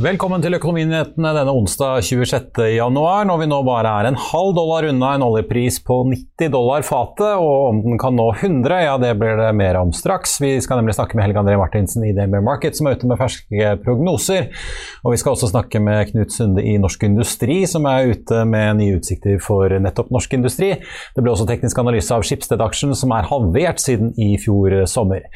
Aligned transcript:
Velkommen 0.00 0.40
til 0.40 0.56
Økonominyhetene 0.56 1.30
denne 1.36 1.52
onsdag 1.52 2.06
26. 2.06 2.62
januar, 2.72 3.26
når 3.28 3.42
vi 3.42 3.48
nå 3.50 3.58
bare 3.66 3.90
er 4.00 4.06
en 4.08 4.16
halv 4.16 4.54
dollar 4.56 4.86
unna 4.88 5.10
en 5.12 5.24
oljepris 5.26 5.76
på 5.84 5.98
90 6.08 6.48
dollar 6.54 6.86
fatet. 6.88 7.34
Og 7.36 7.66
om 7.66 7.82
den 7.84 8.00
kan 8.00 8.16
nå 8.16 8.30
100, 8.38 8.78
ja 8.86 8.94
det 9.02 9.10
blir 9.20 9.36
det 9.36 9.50
mer 9.58 9.76
om 9.82 9.92
straks. 9.92 10.38
Vi 10.40 10.54
skal 10.64 10.80
nemlig 10.80 10.96
snakke 10.96 11.18
med 11.18 11.26
Helge 11.26 11.42
André 11.42 11.58
Martinsen 11.60 12.08
i 12.08 12.14
DNB 12.16 12.40
Market, 12.46 12.80
som 12.80 12.88
er 12.88 12.96
ute 12.96 13.12
med 13.12 13.20
ferske 13.20 13.74
prognoser. 13.84 14.48
Og 15.04 15.12
vi 15.12 15.20
skal 15.20 15.34
også 15.34 15.52
snakke 15.52 15.84
med 15.84 16.14
Knut 16.14 16.32
Sunde 16.32 16.64
i 16.64 16.78
Norsk 16.80 17.04
Industri, 17.04 17.60
som 17.68 17.84
er 17.92 18.14
ute 18.14 18.46
med 18.48 18.80
nye 18.80 18.96
utsikter 19.02 19.36
for 19.44 19.76
nettopp 19.84 20.08
norsk 20.16 20.40
industri. 20.40 20.78
Det 21.12 21.20
ble 21.20 21.36
også 21.36 21.50
teknisk 21.50 21.84
analyse 21.84 22.16
av 22.16 22.24
Schibsted-aksjen, 22.24 22.96
som 22.96 23.12
er 23.12 23.28
halvert 23.28 23.84
siden 23.84 24.16
i 24.16 24.32
fjor 24.40 24.80
sommer. 24.88 25.28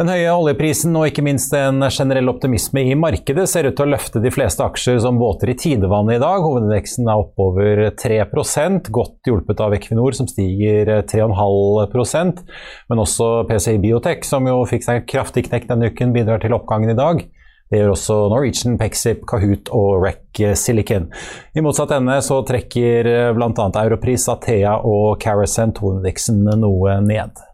Den 0.00 0.08
høye 0.08 0.30
oljeprisen 0.32 0.94
og 0.96 1.10
ikke 1.10 1.20
minst 1.20 1.52
en 1.52 1.82
generell 1.92 2.30
optimisme 2.32 2.80
i 2.88 2.94
markedet 2.96 3.42
ser 3.50 3.66
ut 3.68 3.74
til 3.76 3.84
å 3.84 3.90
løfte 3.92 4.22
de 4.24 4.30
fleste 4.32 4.64
aksjer 4.64 4.96
som 5.04 5.18
båter 5.20 5.50
i 5.52 5.54
tidevannet 5.60 6.16
i 6.16 6.22
dag. 6.22 6.40
Hovedindeksen 6.40 7.04
er 7.04 7.20
oppover 7.20 7.82
3% 8.00 8.88
godt 8.96 9.28
hjulpet 9.28 9.60
av 9.60 9.76
Equinor 9.76 10.16
som 10.16 10.24
stiger 10.30 10.88
3,5% 11.10 12.40
Men 12.88 13.02
også 13.04 13.28
PCI 13.50 13.76
Biotech, 13.82 14.24
som 14.24 14.48
jo 14.48 14.62
fikk 14.70 14.88
seg 14.88 15.04
kraftig 15.04 15.44
knekk 15.50 15.68
denne 15.68 15.92
uken, 15.92 16.16
bidrar 16.16 16.40
til 16.40 16.56
oppgangen 16.56 16.94
i 16.94 16.96
dag. 16.96 17.20
Det 17.68 17.82
gjør 17.82 17.92
også 17.92 18.18
Norwegian, 18.32 18.80
Pexip, 18.80 19.28
Kahoot 19.28 19.68
og 19.76 20.00
Rec 20.06 20.42
Silicon. 20.56 21.10
I 21.52 21.60
motsatt 21.60 21.92
ende 21.98 22.16
så 22.24 22.40
trekker 22.48 23.12
bl.a. 23.36 23.68
Europris, 23.84 24.30
Athea 24.32 24.78
og 24.80 25.20
Carasent 25.20 25.84
hovedindeksen 25.84 26.40
noe 26.64 26.98
ned. 27.04 27.49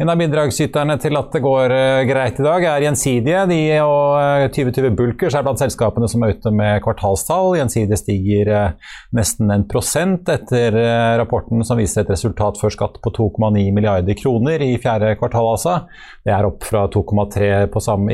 En 0.00 0.08
av 0.08 0.16
bidragsyterne 0.16 0.94
til 0.96 1.12
at 1.18 1.34
det 1.34 1.42
går 1.44 1.72
eh, 1.76 2.02
greit 2.08 2.38
i 2.40 2.44
dag, 2.46 2.64
er 2.64 2.84
Gjensidige. 2.86 3.40
De 3.50 3.58
og 3.84 4.46
2020 4.56 4.86
eh, 4.88 4.94
Bulkers 4.96 5.34
er 5.36 5.42
blant 5.44 5.60
selskapene 5.60 6.06
som 6.08 6.22
er 6.24 6.32
ute 6.32 6.52
med 6.56 6.80
kvartalstall. 6.86 7.58
Gjensidige 7.58 7.98
stiger 8.00 8.48
eh, 8.48 8.94
nesten 9.12 9.52
en 9.52 9.66
prosent 9.68 10.30
etter 10.32 10.72
rapporten 11.20 11.60
som 11.68 11.76
viser 11.76 12.06
et 12.06 12.12
resultat 12.14 12.56
før 12.56 12.72
skatt 12.72 12.96
på 13.04 13.12
2,9 13.12 13.66
milliarder 13.76 14.16
kroner 14.16 14.64
i 14.64 14.70
fjerde 14.80 15.10
kvartal, 15.20 15.50
altså. 15.50 15.76
Det 16.24 16.32
er 16.32 16.48
opp 16.48 16.64
fra 16.64 16.86
2,3 16.88 17.50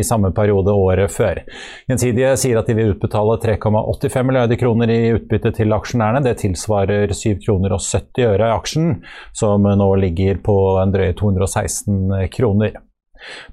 i 0.00 0.05
samme 0.11 0.32
periode 0.34 0.75
året 0.75 1.15
før. 1.15 1.38
Gjensidige 1.87 2.34
sier 2.43 2.59
at 2.59 2.66
de 2.66 2.75
vil 2.81 2.97
utbetale 2.97 3.38
3,85 3.47 4.27
milliarder 4.27 4.59
kroner 4.59 4.91
i 4.91 4.99
utbytte 5.21 5.55
til 5.61 5.78
aksjonærene. 5.78 6.25
Det 6.27 6.34
tilsvarer 6.43 7.15
7 7.15 7.38
kroner 7.47 7.78
og 7.78 7.87
70 7.87 8.27
øre 8.32 8.50
i 8.50 8.59
aksjen, 8.59 8.93
som 9.38 9.71
nå 9.71 9.91
ligger 10.03 10.43
på 10.43 10.59
en 10.82 10.99
drøye 10.99 11.15
216 11.15 11.75
16 11.76 12.28
kroner. 12.34 12.76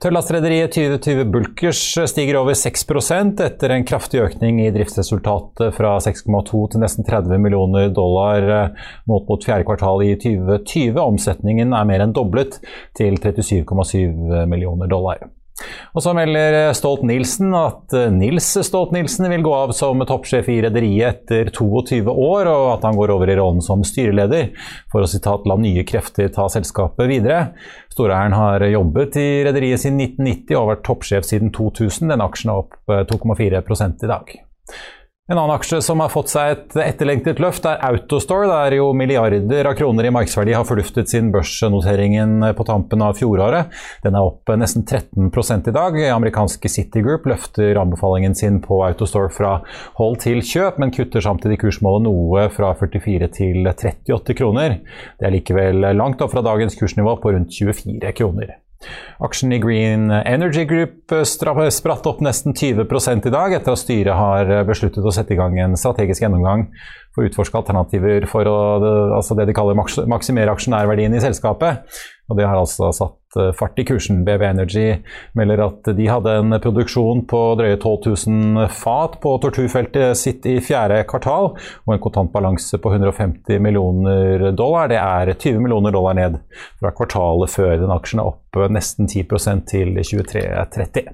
Tørrlastrederiet 0.04 0.74
2020 0.76 1.26
Bulkers 1.32 1.82
stiger 2.12 2.38
over 2.42 2.56
6% 2.58 3.42
etter 3.46 3.74
en 3.74 3.86
kraftig 3.88 4.22
økning 4.24 4.60
i 4.64 4.72
driftsresultatet 4.76 5.76
fra 5.78 5.96
6,2 6.04 6.64
til 6.74 6.84
nesten 6.84 7.08
30 7.08 7.40
millioner 7.42 7.88
dollar 7.96 8.74
målt 9.10 9.30
mot 9.32 9.46
fjerde 9.46 9.68
kvartal 9.70 10.04
i 10.06 10.16
2020. 10.20 11.00
Omsetningen 11.00 11.74
er 11.74 11.88
mer 11.90 12.04
enn 12.06 12.16
doblet 12.16 12.60
til 12.98 13.18
37,7 13.22 14.44
millioner 14.52 14.92
dollar. 14.92 15.24
Og 15.94 16.02
så 16.02 16.14
melder 16.18 16.74
Stolt-Nielsen 16.74 17.54
at 17.58 17.94
eh, 17.98 18.10
Nils 18.14 18.48
Stolt-Nielsen 18.66 19.28
vil 19.30 19.44
gå 19.46 19.54
av 19.54 19.74
som 19.78 20.02
toppsjef 20.10 20.50
i 20.50 20.58
rederiet 20.66 21.22
etter 21.30 21.52
22 21.54 22.02
år, 22.10 22.50
og 22.50 22.70
at 22.72 22.88
han 22.88 22.98
går 22.98 23.14
over 23.14 23.30
i 23.30 23.38
rollen 23.38 23.62
som 23.66 23.86
styreleder 23.86 24.50
for 24.92 25.06
å 25.06 25.10
sitat, 25.10 25.46
la 25.50 25.60
nye 25.62 25.86
krefter 25.88 26.32
ta 26.34 26.48
selskapet 26.50 27.10
videre. 27.12 27.54
Storeieren 27.94 28.34
har 28.38 28.66
jobbet 28.66 29.20
i 29.22 29.28
rederiet 29.46 29.84
siden 29.84 30.02
1990 30.02 30.56
og 30.56 30.60
har 30.64 30.72
vært 30.74 30.86
toppsjef 30.90 31.30
siden 31.30 31.54
2000. 31.54 32.10
Den 32.16 32.26
aksjen 32.26 32.54
er 32.56 32.66
opp 32.66 32.80
2,4 33.14 33.62
eh, 33.62 33.88
i 33.94 34.12
dag. 34.16 34.36
En 35.34 35.40
annen 35.40 35.56
aksje 35.56 35.80
som 35.82 35.98
har 36.04 36.12
fått 36.14 36.30
seg 36.30 36.52
et 36.52 36.76
etterlengtet 36.78 37.40
løft, 37.42 37.66
er 37.66 37.80
Autostore, 37.88 38.46
der 38.52 38.76
jo 38.78 38.92
milliarder 38.94 39.66
av 39.66 39.74
kroner 39.80 40.06
i 40.06 40.12
markedsverdi 40.14 40.54
har 40.54 40.68
forduftet 40.70 41.10
siden 41.10 41.32
børsnoteringen 41.34 42.36
på 42.54 42.66
tampen 42.68 43.02
av 43.02 43.18
fjoråret. 43.18 43.72
Den 44.06 44.14
er 44.14 44.28
opp 44.28 44.52
nesten 44.62 44.86
13 44.86 45.32
i 45.72 45.74
dag. 45.74 45.98
Amerikanske 46.14 46.70
Citigroup 46.70 47.26
løfter 47.26 47.82
anbefalingen 47.82 48.38
sin 48.38 48.60
på 48.62 48.84
Autostore 48.86 49.34
fra 49.34 49.56
hold 49.98 50.20
til 50.22 50.44
kjøp, 50.46 50.78
men 50.78 50.94
kutter 50.94 51.26
samtidig 51.26 51.64
kursmålet 51.64 52.06
noe 52.06 52.46
fra 52.54 52.76
44 52.78 53.32
til 53.34 53.66
38 53.74 54.38
kroner. 54.38 54.84
Det 55.18 55.26
er 55.26 55.34
likevel 55.34 55.96
langt 55.98 56.22
opp 56.22 56.36
fra 56.36 56.46
dagens 56.46 56.78
kursnivå 56.78 57.18
på 57.26 57.34
rundt 57.34 57.58
24 57.58 58.14
kroner. 58.22 58.60
Aksjen 59.24 59.54
i 59.56 59.60
Green 59.64 60.10
Energy 60.12 60.66
Group 60.70 61.14
spratt 61.24 62.10
opp 62.10 62.24
nesten 62.26 62.56
20 62.58 62.86
i 63.30 63.34
dag, 63.34 63.56
etter 63.56 63.76
at 63.76 63.82
styret 63.82 64.18
har 64.18 64.52
besluttet 64.68 65.06
å 65.06 65.14
sette 65.14 65.36
i 65.36 65.40
gang 65.40 65.58
en 65.62 65.78
strategisk 65.80 66.26
gjennomgang 66.26 66.68
for 67.14 67.24
å 67.24 67.30
utforske 67.30 67.60
alternativer 67.60 68.26
for 68.30 68.50
å, 68.50 68.58
altså 69.20 69.38
det 69.38 69.48
de 69.50 69.56
kaller 69.56 69.78
maksimere 69.78 70.54
aksjonærverdien 70.54 71.14
i 71.14 71.22
selskapet. 71.24 71.86
Og 72.32 72.40
det 72.40 72.48
har 72.48 72.58
altså 72.58 72.90
satt 72.96 73.18
eh, 73.18 73.23
fart 73.58 73.80
i 73.80 73.86
kursen. 73.88 74.24
BV 74.28 74.46
Energy 74.50 74.86
melder 75.38 75.66
at 75.68 75.90
de 75.98 76.08
hadde 76.10 76.36
en 76.40 76.58
produksjon 76.64 77.24
på 77.30 77.42
drøye 77.60 77.78
12 77.78 78.14
000 78.28 78.70
fat 78.74 79.18
på 79.24 79.36
torturfeltet 79.44 80.18
sitt 80.20 80.46
i 80.50 80.60
fjerde 80.64 81.02
kvartal, 81.10 81.52
og 81.86 81.96
en 81.96 82.04
kontantbalanse 82.04 82.80
på 82.82 82.94
150 82.94 83.62
millioner 83.64 84.50
dollar. 84.58 84.92
Det 84.92 85.02
er 85.02 85.34
20 85.34 85.64
millioner 85.64 85.96
dollar 85.96 86.18
ned 86.20 86.40
fra 86.82 86.94
kvartalet 86.96 87.54
før. 87.54 87.76
Den 87.82 87.94
aksjen 87.96 88.24
er 88.24 88.32
opp 88.34 88.64
nesten 88.74 89.10
10% 89.10 89.68
til 89.74 89.98
23,30. 90.00 91.14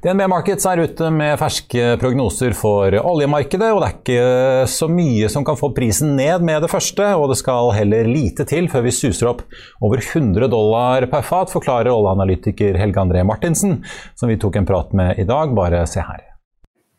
DNB 0.00 0.24
Markets 0.30 0.64
er 0.70 0.80
ute 0.84 1.10
med 1.12 1.36
ferske 1.40 1.96
prognoser 2.00 2.54
for 2.56 2.94
oljemarkedet, 3.00 3.68
og 3.74 3.82
det 3.82 3.88
er 3.88 3.98
ikke 3.98 4.70
så 4.70 4.88
mye 4.90 5.28
som 5.32 5.44
kan 5.46 5.58
få 5.60 5.72
prisen 5.76 6.14
ned 6.18 6.46
med 6.46 6.62
det 6.64 6.70
første, 6.72 7.10
og 7.18 7.28
det 7.32 7.40
skal 7.42 7.74
heller 7.76 8.08
lite 8.08 8.46
til 8.48 8.70
før 8.72 8.86
vi 8.86 8.94
suser 8.94 9.32
opp 9.34 9.44
over 9.84 10.00
100 10.00 10.48
dollar 10.52 11.08
per 11.12 11.26
fat, 11.26 11.52
forklarer 11.52 11.92
oljeanalytiker 11.92 12.80
Helge 12.80 13.02
André 13.02 13.26
Martinsen, 13.26 13.80
som 14.14 14.32
vi 14.32 14.40
tok 14.40 14.60
en 14.60 14.68
prat 14.68 14.96
med 14.96 15.20
i 15.20 15.28
dag. 15.28 15.54
Bare 15.56 15.84
se 15.90 16.00
her. 16.04 16.29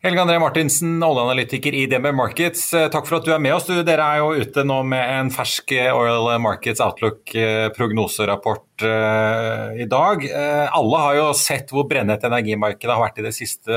Helge 0.02 0.18
André 0.18 0.34
Martinsen, 0.42 0.96
oljeanalytiker 1.06 1.76
i 1.78 1.84
DNB 1.86 2.08
Markets. 2.18 2.64
Eh, 2.74 2.88
takk 2.90 3.06
for 3.06 3.20
at 3.20 3.26
du 3.28 3.30
er 3.30 3.38
med 3.38 3.54
oss. 3.54 3.68
Dere 3.86 4.02
er 4.02 4.18
jo 4.18 4.34
ute 4.34 4.64
nå 4.66 4.82
med 4.90 4.98
en 4.98 5.30
fersk 5.30 5.70
Oil 5.94 6.26
Markets 6.42 6.82
Outlook-prognoserapport 6.82 8.82
uh, 8.82 9.70
i 9.78 9.86
dag. 9.86 10.26
Alle 10.74 11.04
har 11.04 11.14
jo 11.20 11.28
sett 11.38 11.70
hvor 11.70 11.86
brennhett 11.86 12.26
energimarkedet 12.26 12.90
har 12.90 12.98
vært 13.04 13.22
i 13.22 13.26
det 13.28 13.34
siste, 13.36 13.70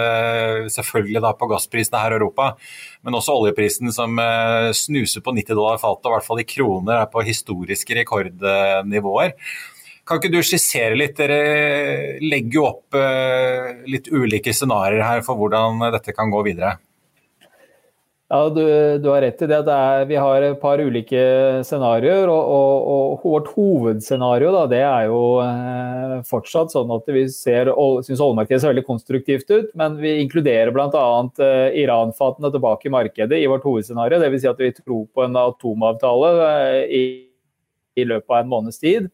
selvfølgelig 0.74 1.22
da 1.27 1.36
på 1.38 1.45
gassprisene 1.54 2.01
her 2.01 2.16
i 2.16 2.18
Europa, 2.18 2.57
men 3.06 3.13
også 3.22 3.38
oljeprisen 3.44 3.94
som 3.94 4.18
snuser 4.74 5.22
på 5.22 5.30
90 5.38 5.54
dollar 5.54 5.77
fatet, 5.77 6.10
i 6.10 6.13
hvert 6.16 6.25
fall 6.25 6.42
i 6.42 6.50
kroner 6.56 7.04
er 7.04 7.13
på 7.13 7.22
historiske 7.30 8.01
rekordnivåer. 8.01 9.38
Kan 10.06 10.19
ikke 10.22 10.34
du 10.36 10.42
skissere 10.46 10.98
litt? 10.98 11.18
Dere 11.18 12.19
legger 12.22 12.60
jo 12.60 12.66
opp 12.68 12.98
eh, 13.00 13.72
litt 13.90 14.12
ulike 14.13 14.54
scenarioer 14.54 15.02
her 15.02 15.24
for 15.25 15.40
hvordan 15.40 15.81
dette 15.96 16.13
kan 16.13 16.30
gå 16.34 16.44
videre. 16.46 16.75
Ja, 18.25 18.50
du, 18.50 18.63
du 18.98 19.10
har 19.12 19.22
rett 19.22 19.42
i 19.46 19.48
det. 19.48 19.60
det 19.68 19.74
er, 19.74 20.06
vi 20.10 20.16
har 20.18 20.42
et 20.42 20.57
par 20.62 20.81
ulike 20.81 21.19
scenarioer. 21.66 22.25
Og, 22.34 22.54
og, 22.56 22.88
og 23.22 23.28
vårt 23.36 23.52
hovedscenario 23.54 24.50
da, 24.56 24.63
det 24.72 24.81
er 24.81 25.10
jo 25.12 25.19
eh, 25.44 26.16
fortsatt 26.25 26.74
sånn 26.74 26.94
at 26.96 27.12
vi 27.13 27.28
syns 27.30 28.24
oljemarkedet 28.24 28.63
ser 28.63 28.74
veldig 28.74 28.86
konstruktivt 28.88 29.54
ut. 29.54 29.69
Men 29.78 30.00
vi 30.01 30.16
inkluderer 30.24 30.74
bl.a. 30.74 31.06
Eh, 31.38 31.78
Iran-fatene 31.84 32.50
tilbake 32.56 32.90
i 32.90 32.96
markedet 32.98 33.42
i 33.42 33.50
vårt 33.51 33.68
hovedscenario. 33.68 34.18
Dvs. 34.22 34.42
Si 34.42 34.50
at 34.50 34.66
vi 34.66 34.74
tror 34.81 35.06
på 35.13 35.28
en 35.28 35.38
atomavtale 35.46 36.34
eh, 36.50 36.81
i, 36.98 37.04
i 38.01 38.10
løpet 38.10 38.34
av 38.34 38.42
en 38.42 38.51
måneds 38.58 38.81
tid. 38.81 39.12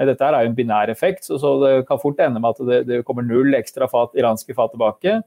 Dette 0.00 0.24
er 0.24 0.40
jo 0.40 0.50
en 0.50 0.56
binær 0.56 0.90
effekt, 0.90 1.26
så, 1.26 1.36
så, 1.38 1.52
det 1.60 1.72
kan 1.88 2.00
fort 2.00 2.20
ende 2.22 2.40
med 2.40 2.54
at 2.54 2.64
det, 2.68 2.78
det 2.88 3.02
kommer 3.06 3.26
null 3.26 3.52
ekstra 3.58 3.88
fat, 3.90 4.14
iranske 4.16 4.54
fat 4.56 4.72
tilbake. 4.72 5.20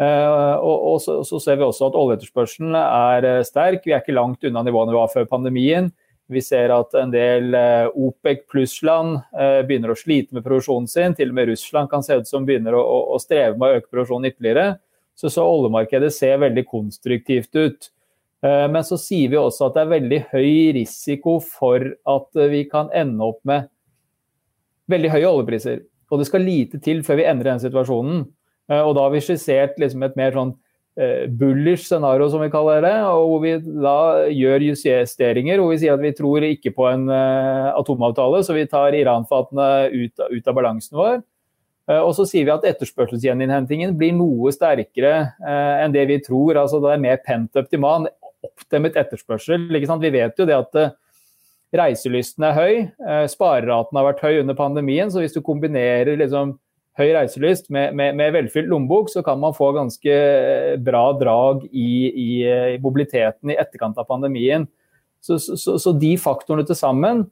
Uh, 0.00 0.56
og, 0.64 0.76
og 0.92 1.00
så, 1.04 1.18
så, 1.28 1.40
ser 1.42 1.58
vi 1.60 1.66
også 1.66 1.90
at 1.90 1.96
oljeetterspørselen 1.98 2.76
er 2.78 3.26
uh, 3.26 3.40
sterk. 3.44 3.82
Vi 3.84 3.92
er 3.92 4.04
ikke 4.04 4.16
langt 4.16 4.44
unna 4.48 4.62
nivåene 4.64 4.94
vi 4.94 5.00
var 5.00 5.12
før 5.12 5.28
pandemien. 5.28 5.90
Vi 6.30 6.40
ser 6.44 6.70
at 6.70 6.94
en 6.94 7.10
del 7.10 7.56
OPEC 7.98 8.44
pluss-land 8.46 9.16
begynner 9.66 9.90
å 9.90 9.96
slite 9.98 10.36
med 10.36 10.44
produksjonen 10.44 10.86
sin. 10.86 11.16
Til 11.18 11.32
og 11.32 11.34
med 11.40 11.48
Russland 11.50 11.90
kan 11.90 12.04
se 12.06 12.20
ut 12.20 12.28
som 12.28 12.46
begynner 12.46 12.76
å, 12.78 12.84
å 13.10 13.18
streve 13.18 13.58
med 13.58 13.66
å 13.66 13.80
øke 13.80 13.90
produksjonen 13.90 14.28
ytterligere. 14.30 14.76
Så, 15.18 15.26
så 15.34 15.42
oljemarkedet 15.42 16.12
ser 16.14 16.38
veldig 16.44 16.62
konstruktivt 16.70 17.58
ut. 17.58 17.90
Men 18.46 18.86
så 18.86 18.94
sier 19.02 19.34
vi 19.34 19.40
også 19.40 19.66
at 19.66 19.74
det 19.74 19.82
er 19.82 19.90
veldig 19.96 20.20
høy 20.30 20.54
risiko 20.78 21.40
for 21.42 21.90
at 22.14 22.40
vi 22.54 22.62
kan 22.70 22.94
ende 22.94 23.26
opp 23.26 23.42
med 23.42 23.66
veldig 24.90 25.12
høye 25.14 25.30
oljepriser. 25.30 25.84
Og 26.10 26.20
det 26.20 26.26
skal 26.28 26.44
lite 26.44 26.80
til 26.82 27.04
før 27.06 27.20
vi 27.20 27.28
endrer 27.30 27.54
den 27.54 27.62
situasjonen. 27.62 28.24
Eh, 28.70 28.82
og 28.82 28.96
da 28.96 29.06
har 29.06 29.14
vi 29.14 29.22
skissert 29.24 29.78
liksom 29.80 30.04
et 30.06 30.18
mer 30.18 30.34
sånn 30.34 30.52
eh, 31.00 31.26
bullish 31.40 31.86
scenario, 31.86 32.28
som 32.32 32.42
vi 32.42 32.50
kaller 32.52 32.84
det. 32.86 32.94
og 33.08 33.32
Hvor 33.32 33.42
vi 33.44 33.56
da 33.86 33.96
gjør 34.34 34.68
justeringer 34.70 35.62
hvor 35.62 35.72
vi 35.72 35.80
sier 35.82 35.96
at 35.96 36.04
vi 36.04 36.14
tror 36.16 36.46
ikke 36.46 36.74
på 36.76 36.86
en 36.90 37.08
uh, 37.10 37.72
atomavtale, 37.78 38.44
så 38.46 38.56
vi 38.56 38.68
tar 38.70 38.96
Iran-fatene 38.98 39.90
ut, 39.94 40.14
ut, 40.30 40.46
av 40.46 40.56
balansen 40.56 41.00
vår. 41.00 41.20
Og 41.90 42.12
så 42.14 42.22
sier 42.28 42.44
vi 42.46 42.52
at 42.52 42.62
etterspørselsgjeninnhentingen 42.68 43.96
blir 43.98 44.12
noe 44.14 44.52
sterkere 44.54 45.32
enn 45.42 45.90
det 45.90 46.04
vi 46.06 46.20
tror. 46.22 46.60
altså 46.60 46.78
Det 46.78 46.92
er 46.92 47.00
mer 47.02 47.16
pent 47.24 47.58
up 47.58 47.66
demand, 47.72 48.06
oppdemmet 48.46 48.94
etterspørsel. 49.00 49.64
Vi 49.74 50.12
vet 50.14 50.38
jo 50.38 50.46
det 50.46 50.54
at 50.54 50.78
Reiselysten 51.76 52.46
er 52.48 52.56
høy. 52.56 52.74
Eh, 52.88 53.26
spareraten 53.30 53.98
har 53.98 54.08
vært 54.08 54.24
høy 54.24 54.40
under 54.40 54.58
pandemien, 54.58 55.10
så 55.12 55.22
hvis 55.22 55.36
du 55.36 55.42
kombinerer 55.44 56.18
liksom 56.18 56.56
høy 56.98 57.12
reiselyst 57.14 57.70
med, 57.72 57.94
med, 57.96 58.16
med, 58.18 58.32
velfylt 58.34 58.68
lommebok, 58.70 59.10
så 59.12 59.22
kan 59.26 59.38
man 59.40 59.54
få 59.56 59.70
ganske 59.76 60.14
eh, 60.14 60.76
bra 60.82 61.04
drag 61.20 61.64
i, 61.70 61.92
i, 62.10 62.30
i 62.74 62.78
mobiliteten 62.82 63.52
i 63.52 63.58
etterkant 63.60 63.98
av 64.00 64.08
pandemien. 64.10 64.66
Så, 65.22 65.38
så, 65.38 65.76
så, 65.76 65.92
de 66.00 66.14
faktorene 66.20 66.64
til 66.66 66.78
sammen 66.78 67.26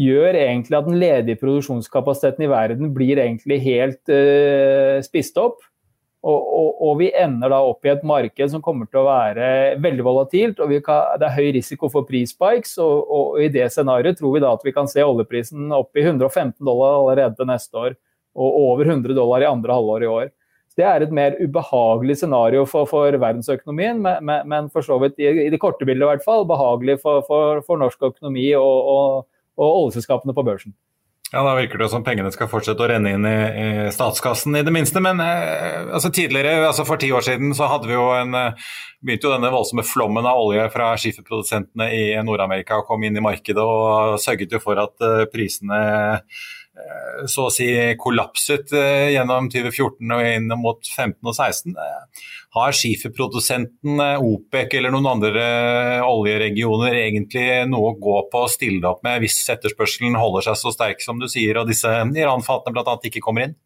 gjør 0.00 0.36
egentlig 0.38 0.78
at 0.78 0.86
den 0.86 1.00
ledige 1.00 1.40
produksjonskapasiteten 1.40 2.46
i 2.46 2.50
verden 2.50 2.92
blir 2.94 3.18
egentlig 3.18 3.58
helt 3.64 4.12
uh, 4.12 5.02
spist 5.04 5.36
opp. 5.42 5.58
Og, 6.26 6.38
og, 6.58 6.70
og, 6.82 6.94
vi 6.98 7.12
ender 7.14 7.52
da 7.52 7.60
opp 7.62 7.86
i 7.86 7.92
et 7.92 8.02
marked 8.06 8.50
som 8.50 8.62
kommer 8.62 8.88
til 8.90 9.00
å 9.00 9.06
være 9.06 9.76
veldig 9.78 10.06
volatilt. 10.06 10.58
og 10.60 10.72
kan, 10.82 11.14
Det 11.20 11.28
er 11.28 11.36
høy 11.36 11.52
risiko 11.54 11.90
for 11.92 12.08
prispikes, 12.08 12.74
Og, 12.82 13.06
og, 13.06 13.38
i 13.42 13.48
det 13.54 13.68
scenarioet 13.70 14.18
tror 14.18 14.34
vi 14.34 14.42
da 14.42 14.50
at 14.56 14.66
vi 14.66 14.74
kan 14.74 14.90
se 14.90 15.04
oljeprisen 15.04 15.70
opp 15.72 15.94
i 15.96 16.02
115 16.02 16.58
dollar 16.58 16.98
allerede 16.98 17.46
neste 17.46 17.78
år. 17.78 17.96
Og 18.34 18.58
over 18.64 18.90
100 18.90 19.14
dollar 19.14 19.42
i 19.42 19.50
andre 19.50 19.78
halvår 19.78 20.02
i 20.02 20.10
år. 20.10 20.26
Så 20.68 20.82
Det 20.82 20.84
er 20.86 21.02
et 21.02 21.14
mer 21.14 21.38
ubehagelig 21.38 22.18
scenario 22.18 22.66
for, 22.66 22.86
for 22.86 23.10
verdensøkonomien, 23.10 24.02
men, 24.02 24.42
men, 24.46 24.68
for 24.70 24.82
så 24.82 24.98
vidt 24.98 25.18
i, 25.18 25.26
i, 25.46 25.50
det 25.50 25.62
korte 25.62 25.86
bildet 25.86 26.02
i 26.02 26.10
hvert 26.12 26.26
fall 26.26 26.44
behagelig 26.46 27.00
for, 27.00 27.22
for, 27.26 27.62
for 27.66 27.78
norsk 27.78 28.02
økonomi 28.10 28.52
og, 28.58 29.24
og 29.58 29.64
oljeselskapene 29.70 30.34
på 30.34 30.46
børsen. 30.46 30.74
Ja, 31.32 31.42
Da 31.44 31.54
virker 31.58 31.78
det 31.78 31.90
som 31.92 32.04
pengene 32.04 32.30
skal 32.32 32.48
fortsette 32.48 32.80
å 32.80 32.88
renne 32.88 33.10
inn 33.12 33.26
i, 33.28 33.38
statskassen, 33.92 34.56
i 34.56 34.62
det 34.64 34.72
minste. 34.72 35.02
Men 35.04 35.20
eh, 35.20 35.90
altså, 35.92 36.08
tidligere, 36.14 36.62
altså 36.70 36.86
for 36.88 37.00
ti 37.00 37.10
år 37.12 37.26
siden, 37.26 37.52
så 37.56 37.68
hadde 37.68 37.90
vi 37.90 37.98
jo 37.98 38.06
en, 38.16 38.32
eh, 38.38 38.70
begynte 39.04 39.28
jo 39.28 39.34
denne 39.34 39.50
voldsomme 39.52 39.84
flommen 39.84 40.28
av 40.28 40.40
olje 40.40 40.64
fra 40.72 40.94
skiferprodusentene 40.96 41.90
i 41.92 42.06
Nord-Amerika 42.24 42.80
å 42.80 42.86
komme 42.88 43.10
inn 43.10 43.20
i 43.20 43.24
markedet, 43.24 43.60
og 43.60 44.16
sørget 44.24 44.56
jo 44.56 44.62
for 44.62 44.80
at 44.80 45.04
eh, 45.04 45.26
prisene 45.28 45.82
så 47.26 47.48
å 47.48 47.52
si 47.52 47.68
kollapset 47.98 48.72
eh, 48.76 49.12
gjennom 49.14 49.48
2014 49.52 50.14
og 50.14 50.26
inn 50.26 50.50
mot 50.60 50.78
15 50.86 51.16
og 51.22 51.34
16. 51.34 51.74
Eh, 51.74 52.26
har 52.56 52.74
skiferprodusenten 52.76 54.00
OPEC 54.24 54.78
eller 54.78 54.94
noen 54.94 55.10
andre 55.10 55.42
oljeregioner 56.06 56.96
egentlig 57.02 57.44
noe 57.68 57.92
å 57.92 57.98
gå 58.00 58.16
på 58.32 58.44
og 58.46 58.52
stille 58.52 58.88
opp 58.88 59.02
med 59.06 59.20
hvis 59.22 59.42
etterspørselen 59.52 60.16
holder 60.18 60.48
seg 60.48 60.60
så 60.62 60.72
sterk 60.74 61.04
som 61.04 61.20
du 61.20 61.28
sier 61.30 61.60
og 61.60 61.68
disse 61.68 61.92
Iran-fatene 61.92 62.74
bl.a. 62.74 62.96
ikke 63.10 63.22
kommer 63.24 63.48
inn? 63.48 63.58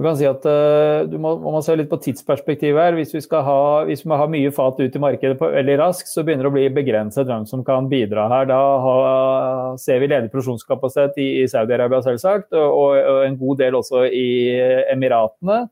Du 0.00 0.06
kan 0.06 0.14
si 0.16 0.24
at 0.24 0.46
uh, 0.48 1.02
du 1.04 1.18
må, 1.20 1.34
må 1.44 1.58
se 1.60 1.74
litt 1.76 1.90
på 1.90 1.98
tidsperspektivet 2.00 2.80
her. 2.80 2.94
Hvis 2.96 3.10
vi, 3.12 3.20
skal 3.20 3.42
ha, 3.44 3.56
hvis 3.84 4.00
vi 4.00 4.08
må 4.08 4.16
ha 4.16 4.24
mye 4.32 4.48
fat 4.56 4.78
ut 4.80 4.94
i 4.96 5.02
markedet 5.02 5.36
på, 5.36 5.50
veldig 5.52 5.74
raskt, 5.76 6.08
så 6.08 6.24
begynner 6.24 6.46
det 6.46 6.48
å 6.48 6.54
bli 6.54 6.62
begrenset 6.72 7.28
hvem 7.28 7.44
som 7.44 7.60
kan 7.66 7.90
bidra 7.90 8.24
her. 8.32 8.48
Da 8.48 8.60
ha, 8.80 8.94
ser 9.82 10.00
vi 10.00 10.08
ledig 10.08 10.30
produksjonskapasitet 10.32 11.20
i, 11.20 11.26
i 11.42 11.50
Saudi-Arabia, 11.52 12.00
selvsagt, 12.06 12.48
og, 12.56 12.96
og, 12.96 13.20
en 13.26 13.36
god 13.42 13.60
del 13.60 13.76
også 13.76 14.06
i 14.08 14.30
Emiratene. 14.94 15.66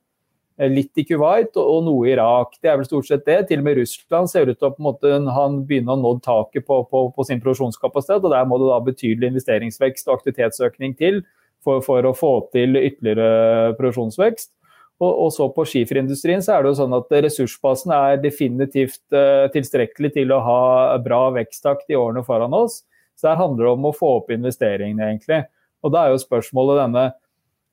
Litt 0.76 1.00
i 1.00 1.06
Kuwait 1.08 1.56
og, 1.56 1.64
og 1.64 1.82
noe 1.88 2.04
i 2.04 2.12
Irak. 2.12 2.60
Det 2.60 2.68
er 2.68 2.76
vel 2.82 2.90
stort 2.90 3.08
sett 3.08 3.24
det. 3.24 3.38
Til 3.48 3.64
og 3.64 3.68
med 3.70 3.80
Russland 3.80 4.28
ser 4.28 4.52
ut 4.52 4.58
til 4.58 4.68
å 4.68 4.74
på 4.74 4.82
en 4.82 4.90
måte, 4.90 5.16
han 5.38 5.60
begynne 5.64 5.96
å 5.96 6.02
nå 6.04 6.18
taket 6.20 6.68
på, 6.68 6.82
på, 6.92 7.06
på 7.16 7.24
sin 7.30 7.40
produksjonskapasitet. 7.40 8.20
og 8.20 8.36
Der 8.36 8.44
må 8.44 8.60
det 8.60 8.68
da 8.74 8.78
betydelig 8.92 9.32
investeringsvekst 9.32 10.12
og 10.12 10.18
aktivitetsøkning 10.18 11.00
til 11.00 11.24
for, 11.64 11.82
for 11.84 12.06
å 12.06 12.14
få 12.16 12.32
til 12.54 12.78
ytterligere 12.80 13.74
produksjonsvekst. 13.78 14.52
Og, 14.98 15.12
og, 15.12 15.28
så 15.30 15.46
på 15.54 15.62
skiferindustrien 15.68 16.42
så 16.42 16.56
er 16.56 16.64
det 16.64 16.72
jo 16.72 16.78
sånn 16.80 16.96
at 16.96 17.12
ressursbasen 17.22 17.92
er 17.94 18.18
definitivt 18.22 19.00
uh, 19.14 19.46
tilstrekkelig 19.54 20.10
til 20.16 20.34
å 20.34 20.40
ha 20.42 20.62
bra 21.04 21.28
veksttakt 21.36 21.86
i 21.92 21.98
årene 21.98 22.24
foran 22.26 22.56
oss. 22.56 22.82
Så 23.18 23.28
der 23.28 23.38
handler 23.38 23.68
det 23.68 23.76
om 23.76 23.86
å 23.86 23.94
få 23.94 24.16
opp 24.20 24.32
investeringene, 24.34 25.12
egentlig. 25.12 25.44
Og 25.86 25.94
da 25.94 26.04
er 26.04 26.14
jo 26.14 26.22
spørsmålet 26.22 26.82
denne 26.82 27.04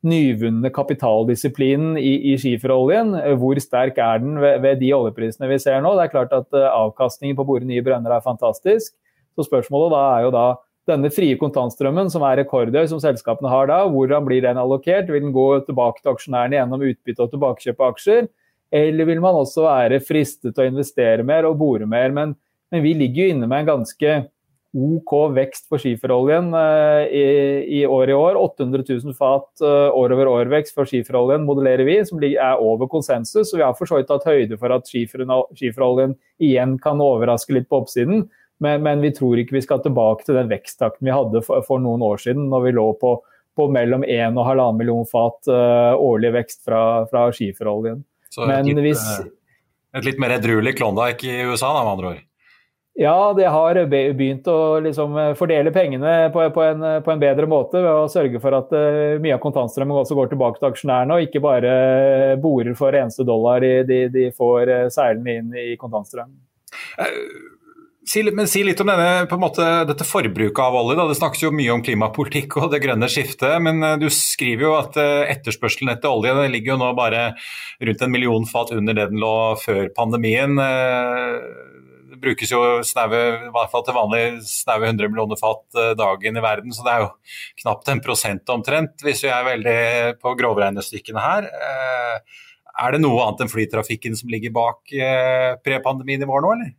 nyvunne 0.06 0.70
kapitaldisiplinen 0.74 1.98
i, 1.98 2.14
i 2.30 2.36
skiferoljen. 2.38 3.16
Hvor 3.42 3.58
sterk 3.62 3.98
er 3.98 4.22
den 4.22 4.38
ved, 4.42 4.60
ved, 4.62 4.78
de 4.84 4.94
oljeprisene 4.94 5.50
vi 5.50 5.58
ser 5.62 5.82
nå? 5.82 5.96
Det 5.98 6.06
er 6.06 6.14
klart 6.14 6.38
at 6.38 6.50
uh, 6.54 6.70
avkastningen 6.70 7.38
på 7.38 7.46
å 7.46 7.50
bore 7.56 7.66
nye 7.66 7.86
brønner 7.86 8.14
er 8.14 8.26
fantastisk. 8.26 8.94
Så 9.34 9.50
spørsmålet 9.50 9.98
da 9.98 10.04
er 10.14 10.28
jo 10.28 10.36
da 10.38 10.48
denne 10.90 11.10
frie 11.14 11.38
kontantstrømmen, 11.42 12.12
som 12.14 12.24
er 12.28 12.42
rekordhøy, 12.44 12.84
som 12.92 13.02
selskapene 13.02 13.50
har 13.52 13.70
da, 13.72 13.82
hvordan 13.90 14.26
blir 14.28 14.44
den 14.46 14.60
allokert? 14.62 15.10
Vil 15.10 15.24
den 15.26 15.36
gå 15.36 15.48
tilbake 15.66 16.02
til 16.02 16.14
aksjonærene 16.14 16.60
gjennom 16.60 16.86
utbytte 16.86 17.26
og 17.26 17.34
tilbakekjøp 17.34 17.82
av 17.82 17.96
aksjer? 17.96 18.30
Eller 18.76 19.08
vil 19.10 19.22
man 19.24 19.38
også 19.40 19.66
være 19.66 20.02
fristet 20.04 20.54
til 20.54 20.66
å 20.66 20.70
investere 20.70 21.26
mer 21.26 21.48
og 21.50 21.58
bore 21.62 21.88
mer? 21.90 22.14
Men, 22.14 22.38
men 22.74 22.86
vi 22.86 22.96
ligger 22.98 23.26
jo 23.26 23.36
inne 23.36 23.50
med 23.50 23.64
en 23.64 23.74
ganske 23.76 24.16
OK 24.76 25.12
vekst 25.32 25.70
på 25.72 25.78
skiferoljen 25.80 26.50
uh, 26.52 27.06
i, 27.08 27.26
i, 27.80 27.82
år 27.88 28.12
i 28.12 28.16
år. 28.18 28.40
800 28.42 28.84
000 28.90 29.16
fat 29.16 29.48
uh, 29.64 29.88
år 29.96 30.16
over 30.18 30.32
år-vekst 30.34 30.76
for 30.76 30.90
skiferoljen 30.90 31.46
modellerer 31.48 31.88
vi, 31.88 32.02
som 32.08 32.20
er 32.20 32.60
over 32.60 32.90
konsensus. 32.92 33.50
Så 33.50 33.60
vi 33.60 33.64
har 33.64 33.76
for 33.78 33.88
så 33.88 34.02
vidt 34.02 34.12
tatt 34.12 34.28
høyde 34.28 34.60
for 34.60 34.76
at 34.76 34.90
skiferoljen 34.92 36.18
igjen 36.44 36.76
kan 36.84 37.04
overraske 37.04 37.56
litt 37.56 37.70
på 37.72 37.86
oppsiden. 37.86 38.28
Men, 38.58 38.84
men, 38.84 39.02
vi 39.02 39.12
tror 39.12 39.40
ikke 39.40 39.58
vi 39.58 39.64
skal 39.66 39.82
tilbake 39.84 40.26
til 40.28 40.38
den 40.38 40.52
veksttakten 40.52 41.06
vi 41.06 41.14
hadde 41.14 41.42
for, 41.44 41.64
for 41.68 41.82
noen 41.84 42.04
år 42.06 42.22
siden, 42.24 42.48
når 42.52 42.68
vi 42.68 42.76
lå 42.78 42.86
på, 43.02 43.18
på 43.56 43.68
mellom 43.72 44.06
1 44.08 44.38
og 44.40 44.52
1,5 44.54 44.78
million 44.80 45.10
fat 45.10 45.52
uh, 45.52 45.96
årlig 46.00 46.32
vekst 46.38 46.64
fra, 46.68 46.84
fra 47.12 47.28
skiferoljen. 47.36 48.06
Så 48.32 48.48
et 48.48 48.68
litt, 48.68 48.80
hvis, 48.84 49.04
eh, 49.20 49.28
et 50.00 50.08
litt 50.08 50.22
mer 50.22 50.38
edruelig 50.38 50.76
Klondyke 50.80 51.28
i 51.28 51.44
USA, 51.44 51.74
da, 51.76 51.84
med 51.84 51.92
andre 51.98 52.14
ord? 52.14 52.24
Ja, 52.96 53.18
det 53.36 53.50
har 53.52 53.76
begynt 53.92 54.46
å 54.48 54.80
liksom 54.80 55.18
fordele 55.36 55.72
pengene 55.76 56.30
på, 56.32 56.46
på, 56.56 56.62
en, 56.64 56.86
på, 57.04 57.12
en, 57.12 57.20
bedre 57.20 57.48
måte 57.52 57.82
ved 57.84 57.92
å 57.92 58.06
sørge 58.12 58.40
for 58.40 58.56
at 58.56 58.72
mye 59.20 59.36
av 59.36 59.42
kontantstrømmen 59.44 60.00
også 60.00 60.16
går 60.16 60.30
tilbake 60.32 60.62
til 60.62 60.70
aksjonærene, 60.70 61.18
og 61.18 61.28
ikke 61.28 61.42
bare 61.44 61.74
borer 62.40 62.72
for 62.80 62.96
eneste 62.96 63.28
dollar 63.28 63.60
de, 63.60 63.74
de, 63.90 64.00
de 64.14 64.30
får 64.32 64.72
seilende 64.96 65.36
inn 65.42 65.52
i 65.60 65.66
kontantstrøm. 65.82 66.32
Si, 68.06 68.22
men 68.38 68.46
si 68.46 68.62
litt 68.62 68.82
om 68.84 68.90
denne, 68.92 69.38
måte, 69.42 69.66
dette 69.90 70.06
forbruket 70.06 70.62
av 70.62 70.76
olje. 70.78 70.98
Da. 71.00 71.08
Det 71.10 71.18
snakkes 71.18 71.42
jo 71.48 71.54
mye 71.56 71.74
om 71.74 71.82
klimapolitikk 71.86 72.60
og 72.62 72.68
det 72.74 72.84
grønne 72.84 73.10
skiftet, 73.10 73.56
men 73.66 73.82
uh, 73.82 73.96
du 73.98 74.06
skriver 74.14 74.68
jo 74.68 74.74
at 74.78 75.00
uh, 75.02 75.24
etterspørselen 75.32 75.90
etter 75.96 76.14
olje 76.14 76.36
den 76.38 76.54
ligger 76.54 76.76
jo 76.76 76.82
nå 76.84 76.92
bare 76.98 77.32
rundt 77.82 78.06
en 78.06 78.14
million 78.14 78.46
fat 78.46 78.76
under 78.78 78.98
det 78.98 79.08
den 79.10 79.24
lå 79.24 79.34
før 79.64 79.90
pandemien. 79.98 80.54
Uh, 80.54 81.50
det 82.12 82.22
brukes 82.22 82.54
jo 82.54 82.62
snaue, 82.86 83.24
i 83.50 83.52
hvert 83.58 83.74
fall 83.74 83.88
til 83.90 83.98
vanlig 83.98 84.24
snaue 84.52 84.86
100 84.86 85.10
millioner 85.10 85.42
fat 85.42 85.98
dagen 85.98 86.38
i 86.38 86.46
verden, 86.46 86.78
så 86.78 86.86
det 86.86 86.94
er 86.94 87.04
jo 87.08 87.12
knapt 87.66 87.90
en 87.92 88.06
prosent 88.06 88.54
omtrent, 88.54 89.02
hvis 89.04 89.26
vi 89.26 89.34
er 89.34 89.50
veldig 89.50 89.82
på 90.22 90.38
grovregnestykkene 90.40 91.26
her. 91.26 91.50
Er 92.86 92.96
det 92.96 93.04
noe 93.04 93.26
annet 93.26 93.44
enn 93.44 93.52
flytrafikken 93.52 94.16
som 94.16 94.32
ligger 94.32 94.56
bak 94.56 94.96
pre-pandeminivåer 95.68 96.48
nå, 96.48 96.56
eller? 96.56 96.74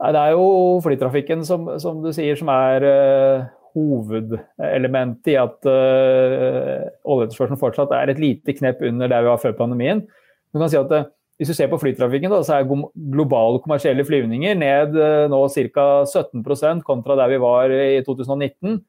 Nei, 0.00 0.12
Det 0.16 0.20
er 0.20 0.32
jo 0.32 0.44
flytrafikken 0.84 1.44
som, 1.44 1.68
som 1.82 2.00
du 2.00 2.08
sier, 2.16 2.38
som 2.38 2.48
er 2.52 2.86
uh, 2.88 3.48
hovedelementet 3.76 5.34
i 5.34 5.38
at 5.40 5.68
uh, 5.68 6.88
oljeetterspørselen 7.04 7.60
fortsatt 7.60 7.92
er 7.96 8.12
et 8.12 8.22
lite 8.22 8.56
knepp 8.56 8.80
under 8.88 9.10
der 9.12 9.26
vi 9.26 9.32
var 9.32 9.42
før 9.42 9.56
pandemien. 9.58 10.06
Du 10.50 10.60
kan 10.60 10.72
si 10.72 10.80
at 10.80 10.92
uh, 10.96 11.08
Hvis 11.40 11.48
du 11.48 11.56
ser 11.56 11.70
på 11.72 11.78
flytrafikken, 11.80 12.28
da, 12.28 12.42
så 12.44 12.58
er 12.58 12.66
globale 12.68 13.62
kommersielle 13.64 14.04
flyvninger 14.04 14.58
ned 14.60 14.96
uh, 14.96 15.28
nå 15.32 15.38
ca. 15.48 15.86
17% 16.04 16.82
kontra 16.84 17.16
der 17.16 17.32
vi 17.32 17.38
var 17.40 17.72
i 17.72 18.02
2019. 18.04 18.80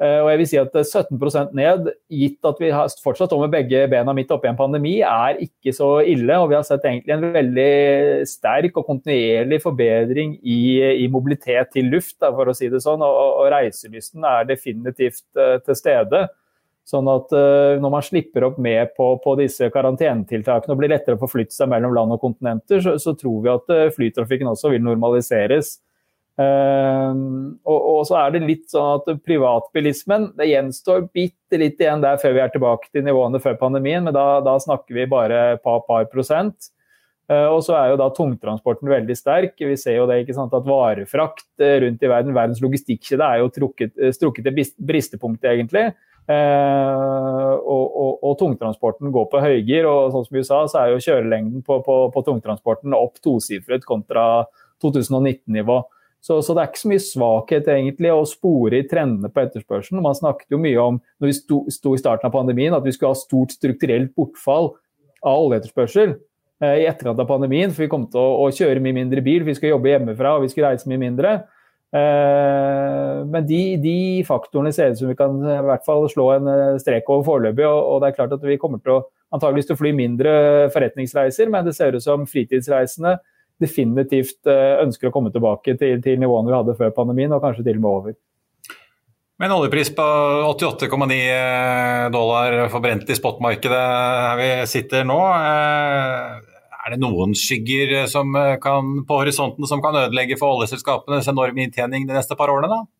Eh, 0.00 0.16
og 0.22 0.30
jeg 0.30 0.38
vil 0.40 0.46
si 0.48 0.56
at 0.56 0.76
17 0.80 1.18
eh, 1.20 1.48
ned, 1.58 1.88
gitt 2.08 2.46
at 2.48 2.60
vi 2.62 2.70
fortsatt 3.04 3.28
står 3.28 3.42
med 3.42 3.52
begge 3.52 3.82
bena 3.92 4.14
midt 4.16 4.30
oppi 4.32 4.48
en 4.48 4.56
pandemi, 4.56 4.94
er 5.04 5.42
ikke 5.44 5.74
så 5.76 5.90
ille. 6.00 6.38
Og 6.40 6.48
vi 6.48 6.56
har 6.56 6.64
sett 6.64 6.86
egentlig 6.88 7.12
en 7.18 7.26
veldig 7.34 7.72
sterk 8.28 8.78
og 8.80 8.86
kontinuerlig 8.88 9.60
forbedring 9.60 10.38
i, 10.40 10.60
i 11.04 11.08
mobilitet 11.12 11.74
til 11.76 11.90
luft, 11.92 12.16
for 12.22 12.48
å 12.48 12.54
si 12.56 12.70
det 12.72 12.80
sånn. 12.80 13.04
Og, 13.04 13.42
og 13.42 13.50
reiselysten 13.52 14.24
er 14.24 14.48
definitivt 14.48 15.26
uh, 15.36 15.58
til 15.66 15.76
stede. 15.76 16.24
Sånn 16.88 17.06
at 17.12 17.30
når 17.78 17.90
man 17.92 18.02
slipper 18.02 18.42
opp 18.48 18.56
med 18.58 18.96
på, 18.96 19.12
på 19.22 19.34
disse 19.38 19.68
karantenetiltakene 19.70 20.74
og 20.74 20.80
blir 20.80 20.90
lettere 20.90 21.14
å 21.14 21.20
forflytte 21.20 21.54
seg 21.54 21.68
mellom 21.70 21.92
land 21.94 22.16
og 22.16 22.24
kontinenter, 22.24 22.80
så, 22.82 22.96
så 22.98 23.12
tror 23.20 23.44
vi 23.44 23.52
at 23.52 23.70
flytrafikken 23.94 24.50
også 24.50 24.72
vil 24.72 24.82
normaliseres. 24.82 25.76
Uh, 26.40 27.12
og, 27.68 27.76
og, 27.76 28.02
så 28.08 28.16
er 28.22 28.32
det 28.32 28.46
litt 28.46 28.70
sånn 28.70 29.00
at 29.00 29.08
privatbilismen 29.26 30.30
Det 30.38 30.46
gjenstår 30.48 31.02
bitte 31.12 31.58
litt 31.60 31.82
igjen 31.82 32.00
der 32.00 32.20
før 32.22 32.32
vi 32.36 32.40
er 32.40 32.52
tilbake 32.54 32.88
til 32.88 33.04
nivåene 33.04 33.42
før 33.42 33.58
pandemien, 33.60 34.06
men 34.06 34.14
da, 34.16 34.38
da 34.46 34.54
snakker 34.62 34.96
vi 34.96 35.08
bare 35.10 35.58
par, 35.60 35.82
par 35.88 36.06
prosent. 36.12 36.70
Uh, 37.30 37.46
og 37.54 37.60
så 37.62 37.76
er 37.78 37.92
jo 37.92 37.98
da 38.00 38.08
tungtransporten 38.10 38.90
veldig 38.90 39.14
sterk. 39.14 39.54
Vi 39.54 39.76
ser 39.78 40.00
jo 40.00 40.06
det 40.10 40.22
ikke 40.24 40.34
sant, 40.34 40.54
at 40.56 40.66
varefrakt 40.66 41.62
eh, 41.62 41.76
rundt 41.84 42.02
i 42.02 42.10
verden, 42.10 42.34
verdens 42.34 42.62
logistikkjede, 42.64 43.22
er 43.22 43.44
jo 43.44 43.52
trukket, 43.54 43.92
eh, 44.00 44.10
strukket 44.16 44.48
til 44.48 44.72
bristepunktet, 44.88 45.52
egentlig. 45.52 45.92
Uh, 46.30 47.54
og, 47.58 47.84
og, 47.86 48.10
og, 48.22 48.34
tungtransporten 48.38 49.10
går 49.14 49.30
på 49.30 49.42
høygir, 49.42 49.86
og 49.86 50.10
sånn 50.14 50.26
som 50.26 50.36
i 50.36 50.42
USA, 50.42 50.58
så 50.70 50.82
er 50.82 50.92
jo 50.92 51.04
kjørelengden 51.06 51.62
på, 51.66 51.78
på, 51.86 52.00
på 52.14 52.24
tungtransporten 52.26 52.94
opp 52.98 53.22
tosifret 53.22 53.86
kontra 53.86 54.26
2019-nivå. 54.82 55.80
Så, 56.20 56.42
så, 56.44 56.52
det 56.52 56.62
er 56.62 56.68
ikke 56.68 56.82
så 56.82 56.90
mye 56.90 57.02
svakhet 57.02 57.68
egentlig 57.72 58.10
å 58.12 58.24
spore 58.28 58.82
i 58.82 58.86
trendene 58.88 59.30
på 59.32 59.40
etterspørselen. 59.40 60.02
Man 60.04 60.16
snakket 60.18 60.52
jo 60.52 60.58
mye 60.60 60.82
om 60.82 60.98
når 61.00 61.30
vi 61.30 61.36
sto, 61.38 61.62
sto, 61.72 61.94
i 61.96 62.00
starten 62.00 62.28
av 62.28 62.34
pandemien, 62.34 62.76
at 62.76 62.84
vi 62.84 62.92
skulle 62.92 63.14
ha 63.14 63.18
stort 63.18 63.54
strukturelt 63.56 64.12
bortfall 64.18 64.74
av 65.24 65.46
oljeetterspørsel 65.46 66.12
eh, 66.12 66.82
i 66.82 66.84
etterkant 66.90 67.22
av 67.24 67.30
pandemien. 67.30 67.72
For 67.72 67.86
vi 67.86 67.92
kom 67.92 68.04
til 68.12 68.20
å, 68.20 68.44
å, 68.44 68.50
kjøre 68.52 68.84
mye 68.84 68.98
mindre 69.00 69.24
bil, 69.24 69.40
for 69.40 69.52
vi 69.52 69.56
skulle 69.56 69.72
jobbe 69.72 69.94
hjemmefra 69.94 70.36
og 70.36 70.44
vi 70.44 70.52
skulle 70.52 70.74
reise 70.74 70.92
mye 70.92 71.00
mindre. 71.00 71.38
Eh, 71.90 73.16
men 73.32 73.48
de, 73.48 73.62
de, 73.80 73.96
faktorene 74.28 74.74
ser 74.76 74.92
ut 74.92 75.00
som 75.00 75.08
vi 75.10 75.16
kan 75.18 75.40
i 75.40 75.56
hvert 75.66 75.88
fall 75.88 76.04
slå 76.12 76.28
en 76.36 76.52
eh, 76.52 76.76
strek 76.84 77.08
over 77.08 77.24
foreløpig. 77.30 77.64
Og, 77.64 77.80
og, 77.80 78.04
det 78.04 78.10
er 78.10 78.20
klart 78.20 78.36
at 78.36 78.44
vi 78.44 78.60
kommer 78.60 78.84
til 78.84 78.98
å 78.98 79.02
antageligvis 79.32 79.70
til 79.70 79.78
å 79.78 79.80
fly 79.80 79.96
mindre 79.96 80.32
forretningsreiser, 80.74 81.48
men 81.48 81.64
det 81.64 81.76
ser 81.76 81.94
ut 81.96 82.04
som 82.04 82.28
fritidsreisene 82.28 83.16
definitivt 83.60 84.48
eh, 84.48 84.80
ønsker 84.82 85.10
å 85.10 85.14
komme 85.14 85.32
tilbake 85.34 85.76
til, 85.78 86.00
til 86.04 86.20
nivåene 86.20 86.50
vi 86.50 86.56
hadde 86.56 86.76
før 86.78 86.92
pandemien, 86.96 87.32
og 87.36 87.42
kanskje 87.44 87.66
til 87.66 87.80
og 87.80 87.84
med 87.84 87.90
over. 87.90 88.18
Med 89.40 89.48
en 89.48 89.56
oljepris 89.56 89.88
på 89.96 90.04
88,9 90.50 91.16
eh, 91.16 92.06
dollar 92.12 92.58
forbrent 92.72 93.08
i 93.08 93.16
spotmarkedet 93.16 93.80
her 93.80 94.40
vi 94.40 94.48
sitter 94.68 95.06
nå, 95.08 95.18
eh, 95.32 96.56
er 96.80 96.94
det 96.94 97.00
noen 97.00 97.32
skygger 97.36 97.94
kan, 98.60 98.92
på 99.08 99.20
horisonten 99.20 99.68
som 99.68 99.80
kan 99.84 99.96
ødelegge 100.00 100.36
for 100.40 100.58
oljeselskapenes 100.58 101.28
enorme 101.32 101.64
inntjening 101.64 102.08
de 102.08 102.16
neste 102.16 102.36
par 102.36 102.52
årene? 102.52 102.72
da? 102.72 102.99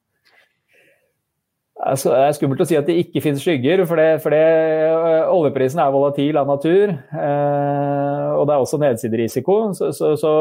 Altså, 1.80 2.10
det 2.12 2.24
er 2.26 2.34
skummelt 2.36 2.60
å 2.60 2.66
si 2.68 2.76
at 2.76 2.88
det 2.88 2.98
ikke 3.00 3.22
finnes 3.24 3.40
skygger, 3.40 3.82
for, 3.88 4.00
det, 4.00 4.20
for 4.20 4.34
det, 4.34 4.40
oljeprisen 5.32 5.80
er 5.80 5.92
volatil 5.94 6.36
av 6.36 6.48
natur. 6.50 6.92
Eh, 6.92 8.26
og 8.36 8.42
det 8.48 8.54
er 8.54 8.64
også 8.64 8.80
nedsiderisiko. 8.82 9.56
Så, 9.78 9.88
så, 9.96 10.12
så, 10.20 10.32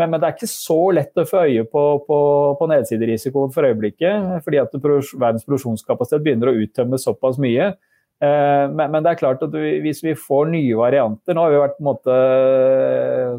men, 0.00 0.14
men, 0.14 0.20
det 0.22 0.30
er 0.30 0.36
ikke 0.38 0.48
så 0.48 0.78
lett 0.96 1.20
å 1.20 1.26
få 1.28 1.44
øye 1.50 1.66
på, 1.68 1.82
på, 2.06 2.20
på 2.56 2.70
nedsiderisikoen 2.72 3.52
for 3.52 3.68
øyeblikket. 3.68 4.38
Fordi 4.46 4.62
at 4.62 4.78
verdens 4.80 5.44
produksjonskapasitet 5.44 6.24
begynner 6.24 6.52
å 6.52 6.56
uttømme 6.64 7.00
såpass 7.02 7.36
mye. 7.44 7.74
Eh, 8.16 8.66
men, 8.72 8.88
men, 8.88 9.02
det 9.04 9.10
er 9.10 9.18
klart 9.20 9.42
at 9.44 9.52
hvis 9.52 9.98
vi 10.00 10.14
får 10.16 10.46
nye 10.48 10.76
varianter 10.78 11.36
Nå 11.36 11.42
har 11.44 11.50
vi 11.52 11.58
vært 11.60 11.74
på 11.76 11.82
en 11.82 11.88
måte 11.90 12.14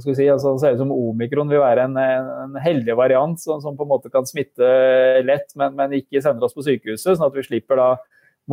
skal 0.04 0.12
vi 0.12 0.18
si, 0.20 0.28
altså, 0.30 0.52
ser 0.62 0.76
ut 0.76 0.84
som 0.84 0.92
omikron 0.94 1.50
vil 1.50 1.64
være 1.64 1.88
en, 1.88 1.96
en 1.98 2.60
heldig 2.62 2.94
variant 3.00 3.42
som, 3.42 3.58
som, 3.64 3.74
på 3.74 3.88
en 3.88 3.90
måte 3.90 4.12
kan 4.14 4.28
smitte 4.30 4.68
lett, 5.26 5.50
men, 5.58 5.74
men, 5.80 5.96
ikke 5.98 6.22
sender 6.22 6.46
oss 6.46 6.54
på 6.54 6.66
sykehuset. 6.68 7.16
Sånn 7.16 7.26
at 7.26 7.34
vi 7.34 7.48
slipper 7.48 7.82
da 7.82 7.88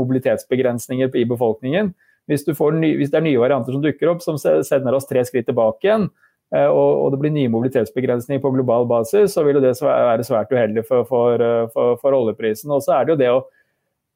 mobilitetsbegrensninger 0.00 1.12
i 1.12 1.26
befolkningen. 1.28 1.92
Hvis, 2.30 2.46
ny, 2.48 2.94
hvis 2.96 3.12
det 3.12 3.20
er 3.20 3.26
nye 3.26 3.42
varianter 3.42 3.76
som 3.76 3.84
dukker 3.84 4.14
opp 4.14 4.24
som 4.24 4.40
sender 4.40 4.96
oss 4.96 5.04
tre 5.10 5.26
skritt 5.28 5.50
tilbake 5.50 5.84
igjen, 5.84 6.06
eh, 6.56 6.70
og, 6.70 7.02
og 7.02 7.10
det 7.12 7.20
blir 7.20 7.34
nye 7.34 7.52
mobilitetsbegrensninger 7.52 8.40
på 8.40 8.54
global 8.54 8.88
basis, 8.88 9.36
så 9.36 9.44
vil 9.44 9.60
det 9.60 9.74
være 9.76 10.24
svært 10.24 10.56
uheldig 10.56 10.86
for, 10.88 11.04
for, 11.10 11.44
for, 11.76 12.00
for 12.00 12.16
oljeprisen. 12.16 12.72
Og 12.72 12.80
så 12.86 12.96
er 12.96 13.04
det 13.04 13.12
jo 13.12 13.20
det 13.20 13.30
å 13.34 13.44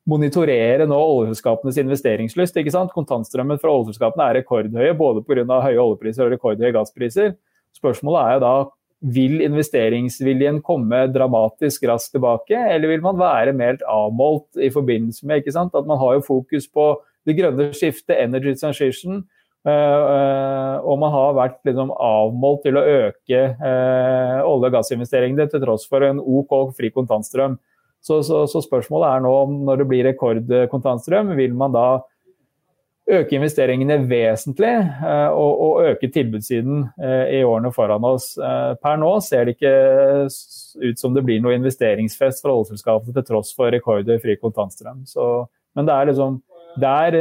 monitorere 0.08 0.86
nå 0.88 0.96
oljeselskapenes 0.96 1.78
investeringslyst. 1.82 2.56
ikke 2.56 2.72
sant? 2.74 2.94
Kontantstrømmen 2.96 3.60
fra 3.60 3.74
oljeselskapene 3.74 4.24
er 4.24 4.40
rekordhøye, 4.40 4.96
både 4.96 5.22
pga. 5.26 5.60
høye 5.66 5.78
oljepriser 5.82 6.26
og 6.26 6.34
rekordhøye 6.36 6.74
gasspriser. 6.76 7.36
Spørsmålet 7.76 8.20
er 8.24 8.36
jo 8.36 8.44
da 8.46 8.54
vil 8.98 9.40
investeringsviljen 9.46 10.58
komme 10.66 11.04
dramatisk 11.14 11.84
raskt 11.86 12.16
tilbake, 12.16 12.56
eller 12.56 12.90
vil 12.90 13.04
man 13.04 13.18
være 13.20 13.52
mer 13.54 13.78
avmålt 13.86 14.58
i 14.58 14.72
forbindelse 14.74 15.26
med 15.26 15.42
ikke 15.42 15.54
sant? 15.54 15.74
at 15.74 15.86
man 15.86 16.00
har 16.00 16.18
jo 16.18 16.26
fokus 16.26 16.66
på 16.66 16.96
det 17.28 17.36
grønne 17.38 17.70
skiftet, 17.76 18.16
energy 18.18 18.56
transition, 18.58 19.22
Uh, 19.66 20.78
og 20.86 21.00
man 21.02 21.10
har 21.12 21.32
vært 21.36 21.58
liksom, 21.66 21.90
avmålt 21.92 22.62
til 22.64 22.78
å 22.78 22.84
øke 22.88 23.40
uh, 23.58 24.38
olje- 24.46 24.68
og 24.70 24.76
gassinvesteringene 24.76 25.48
til 25.50 25.60
tross 25.64 25.84
for 25.90 26.06
en 26.06 26.20
OK 26.22 26.54
fri 26.78 26.92
kontantstrøm. 26.94 27.58
Så, 28.04 28.20
så, 28.22 28.44
så, 28.48 28.62
spørsmålet 28.62 29.10
er 29.10 29.24
nå 29.24 29.32
om 29.42 29.58
når 29.66 29.82
det 29.82 29.88
blir 29.90 30.06
rekordkontantstrøm, 30.06 31.34
vil 31.36 31.56
man 31.58 31.74
da 31.74 31.88
øke 33.08 33.36
investeringene 33.38 33.98
vesentlig 34.08 34.70
eh, 34.70 35.28
og, 35.32 35.60
og 35.64 35.90
øke 35.92 36.10
tilbudssiden 36.12 36.82
eh, 37.00 37.38
i 37.38 37.42
årene 37.46 37.72
foran 37.74 38.04
oss. 38.04 38.34
Eh, 38.36 38.72
per 38.82 38.98
nå 39.00 39.12
ser 39.24 39.48
det 39.48 39.56
ikke 39.56 39.74
ut 40.84 41.00
som 41.00 41.16
det 41.16 41.24
blir 41.26 41.40
noe 41.44 41.56
investeringsfest 41.56 42.44
for 42.44 42.54
oljeselskapene 42.54 43.16
til 43.16 43.28
tross 43.30 43.54
for 43.56 43.72
rekordhøy 43.72 44.18
fri 44.22 44.36
kontantstrøm. 44.40 45.06
Så, 45.08 45.46
men 45.76 45.88
det 45.88 45.96
er 45.96 46.10
liksom 46.12 46.42
der 46.78 47.16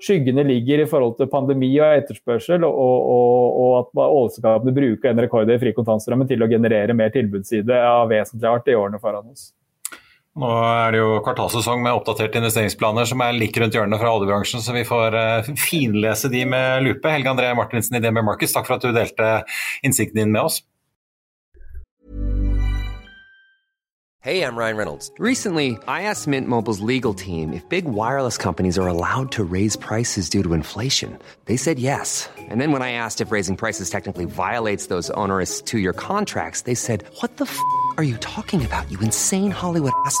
skyggene 0.00 0.42
ligger 0.48 0.82
i 0.82 0.88
forhold 0.88 1.16
til 1.18 1.28
pandemi 1.30 1.70
og 1.78 2.00
etterspørsel, 2.00 2.64
og, 2.64 3.06
og, 3.14 3.60
og 3.62 3.72
at 3.78 4.02
oljeselskapene 4.08 4.74
bruker 4.76 5.12
den 5.12 5.24
rekordhøye 5.26 5.60
fri 5.62 5.74
kontantstrømmen 5.76 6.28
til 6.28 6.42
å 6.42 6.50
generere 6.50 6.96
mer 6.96 7.12
tilbudsside 7.14 7.80
av 7.84 8.08
vesentlig 8.10 8.50
art 8.50 8.70
i 8.70 8.76
årene 8.76 9.00
foran 9.02 9.30
oss. 9.30 9.50
Nå 10.40 10.48
er 10.48 10.94
det 10.94 11.00
jo 11.02 11.18
kvartalsesong 11.20 11.82
med 11.84 11.98
oppdaterte 11.98 12.40
investeringsplaner 12.40 13.08
som 13.10 13.20
er 13.20 13.36
like 13.36 13.60
rundt 13.60 13.76
hjørnet 13.76 14.00
fra 14.00 14.14
oljebransjen, 14.16 14.62
så 14.64 14.72
vi 14.72 14.86
får 14.88 15.16
uh, 15.18 15.50
finlese 15.68 16.30
de 16.32 16.46
med 16.48 16.86
lupe. 16.86 17.12
Helge 17.12 17.34
André 17.34 17.52
Martinsen 17.58 17.98
i 17.98 18.00
DNB 18.00 18.22
Markets, 18.24 18.56
takk 18.56 18.68
for 18.70 18.78
at 18.78 18.86
du 18.86 18.94
delte 18.96 19.42
innsikten 19.84 20.22
din 20.22 20.32
med 20.32 20.48
oss. 20.48 20.62
Hey, 24.22 24.44
I'm 24.44 24.54
Ryan 24.54 24.76
Reynolds. 24.76 25.10
Recently, 25.18 25.78
I 25.88 26.02
asked 26.02 26.26
Mint 26.26 26.46
Mobile's 26.46 26.80
legal 26.80 27.14
team 27.14 27.54
if 27.54 27.66
big 27.70 27.86
wireless 27.86 28.36
companies 28.36 28.78
are 28.78 28.86
allowed 28.86 29.32
to 29.32 29.44
raise 29.44 29.76
prices 29.76 30.28
due 30.28 30.42
to 30.42 30.52
inflation. 30.52 31.18
They 31.46 31.56
said 31.56 31.78
yes. 31.78 32.28
And 32.36 32.60
then 32.60 32.70
when 32.70 32.82
I 32.82 32.92
asked 32.92 33.22
if 33.22 33.32
raising 33.32 33.56
prices 33.56 33.88
technically 33.88 34.26
violates 34.26 34.88
those 34.88 35.08
onerous 35.16 35.62
two 35.62 35.78
year 35.78 35.94
contracts, 35.94 36.62
they 36.62 36.74
said, 36.74 37.04
What 37.20 37.38
the 37.38 37.46
f 37.46 37.58
are 37.96 38.04
you 38.04 38.18
talking 38.18 38.62
about, 38.62 38.90
you 38.90 38.98
insane 39.00 39.50
Hollywood 39.50 39.92
ass? 40.04 40.20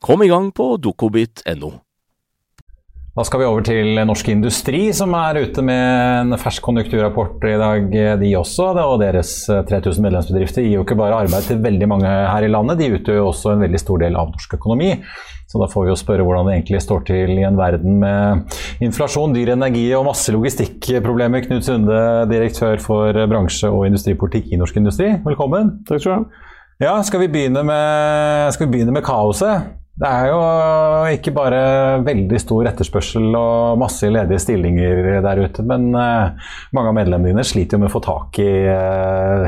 Kom 0.00 0.22
i 0.24 0.30
gang 0.30 0.48
på 0.56 0.78
dokobit.no. 0.80 1.74
Da 3.10 3.24
skal 3.26 3.42
vi 3.42 3.44
over 3.44 3.64
til 3.66 3.98
Norsk 4.08 4.30
Industri, 4.32 4.78
som 4.96 5.12
er 5.18 5.42
ute 5.42 5.60
med 5.66 6.30
en 6.30 6.36
fersk 6.40 6.62
konjunkturrapport 6.64 7.42
i 7.50 7.56
dag, 7.60 7.88
de 8.22 8.30
også. 8.38 8.70
Og 8.80 8.94
deres 9.02 9.34
3000 9.44 10.06
medlemsbedrifter 10.06 10.64
gir 10.64 10.78
jo 10.78 10.84
ikke 10.86 10.96
bare 10.96 11.18
arbeid 11.26 11.50
til 11.50 11.60
veldig 11.60 11.88
mange 11.90 12.08
her 12.08 12.46
i 12.46 12.48
landet, 12.48 12.78
de 12.80 12.88
utgjør 12.96 13.18
jo 13.18 13.26
også 13.28 13.52
en 13.52 13.64
veldig 13.66 13.80
stor 13.82 14.00
del 14.00 14.16
av 14.16 14.30
norsk 14.30 14.54
økonomi. 14.56 14.94
Så 15.50 15.60
da 15.60 15.68
får 15.68 15.84
vi 15.84 15.92
jo 15.92 15.96
spørre 16.00 16.24
hvordan 16.24 16.48
det 16.48 16.54
egentlig 16.54 16.80
står 16.80 17.02
til 17.10 17.34
i 17.34 17.44
en 17.44 17.58
verden 17.58 17.98
med 18.00 18.56
inflasjon, 18.86 19.34
dyr 19.36 19.52
energi 19.52 19.84
og 19.98 20.06
masse 20.06 20.32
logistikkproblemer. 20.32 21.44
Knut 21.44 21.66
Sunde, 21.66 21.98
direktør 22.30 22.80
for 22.80 23.20
bransje- 23.34 23.68
og 23.68 23.84
industripolitikk 23.90 24.48
i 24.54 24.62
Norsk 24.62 24.80
Industri, 24.80 25.10
velkommen. 25.26 25.82
Takk 25.90 26.00
skal 26.00 26.08
du 26.08 26.16
ha. 26.16 26.48
Ja, 26.80 26.96
skal 27.04 27.26
vi 27.26 27.28
begynne 27.34 27.66
med, 27.68 28.54
skal 28.56 28.70
vi 28.70 28.78
begynne 28.78 28.96
med 28.96 29.04
kaoset? 29.04 29.76
Det 30.00 30.08
er 30.08 30.30
jo 30.30 30.36
ikke 31.12 31.32
bare 31.36 31.62
veldig 32.06 32.38
stor 32.40 32.70
etterspørsel 32.70 33.26
og 33.36 33.80
masse 33.82 34.08
ledige 34.08 34.40
stillinger 34.40 35.20
der 35.26 35.42
ute, 35.44 35.64
men 35.66 35.90
mange 35.92 36.86
av 36.88 36.96
medlemmene 36.96 37.34
dine 37.34 37.44
sliter 37.44 37.76
jo 37.76 37.82
med 37.82 37.90
å 37.90 37.94
få 37.98 38.00
tak 38.06 38.40
i 38.40 38.48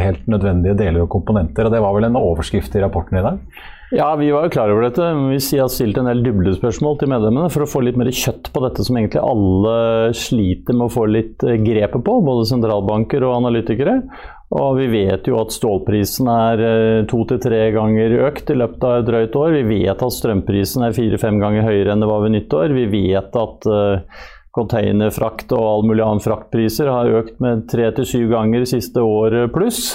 helt 0.03 0.29
nødvendige 0.29 0.77
deler 0.77 1.07
og 1.07 1.13
komponenter. 1.15 1.65
og 1.65 1.73
Det 1.73 1.81
var 1.81 1.97
vel 1.97 2.11
en 2.11 2.21
overskrift 2.21 2.77
i 2.77 2.85
rapporten 2.85 3.17
i 3.17 3.25
dag? 3.25 3.41
Ja, 3.93 4.15
vi 4.17 4.31
var 4.33 4.47
jo 4.47 4.53
klar 4.55 4.71
over 4.73 4.87
dette. 4.87 5.05
Vi 5.29 5.59
har 5.61 5.69
stilt 5.69 5.99
en 6.01 6.07
del 6.09 6.23
dublespørsmål 6.25 6.95
til 7.01 7.11
medlemmene 7.13 7.51
for 7.53 7.65
å 7.65 7.69
få 7.69 7.83
litt 7.85 7.99
mer 8.01 8.09
kjøtt 8.09 8.49
på 8.55 8.63
dette 8.65 8.87
som 8.87 8.97
egentlig 8.97 9.21
alle 9.21 9.75
sliter 10.17 10.77
med 10.79 10.87
å 10.87 10.95
få 10.95 11.05
litt 11.13 11.45
grepet 11.45 12.01
på, 12.01 12.15
både 12.25 12.47
sentralbanker 12.49 13.25
og 13.29 13.37
analytikere. 13.43 13.99
Og 14.53 14.77
vi 14.77 14.87
vet 14.93 15.29
jo 15.31 15.39
at 15.41 15.55
stålprisen 15.55 16.29
er 16.29 16.63
to 17.09 17.23
til 17.31 17.39
tre 17.41 17.61
ganger 17.73 18.19
økt 18.27 18.51
i 18.53 18.57
løpet 18.61 18.85
av 18.85 18.99
et 18.99 19.07
drøyt 19.09 19.37
år. 19.41 19.55
Vi 19.57 19.81
vet 19.81 20.05
at 20.05 20.17
strømprisen 20.19 20.85
er 20.85 20.97
fire-fem 20.97 21.41
ganger 21.41 21.65
høyere 21.65 21.95
enn 21.95 22.05
det 22.05 22.11
var 22.11 22.21
ved 22.27 22.35
nyttår. 22.35 22.75
Vi 22.77 22.85
vet 22.93 23.39
at 23.41 23.69
containerfrakt 24.53 25.55
og 25.57 25.65
all 25.65 25.87
mulig 25.89 26.05
annen 26.05 26.21
fraktpriser 26.21 26.91
har 26.93 27.15
økt 27.23 27.41
med 27.41 27.65
tre 27.73 27.89
til 27.97 28.09
syv 28.11 28.29
ganger 28.35 28.69
siste 28.69 29.01
året 29.01 29.49
pluss. 29.57 29.95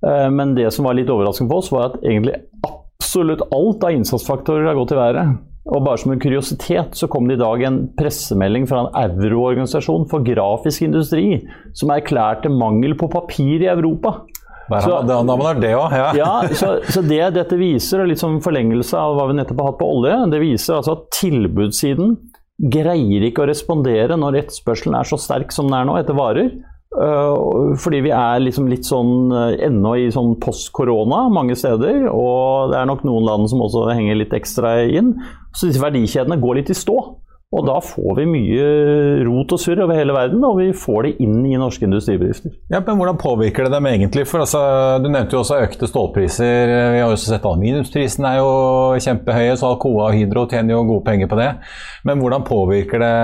Men 0.00 0.56
det 0.56 0.70
som 0.72 0.88
var 0.88 0.96
litt 0.96 1.12
overraskende 1.12 1.52
for 1.52 1.60
oss, 1.60 1.68
var 1.68 1.90
at 1.90 2.00
egentlig 2.00 2.38
absolutt 2.64 3.44
alt 3.52 3.84
av 3.84 3.98
innsatsfaktorer 3.98 4.70
har 4.70 4.80
gått 4.80 4.96
i 4.96 5.00
været. 5.02 5.36
Og 5.68 5.84
bare 5.84 6.00
som 6.00 6.14
en 6.14 6.20
kuriositet 6.20 6.96
så 6.96 7.08
kom 7.12 7.26
det 7.28 7.36
i 7.36 7.42
dag 7.42 7.62
en 7.68 7.80
pressemelding 7.98 8.64
fra 8.68 8.86
en 8.86 9.18
euroorganisasjon 9.20 10.06
for 10.08 10.24
grafisk 10.24 10.86
industri 10.86 11.42
som 11.76 11.92
erklærte 11.92 12.48
mangel 12.52 12.96
på 12.98 13.10
papir 13.12 13.66
i 13.66 13.68
Europa. 13.68 14.22
Så, 14.70 15.00
da, 15.02 15.18
da 15.26 15.52
det 15.58 15.72
også, 15.74 15.98
ja. 15.98 16.10
ja 16.14 16.32
så, 16.54 16.76
så, 16.86 17.02
det 17.02 17.32
dette 17.34 17.56
viser, 17.58 18.04
og 18.04 18.10
litt 18.12 18.22
som 18.22 18.38
forlengelse 18.42 18.94
av 18.96 19.16
hva 19.18 19.26
vi 19.26 19.34
nettopp 19.40 19.60
har 19.60 19.72
hatt 19.72 19.80
på 19.80 19.88
olje, 19.98 20.18
det 20.30 20.42
viser 20.44 20.76
altså 20.78 20.94
at 20.94 21.08
tilbudssiden 21.18 22.14
greier 22.70 23.24
ikke 23.26 23.42
å 23.42 23.48
respondere 23.50 24.18
når 24.20 24.44
etterspørselen 24.44 24.94
er 24.98 25.08
så 25.08 25.18
sterk 25.18 25.50
som 25.54 25.66
den 25.66 25.78
er 25.80 25.88
nå 25.88 25.96
etter 25.98 26.16
varer. 26.16 26.52
Uh, 26.90 27.76
fordi 27.78 28.00
vi 28.02 28.10
er 28.10 28.40
liksom 28.42 28.66
litt 28.66 28.88
sånn 28.88 29.30
uh, 29.30 29.54
ennå 29.62 29.92
i 29.94 30.08
sånn 30.10 30.34
post-korona 30.42 31.28
mange 31.30 31.54
steder. 31.58 32.08
Og 32.10 32.72
det 32.72 32.80
er 32.80 32.90
nok 32.90 33.06
noen 33.06 33.28
land 33.28 33.50
som 33.52 33.62
også 33.62 33.86
henger 33.92 34.18
litt 34.18 34.34
ekstra 34.36 34.80
inn. 34.90 35.14
Så 35.54 35.70
disse 35.70 35.82
verdikjedene 35.82 36.40
går 36.42 36.60
litt 36.60 36.72
i 36.74 36.78
stå. 36.78 36.98
Og 37.50 37.64
da 37.66 37.80
får 37.82 38.12
vi 38.20 38.24
mye 38.30 38.66
rot 39.26 39.56
og 39.56 39.58
surr 39.58 39.80
over 39.82 39.98
hele 39.98 40.14
verden, 40.14 40.42
og 40.46 40.60
vi 40.60 40.68
får 40.70 41.08
det 41.08 41.10
inn 41.24 41.40
i 41.48 41.56
norske 41.58 41.82
industribedrifter. 41.82 42.52
Ja, 42.70 42.78
men 42.78 43.00
Hvordan 43.00 43.18
påvirker 43.18 43.66
det 43.66 43.72
dem 43.74 43.88
egentlig? 43.90 44.22
For 44.30 44.44
altså, 44.44 44.60
Du 45.02 45.08
nevnte 45.10 45.34
jo 45.34 45.40
også 45.42 45.58
økte 45.64 45.88
stålpriser. 45.90 46.70
Vi 46.94 47.00
har 47.02 47.10
også 47.10 47.32
sett 47.32 47.48
aluminiumsprisene 47.50 48.30
er 48.30 48.38
jo 48.38 48.52
kjempehøye, 49.02 49.58
så 49.58 49.72
Alcoa 49.72 50.12
og 50.12 50.14
Hydro 50.14 50.46
tjener 50.46 50.76
jo 50.76 50.86
gode 50.92 51.04
penger 51.10 51.30
på 51.30 51.40
det. 51.42 51.50
Men 52.06 52.22
hvordan 52.22 52.46
påvirker 52.46 53.02
det 53.02 53.14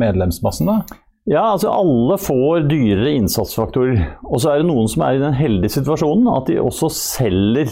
medlemsmassen, 0.00 0.72
da? 0.72 1.01
Ja, 1.30 1.52
altså 1.52 1.70
Alle 1.70 2.16
får 2.18 2.64
dyrere 2.70 3.12
innsatsfaktorer. 3.20 4.00
Og 4.26 4.42
så 4.42 4.52
er 4.52 4.62
det 4.62 4.68
noen 4.70 4.90
som 4.90 5.04
er 5.06 5.18
i 5.18 5.22
den 5.22 5.36
heldige 5.38 5.76
situasjonen 5.78 6.26
at 6.32 6.50
de 6.50 6.58
også 6.62 6.90
selger 6.96 7.70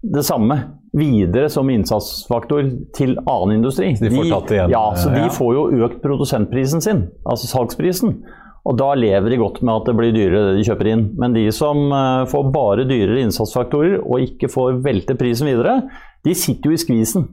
det 0.00 0.24
samme 0.24 0.56
videre 0.96 1.48
som 1.52 1.68
innsatsfaktor 1.70 2.68
til 2.96 3.16
annen 3.22 3.60
industri. 3.60 3.94
Så 3.96 4.04
de 4.04 4.12
får 4.12 4.28
tatt 4.32 4.52
igjen? 4.56 4.74
Ja, 4.74 4.84
så 4.98 5.12
de 5.14 5.24
får 5.32 5.56
jo 5.56 5.64
økt 5.86 5.98
produsentprisen 6.04 6.84
sin, 6.84 7.06
altså 7.24 7.50
salgsprisen. 7.50 8.18
Og 8.68 8.76
da 8.76 8.90
lever 8.98 9.32
de 9.32 9.40
godt 9.40 9.62
med 9.64 9.72
at 9.78 9.86
det 9.88 9.96
blir 9.96 10.12
dyrere 10.12 10.50
det 10.50 10.58
de 10.58 10.64
kjøper 10.68 10.90
inn. 10.92 11.06
Men 11.20 11.32
de 11.36 11.46
som 11.56 11.88
får 12.28 12.50
bare 12.52 12.84
dyrere 12.88 13.22
innsatsfaktorer 13.24 14.00
og 14.02 14.26
ikke 14.26 14.50
får 14.52 14.82
velte 14.84 15.16
prisen 15.20 15.48
videre, 15.48 15.80
de 16.26 16.36
sitter 16.36 16.68
jo 16.68 16.76
i 16.76 16.82
skvisen. 16.82 17.28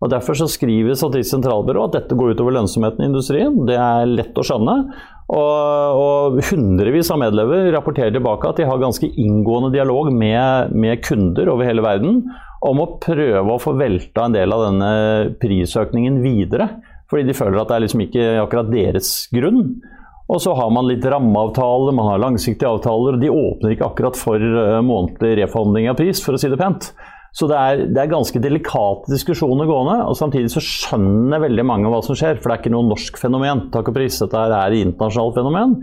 Og 0.00 0.08
Derfor 0.08 0.38
så 0.38 0.48
skriver 0.48 0.96
Statistisk 0.96 1.36
sentralbyrå 1.36 1.86
at 1.86 1.96
dette 1.98 2.16
går 2.16 2.32
utover 2.32 2.56
lønnsomheten 2.56 3.04
i 3.04 3.08
industrien. 3.10 3.58
Det 3.68 3.76
er 3.76 4.08
lett 4.08 4.38
å 4.38 4.44
skjønne. 4.46 4.76
Og, 5.30 5.98
og 6.00 6.38
hundrevis 6.48 7.12
av 7.12 7.20
medlemmer 7.20 7.68
rapporterer 7.74 8.14
tilbake 8.16 8.48
at 8.48 8.58
de 8.58 8.66
har 8.66 8.80
ganske 8.80 9.06
inngående 9.20 9.70
dialog 9.76 10.08
med, 10.10 10.72
med, 10.72 11.04
kunder 11.06 11.52
over 11.52 11.68
hele 11.68 11.84
verden 11.84 12.24
om 12.66 12.80
å 12.82 12.88
prøve 13.00 13.44
å 13.54 13.60
få 13.60 13.76
velta 13.78 14.26
en 14.26 14.34
del 14.34 14.56
av 14.56 14.66
denne 14.66 14.90
prisøkningen 15.40 16.18
videre. 16.24 16.72
Fordi 17.10 17.28
de 17.28 17.36
føler 17.36 17.60
at 17.60 17.70
det 17.70 17.76
er 17.76 17.84
liksom 17.84 18.04
ikke 18.06 18.26
akkurat 18.40 18.72
deres 18.72 19.14
grunn. 19.34 19.62
Og 20.30 20.38
så 20.42 20.54
har 20.54 20.68
man 20.72 20.86
litt 20.86 21.04
rammeavtaler, 21.04 21.94
man 21.96 22.12
har 22.12 22.20
langsiktige 22.22 22.70
avtaler, 22.70 23.16
og 23.16 23.22
de 23.22 23.32
åpner 23.34 23.74
ikke 23.74 23.88
akkurat 23.88 24.18
for 24.18 24.38
månedlig 24.86 25.40
reforhandling 25.40 25.90
av 25.90 25.98
pris, 25.98 26.22
for 26.22 26.36
å 26.36 26.40
si 26.40 26.50
det 26.52 26.60
pent. 26.60 26.92
Så 27.36 27.46
det 27.46 27.56
er, 27.56 27.82
det 27.94 28.00
er, 28.02 28.10
ganske 28.10 28.42
delikate 28.42 29.10
diskusjoner 29.12 29.68
gående. 29.68 30.00
og 30.10 30.16
Samtidig 30.18 30.50
så 30.50 30.62
skjønner 30.64 31.42
veldig 31.44 31.64
mange 31.66 31.90
hva 31.92 32.00
som 32.02 32.18
skjer, 32.18 32.40
for 32.40 32.50
det 32.50 32.56
er 32.56 32.62
ikke 32.64 32.72
noe 32.74 32.88
norsk 32.90 33.20
fenomen. 33.20 33.68
Takk 33.74 33.92
og 33.92 33.96
pris, 33.96 34.18
dette 34.22 34.46
er 34.56 34.78
internasjonalt 34.80 35.38
fenomen. 35.38 35.76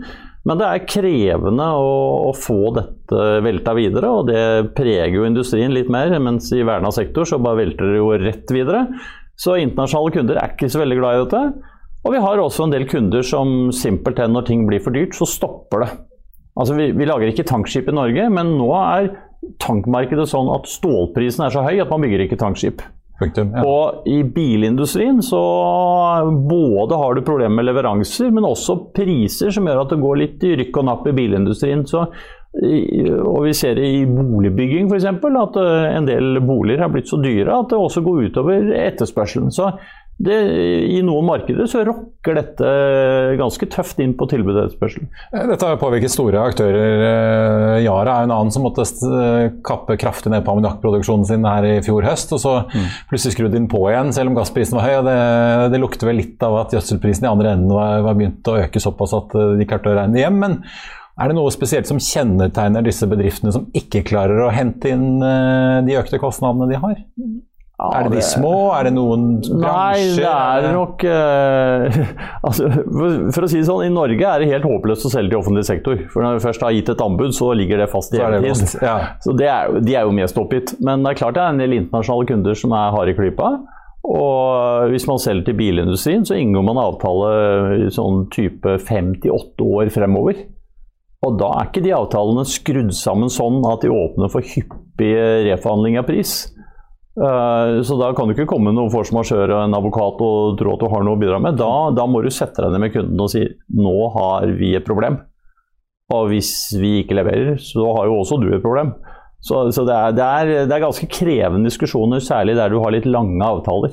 Men 0.48 0.60
det 0.60 0.68
er 0.68 0.84
krevende 0.88 1.64
å, 1.76 1.88
å, 2.28 2.34
få 2.36 2.72
dette 2.76 3.24
velta 3.44 3.74
videre, 3.76 4.12
og 4.12 4.28
det 4.30 4.42
preger 4.76 5.16
jo 5.16 5.26
industrien 5.28 5.74
litt 5.74 5.90
mer. 5.92 6.12
Mens 6.24 6.52
i 6.56 6.64
verna 6.64 6.92
sektor 6.94 7.28
så 7.28 7.40
bare 7.42 7.64
velter 7.64 7.90
det 7.90 7.98
jo 8.00 8.12
rett 8.20 8.54
videre. 8.54 8.84
Så 9.38 9.58
internasjonale 9.60 10.14
kunder 10.14 10.40
er 10.40 10.54
ikke 10.54 10.70
så 10.72 10.82
veldig 10.82 11.00
glad 11.00 11.16
i 11.16 11.24
dette. 11.24 11.42
Og 12.06 12.14
vi 12.14 12.22
har 12.22 12.40
også 12.40 12.66
en 12.66 12.74
del 12.74 12.86
kunder 12.88 13.24
som 13.26 13.72
simpelthen 13.74 14.32
når 14.36 14.46
ting 14.48 14.68
blir 14.68 14.82
for 14.84 14.94
dyrt, 14.94 15.16
så 15.16 15.28
stopper 15.28 15.84
det. 15.84 15.90
Altså, 16.58 16.74
vi, 16.74 16.90
vi 16.96 17.06
lager 17.06 17.30
ikke 17.30 17.46
tankskip 17.46 17.90
i 17.90 17.94
Norge, 17.94 18.28
men 18.34 18.56
nå 18.58 18.68
er 18.78 19.10
tankmarkedet 19.62 20.28
sånn 20.30 20.50
at 20.52 20.68
stålprisen 20.70 21.46
er 21.46 21.54
så 21.54 21.64
høy 21.66 21.78
at 21.82 21.90
man 21.92 22.04
bygger 22.04 22.26
ikke 22.26 22.40
tankskip. 22.40 22.82
Punktum. 23.18 23.50
Ja. 23.50 23.64
Og 23.66 24.06
i 24.06 24.20
bilindustrien 24.22 25.18
så 25.26 25.40
både 26.48 26.98
har 27.00 27.16
du 27.16 27.24
problemer 27.26 27.58
med 27.58 27.66
leveranser, 27.66 28.30
men 28.30 28.46
også 28.46 28.76
priser 28.94 29.50
som 29.54 29.66
gjør 29.66 29.82
at 29.82 29.94
det 29.94 30.02
går 30.04 30.20
litt 30.20 30.44
i 30.46 30.54
rykk 30.60 30.78
og 30.78 30.86
napp 30.86 31.08
i 31.10 31.14
bilindustrien. 31.16 31.82
Så, 31.90 32.04
og 32.54 33.40
vi 33.42 33.56
ser 33.58 33.74
det 33.78 33.88
i 33.90 34.04
boligbygging 34.06 34.86
f.eks. 34.86 35.08
at 35.10 35.58
eh, 35.64 35.88
en 35.98 36.06
del 36.06 36.38
boliger 36.46 36.84
har 36.86 36.94
blitt 36.94 37.10
så 37.10 37.18
dyre 37.22 37.58
at 37.58 37.72
det 37.72 37.80
også 37.82 38.04
går 38.06 38.28
utover 38.30 38.70
etterspørselen. 38.84 39.50
Så 39.54 39.72
det, 40.18 40.36
i 40.90 40.98
noen 41.06 41.28
markeder 41.28 41.68
så 41.70 41.84
rokker 41.86 42.34
dette 42.34 42.70
ganske 43.38 43.68
tøft 43.70 44.00
inn 44.02 44.16
på 44.18 44.26
tilbud 44.26 44.56
og 44.56 44.64
etterspørsel. 44.64 45.04
Eh, 45.30 45.44
Dette 45.52 45.68
har 45.68 45.78
påvirket 45.78 46.10
store 46.10 46.42
aktører. 46.42 47.02
Eh, 47.06 47.74
Yara 47.84 48.16
er 48.16 48.26
en 48.26 48.34
annen 48.34 48.50
som 48.54 48.64
måtte 48.66 48.82
eh, 48.82 49.52
kappe 49.66 49.94
kraftig 50.00 50.32
ned 50.34 50.42
på 50.42 50.56
ammoniakkproduksjonen 50.56 51.28
sin 51.28 51.46
her 51.46 51.68
i 51.68 51.76
fjor 51.86 52.02
høst, 52.08 52.34
og 52.34 52.42
så 52.42 52.54
plutselig 53.10 53.36
skrudd 53.36 53.54
inn 53.54 53.70
på 53.70 53.84
igjen 53.92 54.10
selv 54.16 54.32
om 54.32 54.38
gassprisen 54.40 54.80
var 54.80 54.88
høy. 54.88 54.96
og 54.98 55.06
Det, 55.06 55.18
det 55.76 55.82
lukter 55.84 56.10
vel 56.10 56.18
litt 56.18 56.42
av 56.48 56.64
at 56.64 56.74
gjødselprisen 56.74 57.28
i 57.28 57.30
andre 57.30 57.54
enden 57.54 57.74
var, 57.78 58.02
var 58.08 58.18
begynt 58.18 58.50
å 58.50 58.58
øke 58.64 58.82
såpass 58.82 59.14
at 59.14 59.36
de 59.60 59.68
klarte 59.70 59.92
å 59.92 59.98
regne 60.00 60.18
hjem. 60.18 60.40
Men 60.42 60.58
er 61.18 61.30
det 61.30 61.36
noe 61.38 61.54
spesielt 61.54 61.86
som 61.86 62.02
kjennetegner 62.02 62.82
disse 62.86 63.06
bedriftene 63.10 63.54
som 63.54 63.70
ikke 63.76 64.02
klarer 64.10 64.42
å 64.48 64.50
hente 64.54 64.90
inn 64.90 65.22
de 65.22 65.96
økte 65.98 66.18
kostnadene 66.22 66.70
de 66.70 66.82
har? 66.82 66.98
Er 67.78 68.08
det 68.08 68.16
de 68.18 68.22
små? 68.26 68.52
Er 68.74 68.88
det 68.88 68.92
noen 68.96 69.26
Nei, 69.38 69.52
bransjer? 69.62 70.24
det 70.24 70.32
er 70.66 70.74
nok 70.74 71.04
eh, 71.06 71.98
altså, 72.48 72.70
for, 72.74 73.46
å 73.46 73.50
si 73.50 73.60
det 73.60 73.68
sånn, 73.68 73.84
I 73.86 73.92
Norge 73.94 74.32
er 74.32 74.42
det 74.42 74.50
helt 74.50 74.66
håpløst 74.66 75.06
å 75.06 75.12
selge 75.12 75.30
til 75.30 75.38
offentlig 75.38 75.62
sektor. 75.68 76.02
For 76.10 76.26
Når 76.26 76.40
vi 76.40 76.44
først 76.48 76.66
har 76.66 76.74
gitt 76.74 76.90
et 76.90 77.04
anbud, 77.06 77.36
så 77.38 77.52
ligger 77.54 77.84
det 77.84 77.90
fast 77.92 78.16
i 78.16 78.18
hele 78.18 78.40
det 78.40 78.42
evig 78.42 78.56
tid. 78.58 78.66
fast, 78.66 78.82
ja. 78.82 78.96
Så 79.22 79.36
det 79.38 79.46
er, 79.54 79.78
De 79.78 79.94
er 79.94 80.08
jo 80.08 80.16
mest 80.18 80.42
oppgitt. 80.42 80.74
Men 80.82 81.06
det 81.06 81.14
er 81.14 81.22
klart 81.22 81.38
det 81.38 81.44
er 81.44 81.54
en 81.54 81.62
del 81.62 81.78
internasjonale 81.78 82.30
kunder 82.32 82.58
som 82.58 82.74
er 82.74 82.94
harde 82.96 83.14
i 83.14 83.18
klypa. 83.20 83.52
Og 84.08 84.90
hvis 84.90 85.06
man 85.06 85.22
selger 85.22 85.46
til 85.46 85.58
bilindustrien, 85.58 86.26
så 86.26 86.38
inngår 86.38 86.66
man 86.66 86.82
avtale 86.82 87.32
i 87.84 87.88
sånn 87.94 88.24
type 88.34 88.78
58 88.88 89.66
år 89.66 89.90
fremover. 89.94 90.46
Og 91.26 91.34
da 91.38 91.48
er 91.58 91.70
ikke 91.70 91.82
de 91.82 91.94
avtalene 91.94 92.44
skrudd 92.46 92.92
sammen 92.94 93.30
sånn 93.30 93.62
at 93.70 93.82
de 93.82 93.90
åpner 93.90 94.30
for 94.30 94.42
hyppig 94.42 95.14
reforhandling 95.48 95.98
av 95.98 96.06
pris. 96.10 96.40
Eh, 97.18 97.82
Så 97.82 97.96
da 97.98 98.12
kan 98.14 98.28
du 98.28 98.34
ikke 98.36 98.48
komme 98.50 98.70
noen 98.74 98.92
force 98.92 99.14
majeure 99.16 99.50
og 99.50 99.64
en 99.64 99.74
advokat 99.78 100.20
og 100.22 100.58
tro 100.60 100.76
at 100.76 100.84
du 100.84 100.88
har 100.92 101.04
noe 101.06 101.18
å 101.18 101.20
bidra 101.20 101.40
med. 101.42 101.58
Da, 101.58 101.90
da 101.96 102.06
må 102.06 102.22
du 102.22 102.30
sette 102.30 102.62
deg 102.62 102.74
ned 102.74 102.84
med 102.86 102.94
kunden 102.94 103.24
og 103.24 103.32
si 103.32 103.42
nå 103.74 103.96
har 104.14 104.46
vi 104.58 104.74
et 104.78 104.86
problem. 104.86 105.20
Og 106.14 106.30
hvis 106.30 106.52
vi 106.80 107.02
ikke 107.02 107.18
leverer, 107.18 107.58
så 107.60 107.84
har 107.98 108.08
jo 108.08 108.20
også 108.22 108.38
du 108.40 108.48
et 108.54 108.64
problem. 108.64 108.94
Så, 109.44 109.68
så 109.74 109.84
det, 109.86 109.94
er, 109.94 110.14
det, 110.16 110.24
er, 110.24 110.52
det 110.66 110.74
er 110.74 110.82
ganske 110.86 111.06
krevende 111.12 111.68
diskusjoner, 111.68 112.22
særlig 112.24 112.56
der 112.58 112.72
du 112.72 112.78
har 112.82 112.94
litt 112.94 113.06
lange 113.06 113.42
avtaler. 113.44 113.92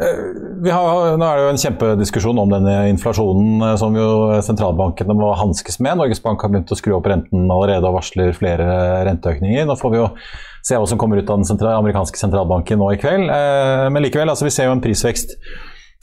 Vi 0.00 0.70
har, 0.70 1.16
nå 1.18 1.26
er 1.26 1.36
det 1.36 1.42
jo 1.44 1.50
en 1.50 1.60
kjempediskusjon 1.60 2.38
om 2.40 2.52
denne 2.52 2.74
inflasjonen 2.88 3.64
eh, 3.66 3.74
som 3.80 3.96
jo 3.98 4.06
sentralbankene 4.46 5.16
må 5.18 5.32
hanskes 5.36 5.80
med. 5.82 5.98
Norges 6.00 6.22
Bank 6.24 6.40
har 6.44 6.52
begynt 6.52 6.70
å 6.72 6.78
skru 6.78 6.94
opp 6.96 7.08
renten 7.10 7.50
allerede 7.50 7.88
og 7.90 7.98
varsler 7.98 8.32
flere 8.36 8.68
renteøkninger. 9.08 9.66
Nå 9.68 9.76
får 9.80 9.92
vi 9.92 10.00
jo 10.00 10.06
se 10.66 10.76
hva 10.78 10.86
som 10.88 11.00
kommer 11.00 11.20
ut 11.20 11.30
av 11.30 11.40
den 11.40 11.48
sentral 11.48 11.78
amerikanske 11.78 12.20
sentralbanken 12.20 12.80
nå 12.80 12.92
i 12.94 13.00
kveld. 13.00 13.28
Eh, 13.32 13.88
Men 13.90 14.04
likevel, 14.04 14.30
altså 14.32 14.48
vi 14.48 14.54
ser 14.54 14.68
jo 14.68 14.76
en 14.76 14.84
prisvekst 14.84 15.36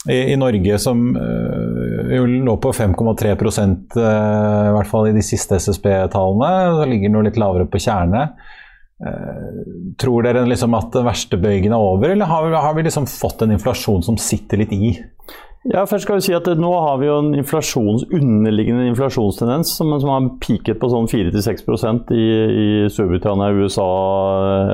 i, 0.08 0.32
i 0.32 0.36
Norge 0.38 0.78
som 0.82 1.02
eh, 1.18 2.14
jo 2.16 2.28
lå 2.46 2.56
på 2.62 2.72
5,3 2.74 3.32
eh, 3.32 3.40
i 3.98 4.76
hvert 4.76 4.90
fall 4.90 5.10
i 5.10 5.16
de 5.16 5.24
siste 5.24 5.58
SSB-tallene. 5.58 6.80
Det 6.80 6.88
ligger 6.92 7.14
noe 7.14 7.28
litt 7.28 7.40
lavere 7.40 7.68
på 7.70 7.82
Kjerne. 7.82 8.30
Tror 8.98 10.24
dere 10.26 10.40
liksom 10.50 10.72
at 10.74 10.88
den 10.90 11.04
verste 11.06 11.38
bøygen 11.38 11.70
er 11.70 11.78
over, 11.78 12.10
eller 12.10 12.26
har 12.26 12.48
vi, 12.48 12.56
har 12.58 12.72
vi 12.74 12.82
liksom 12.82 13.04
fått 13.06 13.44
en 13.44 13.52
inflasjon 13.54 14.02
som 14.02 14.16
sitter 14.18 14.58
litt 14.58 14.74
i? 14.74 14.96
Ja, 15.66 15.82
først 15.90 16.06
skal 16.06 16.20
vi 16.20 16.24
si 16.28 16.34
at 16.36 16.46
Nå 16.56 16.68
har 16.70 17.00
vi 17.00 17.08
jo 17.08 17.16
en 17.18 17.32
inflasjons, 17.34 18.04
underliggende 18.14 18.86
inflasjonstendens 18.92 19.72
som, 19.74 19.90
som 19.98 20.12
har 20.12 20.28
peaket 20.44 20.78
på 20.78 20.90
sånn 20.92 21.10
4-6% 21.10 22.12
i, 22.14 22.28
i 22.62 22.68
Storbritannia, 22.92 23.50
USA, 23.58 23.88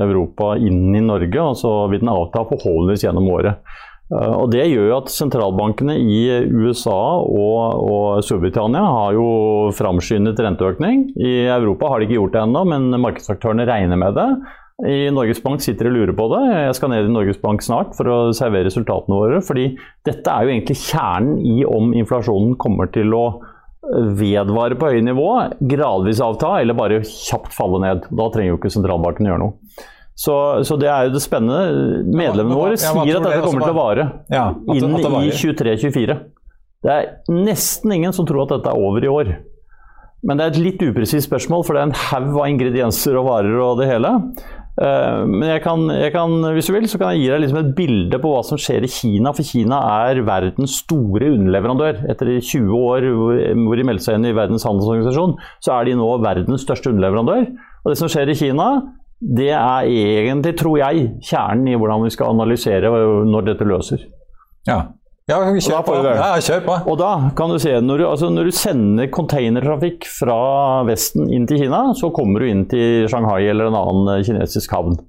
Europa, 0.03 0.53
inn 0.61 0.93
i 0.95 1.01
Norge. 1.03 1.41
Og 1.41 1.57
så 1.59 1.73
vil 1.91 2.03
den 2.03 2.13
avta 2.13 2.45
forholdsvis 2.51 3.07
gjennom 3.07 3.31
året. 3.33 3.65
Eh, 4.13 4.35
Og 4.37 4.51
Det 4.53 4.67
gjør 4.69 4.93
at 4.99 5.09
sentralbankene 5.11 5.97
i 5.99 6.21
USA 6.53 6.99
og, 7.17 7.81
og 7.81 8.21
Storbritannia 8.27 8.85
har 8.85 9.17
jo 9.17 9.27
framskyndet 9.75 10.39
renteøkning. 10.45 11.09
I 11.17 11.49
Europa 11.49 11.89
har 11.91 11.99
de 11.99 12.07
ikke 12.07 12.19
gjort 12.21 12.37
det 12.37 12.45
ennå, 12.45 12.63
men 12.75 13.01
markedsaktørene 13.01 13.65
regner 13.67 13.99
med 13.99 14.15
det. 14.21 14.29
I 14.83 15.07
Norges 15.15 15.39
Bank 15.39 15.63
sitter 15.63 15.87
og 15.87 15.95
lurer 15.95 16.15
på 16.17 16.25
det. 16.33 16.41
Jeg 16.51 16.75
skal 16.75 16.91
ned 16.91 17.07
i 17.07 17.13
Norges 17.13 17.39
Bank 17.39 17.63
snart 17.63 17.93
for 17.95 18.09
å 18.11 18.17
servere 18.35 18.67
resultatene 18.67 19.15
våre. 19.15 19.39
fordi 19.39 19.69
dette 20.03 20.31
er 20.31 20.43
jo 20.43 20.51
egentlig 20.51 20.75
kjernen 20.81 21.37
i 21.39 21.63
om 21.63 21.93
inflasjonen 21.95 22.57
kommer 22.59 22.91
til 22.91 23.15
å 23.15 23.25
vedvare 24.19 24.75
på 24.75 24.89
høye 24.89 25.03
nivå, 25.05 25.27
gradvis 25.69 26.19
avta 26.23 26.57
eller 26.59 26.75
bare 26.75 27.03
kjapt 27.05 27.53
falle 27.55 27.79
ned. 27.85 28.07
Da 28.09 28.29
trenger 28.33 28.55
jo 28.55 28.59
ikke 28.59 28.73
sentralbanken 28.73 29.29
gjøre 29.29 29.43
noe. 29.45 29.79
Så, 30.15 30.35
så 30.67 30.77
det 30.79 30.89
er 30.91 31.07
jo 31.07 31.15
det 31.15 31.23
spennende. 31.23 32.03
Medlemmene 32.07 32.55
våre 32.59 32.79
sier 32.79 33.19
at 33.19 33.27
dette 33.27 33.43
kommer 33.45 33.67
til 33.67 33.75
å 33.75 33.79
vare 33.79 34.05
Ja, 34.31 34.45
inn 34.71 34.95
i 34.99 35.03
varer. 35.03 35.35
23-24. 35.35 36.17
Det 36.85 36.93
er 36.93 37.09
nesten 37.31 37.95
ingen 37.95 38.13
som 38.15 38.27
tror 38.27 38.45
at 38.45 38.57
dette 38.57 38.71
er 38.71 38.79
over 38.89 39.03
i 39.03 39.11
år. 39.11 39.31
Men 40.25 40.39
det 40.39 40.45
er 40.45 40.53
et 40.53 40.61
litt 40.61 40.83
upresist 40.87 41.27
spørsmål, 41.29 41.65
for 41.65 41.77
det 41.77 41.83
er 41.83 41.89
en 41.91 41.99
haug 42.09 42.39
av 42.39 42.47
ingredienser 42.49 43.17
og 43.19 43.27
varer 43.29 43.59
og 43.61 43.81
det 43.81 43.89
hele. 43.91 44.13
Eh, 44.75 45.21
Men 45.25 45.47
jeg 45.47 45.61
kan, 45.63 45.85
jeg 45.87 46.11
kan, 46.11 46.33
hvis 46.55 46.67
du 46.67 46.73
vil, 46.75 46.87
så 46.91 46.99
kan 46.99 47.13
jeg 47.13 47.23
gi 47.23 47.29
deg 47.31 47.43
liksom 47.45 47.59
et 47.61 47.71
bilde 47.77 48.19
på 48.19 48.33
hva 48.33 48.41
som 48.43 48.59
skjer 48.59 48.83
i 48.83 48.91
Kina. 48.91 49.31
For 49.35 49.47
Kina 49.47 49.79
er 50.07 50.23
verdens 50.27 50.79
store 50.83 51.31
underleverandør. 51.37 52.03
Etter 52.11 52.33
20 52.39 52.75
år 52.75 53.07
hvor 53.15 53.79
de 53.79 53.87
meldte 53.87 54.07
seg 54.09 54.19
inn 54.19 54.29
i 54.31 54.35
Verdens 54.35 54.67
handelsorganisasjon, 54.67 55.37
så 55.63 55.77
er 55.77 55.87
de 55.87 55.95
nå 55.99 56.09
verdens 56.25 56.67
største 56.67 56.91
underleverandør. 56.91 57.47
Og 57.85 57.91
det 57.93 57.97
som 58.01 58.11
skjer 58.11 58.33
i 58.33 58.37
Kina, 58.39 58.67
det 59.21 59.53
er 59.55 59.87
egentlig, 59.87 60.57
tror 60.59 60.77
jeg, 60.81 61.07
kjernen 61.23 61.71
i 61.71 61.79
hvordan 61.79 62.03
vi 62.03 62.11
skal 62.13 62.33
analysere 62.35 62.91
når 63.25 63.51
dette 63.53 63.67
løser. 63.67 64.03
Ja, 64.67 64.81
ja 65.31 65.39
kjør 65.41 65.85
på. 65.87 65.93
Ja, 66.05 66.27
kjør 66.37 66.59
på. 66.67 66.75
Og 66.91 66.99
da 67.01 67.11
kan 67.37 67.49
du 67.49 67.57
se, 67.61 67.71
når 67.81 67.97
du, 67.97 68.05
altså 68.05 68.29
når 68.29 68.49
du 68.49 68.53
sender 68.53 69.09
containertrafikk 69.13 70.05
fra 70.05 70.37
Vesten 70.85 71.31
inn 71.33 71.47
til 71.49 71.63
Kina, 71.63 71.87
så 71.97 72.11
kommer 72.13 72.43
du 72.43 72.51
inn 72.51 72.67
til 72.69 73.07
Shanghai 73.09 73.47
eller 73.49 73.71
en 73.71 73.79
annen 73.79 74.11
eh, 74.13 74.21
kinesisk 74.27 74.75
havn. 74.77 74.99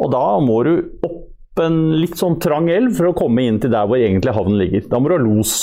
Og 0.00 0.12
da 0.14 0.22
må 0.44 0.60
du 0.68 0.72
opp 1.02 1.60
en 1.64 1.80
litt 1.98 2.14
sånn 2.20 2.38
trang 2.40 2.70
elv 2.70 2.94
for 2.94 3.10
å 3.10 3.16
komme 3.18 3.42
inn 3.42 3.58
til 3.60 3.72
der 3.74 3.90
hvor 3.90 3.98
egentlig 3.98 4.36
havnen 4.36 4.60
ligger. 4.60 4.86
Da 4.86 5.00
må 5.02 5.10
du 5.10 5.16
ha 5.16 5.24
los. 5.24 5.56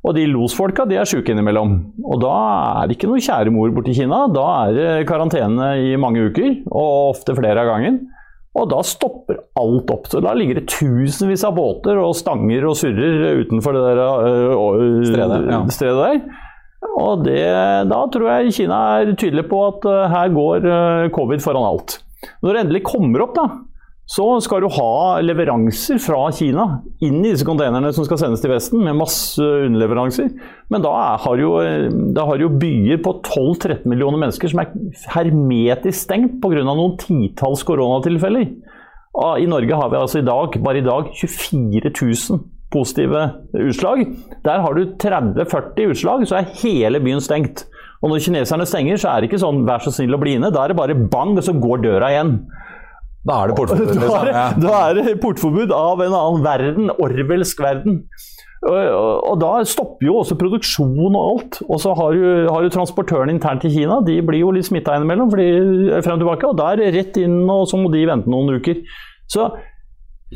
Og 0.00 0.16
de 0.16 0.24
losfolka 0.24 0.86
de 0.88 0.96
er 0.96 1.08
sjuke 1.08 1.34
innimellom. 1.34 1.74
Og 2.00 2.22
da 2.22 2.32
er 2.80 2.88
det 2.88 2.96
ikke 2.96 3.10
noe 3.10 3.20
kjære 3.20 3.52
mor 3.52 3.76
borti 3.76 3.98
Kina. 4.00 4.22
Da 4.32 4.46
er 4.62 4.78
det 4.78 4.88
karantene 5.10 5.74
i 5.76 5.92
mange 6.00 6.24
uker, 6.30 6.62
og 6.72 7.12
ofte 7.12 7.36
flere 7.36 7.66
av 7.66 7.68
gangen. 7.68 8.00
Og 8.58 8.66
da 8.72 8.80
stopper 8.82 9.38
alt 9.60 9.90
opp. 9.94 10.08
Så 10.10 10.20
da 10.24 10.32
ligger 10.34 10.58
det 10.58 10.70
tusenvis 10.72 11.44
av 11.46 11.54
båter 11.54 12.00
og 12.02 12.16
stanger 12.18 12.66
og 12.66 12.78
surrer 12.80 13.44
utenfor 13.44 13.76
det 13.76 13.82
der 13.86 14.00
øh, 14.02 15.02
Stredet, 15.06 15.40
ja. 15.46 15.60
stredet 15.70 16.06
der. 16.06 16.46
Og 17.00 17.22
det, 17.24 17.40
da 17.92 18.00
tror 18.10 18.26
jeg 18.32 18.54
Kina 18.56 18.78
er 18.98 19.12
tydelig 19.14 19.46
på 19.50 19.60
at 19.68 19.86
øh, 19.86 20.06
her 20.10 20.32
går 20.34 20.68
covid 21.14 21.44
foran 21.44 21.68
alt. 21.68 22.00
Når 22.42 22.52
det 22.52 22.64
endelig 22.64 22.82
kommer 22.88 23.22
opp, 23.24 23.38
da, 23.38 23.46
så 24.10 24.24
skal 24.42 24.64
du 24.64 24.66
ha 24.74 25.20
leveranser 25.22 26.00
fra 26.02 26.24
Kina 26.34 26.64
inn 26.98 27.20
i 27.20 27.30
disse 27.30 27.46
containerne 27.46 27.92
som 27.94 28.06
skal 28.06 28.18
sendes 28.18 28.42
til 28.42 28.50
Vesten, 28.50 28.82
med 28.82 28.98
masse 28.98 29.38
underleveranser. 29.38 30.32
Men 30.72 30.82
da 30.82 30.90
har 30.90 31.20
har, 31.22 31.38
jo, 31.38 31.52
jo 32.42 32.50
byer 32.58 32.98
på 33.04 33.12
12-13 33.22 33.86
millioner 33.86 34.18
mennesker 34.18 34.50
som 34.50 34.64
er 34.64 34.72
hermetisk 35.14 36.08
stengt 36.08 36.40
pga. 36.42 36.64
noen 36.66 36.96
titalls 36.98 37.62
koronatilfeller. 37.68 38.50
I 39.38 39.46
Norge 39.50 39.78
har 39.78 39.90
vi 39.92 40.00
altså 40.00 40.18
i 40.18 40.26
dag, 40.26 40.58
bare 40.62 40.82
i 40.82 40.86
dag 40.86 41.12
24 41.14 41.92
000 41.94 42.42
positive 42.70 43.22
utslag. 43.58 44.04
Der 44.46 44.62
har 44.62 44.74
du 44.74 44.94
30-40 44.94 45.90
utslag, 45.94 46.26
så 46.26 46.40
er 46.40 46.50
hele 46.62 47.02
byen 47.02 47.22
stengt. 47.22 47.66
Og 48.00 48.10
når 48.10 48.24
kineserne 48.24 48.66
stenger, 48.66 48.98
så 48.98 49.10
er 49.10 49.20
det 49.20 49.30
ikke 49.30 49.42
sånn 49.42 49.66
'vær 49.66 49.82
så 49.84 49.92
snill 49.92 50.14
å 50.16 50.20
bli 50.22 50.34
inne'. 50.38 50.50
Da 50.50 50.64
er 50.64 50.68
det 50.68 50.78
bare 50.78 50.94
bang, 50.94 51.36
og 51.36 51.44
så 51.44 51.52
går 51.52 51.82
døra 51.84 52.10
igjen. 52.10 52.38
Da 53.26 53.42
er 53.42 53.50
det 53.50 53.56
portforbud. 53.60 53.88
Da 53.90 54.00
Liksom. 54.00 54.18
er, 54.18 54.28
det, 54.30 54.66
da 54.66 54.82
er 54.88 55.00
det 55.00 55.16
portforbud 55.22 55.74
av 55.76 56.04
en 56.06 56.14
annen 56.20 56.44
verden, 56.46 56.92
orwellsk 56.96 57.60
verden. 57.64 58.04
Og, 58.60 58.74
og, 58.76 59.12
og 59.30 59.36
da 59.40 59.50
stopper 59.64 60.04
jo 60.04 60.18
også 60.20 60.36
produksjon 60.40 61.14
og 61.16 61.20
alt. 61.20 61.60
Og 61.66 61.80
så 61.80 61.94
har 61.96 62.16
du, 62.16 62.24
har 62.52 62.64
du 62.64 62.72
transportørene 62.74 63.32
internt 63.32 63.64
i 63.64 63.72
Kina, 63.72 64.00
de 64.04 64.18
blir 64.26 64.42
jo 64.42 64.50
litt 64.56 64.68
smitta 64.68 64.98
innimellom 64.98 65.30
fordi, 65.32 65.46
frem 66.04 66.18
og 66.18 66.24
tilbake, 66.24 66.50
og 66.50 66.58
da 66.60 66.72
er 66.74 66.82
det 66.82 66.90
rett 66.98 67.20
inn, 67.22 67.38
og 67.48 67.64
så 67.70 67.80
må 67.80 67.88
de 67.92 68.04
vente 68.08 68.28
noen 68.32 68.58
uker. 68.60 68.82
Så, 69.30 69.48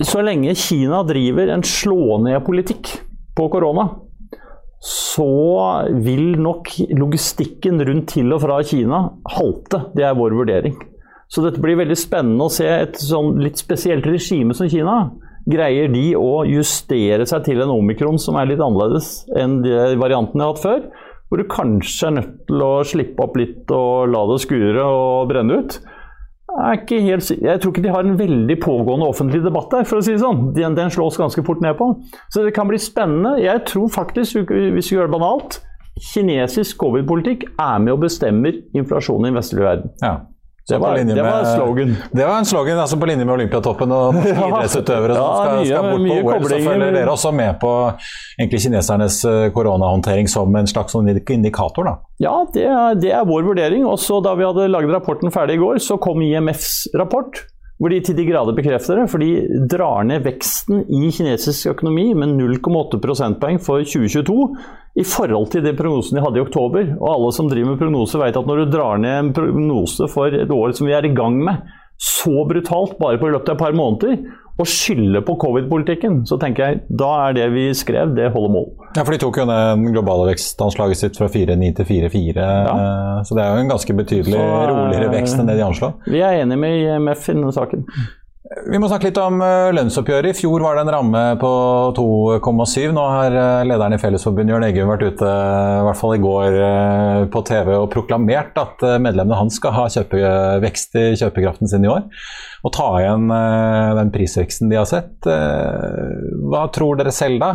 så 0.00 0.24
lenge 0.24 0.54
Kina 0.56 1.02
driver 1.08 1.52
en 1.52 1.64
slå-ned-politikk 1.68 2.94
på 3.36 3.50
korona, 3.52 3.90
så 4.84 5.28
vil 6.04 6.34
nok 6.44 6.68
logistikken 6.96 7.80
rundt 7.88 8.10
til 8.12 8.32
og 8.36 8.42
fra 8.44 8.58
Kina 8.68 9.06
halte. 9.36 9.86
Det 9.96 10.04
er 10.04 10.16
vår 10.16 10.36
vurdering. 10.36 10.74
Så 11.32 11.44
dette 11.44 11.62
blir 11.62 11.78
veldig 11.80 11.96
spennende 11.98 12.46
å 12.46 12.52
se 12.52 12.66
et 12.68 12.98
sånn 13.00 13.38
litt 13.42 13.60
spesielt 13.60 14.06
regime 14.06 14.56
som 14.56 14.68
Kina. 14.70 14.98
Greier 15.50 15.90
de 15.92 16.06
å 16.16 16.44
justere 16.48 17.26
seg 17.28 17.44
til 17.48 17.60
en 17.60 17.72
omikron 17.74 18.20
som 18.20 18.38
er 18.40 18.48
litt 18.48 18.62
annerledes 18.64 19.26
enn 19.36 19.58
de 19.64 19.74
variantene 20.00 20.40
de 20.40 20.46
har 20.46 20.54
hatt 20.54 20.62
før? 20.62 20.86
Hvor 21.28 21.40
du 21.40 21.48
kanskje 21.50 22.08
er 22.08 22.16
nødt 22.18 22.38
til 22.48 22.62
å 22.64 22.70
slippe 22.86 23.24
opp 23.24 23.36
litt 23.40 23.72
og 23.74 24.12
la 24.12 24.22
det 24.30 24.38
skure 24.44 24.86
og 24.86 25.28
brenne 25.32 25.60
ut? 25.60 25.76
Jeg, 26.54 27.00
helt, 27.02 27.30
jeg, 27.34 27.60
tror 27.60 27.72
ikke 27.72 27.82
de 27.82 27.90
har 27.90 28.06
en 28.06 28.18
veldig 28.18 28.56
pågående 28.62 29.08
offentlig 29.10 29.40
debatt 29.42 29.72
der, 29.72 29.86
for 29.88 29.98
å 29.98 30.04
si 30.06 30.12
det 30.14 30.22
sånn. 30.22 30.52
Den, 30.54 30.76
den 30.78 30.92
slås 30.94 31.18
ganske 31.18 31.42
fort 31.46 31.64
ned 31.64 31.74
på. 31.80 31.88
Så 32.30 32.44
det 32.44 32.54
kan 32.54 32.68
bli 32.70 32.78
spennende. 32.78 33.40
Jeg 33.42 33.64
tror 33.72 33.88
faktisk, 33.90 34.52
hvis 34.52 34.92
vi 34.92 34.96
gjør 34.96 35.10
det 35.10 35.16
banalt, 35.16 35.58
kinesisk 36.12 36.78
covid-politikk 36.82 37.48
er 37.50 37.82
med 37.82 37.96
og 37.96 38.04
bestemmer 38.06 38.54
inflasjonen 38.76 39.26
i 39.26 39.32
den 39.32 39.40
vestlige 39.40 39.66
verden. 39.66 39.90
Ja. 40.02 40.14
Det 40.64 40.78
var, 40.80 40.94
det 40.96 41.20
var 41.20 41.42
med, 41.42 41.48
slogan. 41.58 41.90
Det 42.16 42.24
var 42.24 42.38
en 42.40 42.46
slogan 42.48 42.78
altså 42.80 42.96
på 42.96 43.06
linje 43.10 43.24
med 43.28 43.34
Olympiatoppen 43.34 43.90
og 43.92 44.14
idrettsutøvere 44.48 45.16
som 45.18 45.26
skal, 45.36 45.58
mye- 45.58 45.66
skal 45.68 45.88
bort 45.90 46.04
mye 46.06 46.22
på 46.22 46.30
OL. 46.38 46.46
Så 46.48 46.60
følger 46.64 46.94
dere 46.96 47.12
også 47.12 47.32
med 47.36 47.58
på 47.60 47.72
egentlig 48.40 48.60
kinesernes 48.64 49.18
eh, 49.28 49.48
koronahåndtering 49.52 50.30
som 50.32 50.56
en 50.56 50.70
slags 50.70 50.96
sånn 50.96 51.10
indikator, 51.12 51.84
da. 51.90 51.94
Ja, 52.24 52.36
det 52.54 52.64
er, 52.64 52.94
det 52.96 53.12
er 53.12 53.26
vår 53.28 53.44
vurdering. 53.50 53.84
Også 53.84 54.22
da 54.24 54.32
vi 54.38 54.46
hadde 54.48 54.70
laget 54.72 54.94
rapporten 54.96 55.34
ferdig 55.34 55.58
i 55.58 55.62
går, 55.66 55.82
så 55.84 55.98
kom 56.00 56.22
IMFs 56.24 56.86
rapport. 56.96 57.44
Hvor 57.78 57.90
de 57.90 57.98
til 58.06 58.14
de 58.14 58.26
grader 58.28 58.54
bekrefter 58.54 59.00
det. 59.00 59.08
For 59.10 59.22
de 59.22 59.66
drar 59.70 60.06
ned 60.06 60.22
veksten 60.24 60.84
i 60.86 61.10
kinesisk 61.10 61.72
økonomi 61.72 62.12
med 62.14 62.36
0,8 62.38 63.00
prosentpoeng 63.02 63.58
for 63.62 63.82
2022 63.82 64.36
i 65.02 65.06
forhold 65.10 65.50
til 65.50 65.64
de 65.64 65.74
prognosene 65.74 66.20
de 66.20 66.24
hadde 66.24 66.38
i 66.38 66.44
oktober. 66.44 66.92
Og 67.00 67.08
alle 67.16 67.32
som 67.34 67.50
driver 67.50 67.74
med 67.74 67.80
prognoser 67.82 68.22
vet 68.22 68.38
at 68.38 68.50
når 68.50 68.62
du 68.62 68.76
drar 68.76 69.02
ned 69.02 69.16
en 69.18 69.32
prognose 69.34 70.08
for 70.12 70.30
et 70.30 70.54
år 70.54 70.76
som 70.78 70.86
vi 70.86 70.94
er 70.94 71.08
i 71.08 71.14
gang 71.16 71.40
med, 71.42 71.66
så 71.98 72.46
brutalt 72.46 72.96
bare 72.98 73.18
på 73.18 73.30
løpet 73.30 73.52
av 73.52 73.58
et 73.58 73.62
par 73.62 73.76
måneder, 73.76 74.22
og 74.54 74.68
skylde 74.70 75.18
på 75.26 75.34
covid-politikken, 75.42 76.20
så 76.28 76.38
tenker 76.38 76.68
jeg 76.68 76.82
da 76.86 77.10
er 77.26 77.34
det 77.34 77.46
vi 77.54 77.64
skrev, 77.74 78.12
det 78.14 78.30
holder 78.34 78.52
mål. 78.54 78.68
Ja, 78.94 79.02
for 79.02 79.10
De 79.10 79.18
tok 79.18 79.40
jo 79.40 79.46
ned 79.50 79.88
globale 79.96 80.28
vekstanslaget 80.30 81.00
sitt 81.00 81.18
fra 81.18 81.26
4,9 81.26 81.72
til 81.80 81.88
4,4. 81.88 82.36
Ja. 82.38 82.76
Så 83.26 83.34
det 83.34 83.42
er 83.42 83.56
jo 83.56 83.64
en 83.64 83.72
ganske 83.72 83.96
betydelig 83.98 84.36
Så, 84.36 84.44
eh, 84.44 84.68
roligere 84.70 85.10
vekst 85.16 85.40
enn 85.40 85.50
det 85.50 85.58
de 85.58 85.66
anslår. 85.66 85.96
Vi 86.06 86.22
er 86.22 86.42
enige 86.44 86.60
med 86.60 86.84
IMF 86.84 87.28
i 87.28 87.34
denne 87.34 87.54
saken. 87.54 87.82
Vi 88.54 88.78
må 88.78 88.86
snakke 88.86 89.08
litt 89.08 89.18
om 89.18 89.40
eh, 89.42 89.72
lønnsoppgjøret. 89.74 90.30
I 90.30 90.38
fjor 90.38 90.62
var 90.62 90.76
det 90.78 90.84
en 90.84 90.92
ramme 90.94 91.22
på 91.40 91.50
2,7. 91.96 92.92
Nå 92.94 93.02
har 93.10 93.34
eh, 93.34 93.64
lederen 93.66 93.96
i 93.96 93.98
Fellesforbundet 94.00 94.54
Jørn 94.54 94.66
Eggum 94.68 94.92
vært 94.92 95.04
ute, 95.08 95.26
i 95.26 95.82
hvert 95.88 95.98
fall 95.98 96.14
i 96.14 96.22
går, 96.22 96.58
eh, 96.68 97.20
på 97.34 97.42
TV 97.48 97.72
og 97.74 97.88
proklamert 97.92 98.56
at 98.60 98.84
eh, 98.86 99.00
medlemmene 99.02 99.40
hans 99.40 99.58
skal 99.58 99.74
ha 99.74 99.88
kjøpe, 99.90 100.22
vekst 100.62 100.94
i 101.00 101.06
kjøpekraften 101.18 101.70
sin 101.70 101.86
i 101.86 101.90
år. 101.90 102.06
Og 102.64 102.74
ta 102.78 102.88
igjen 103.02 103.26
eh, 103.34 103.92
den 103.98 104.14
prisveksten 104.14 104.70
de 104.70 104.78
har 104.80 104.88
sett. 104.88 105.16
Eh, 105.26 106.34
Hva 106.46 106.68
tror 106.74 107.00
dere 107.00 107.14
selv, 107.14 107.42
da? 107.42 107.52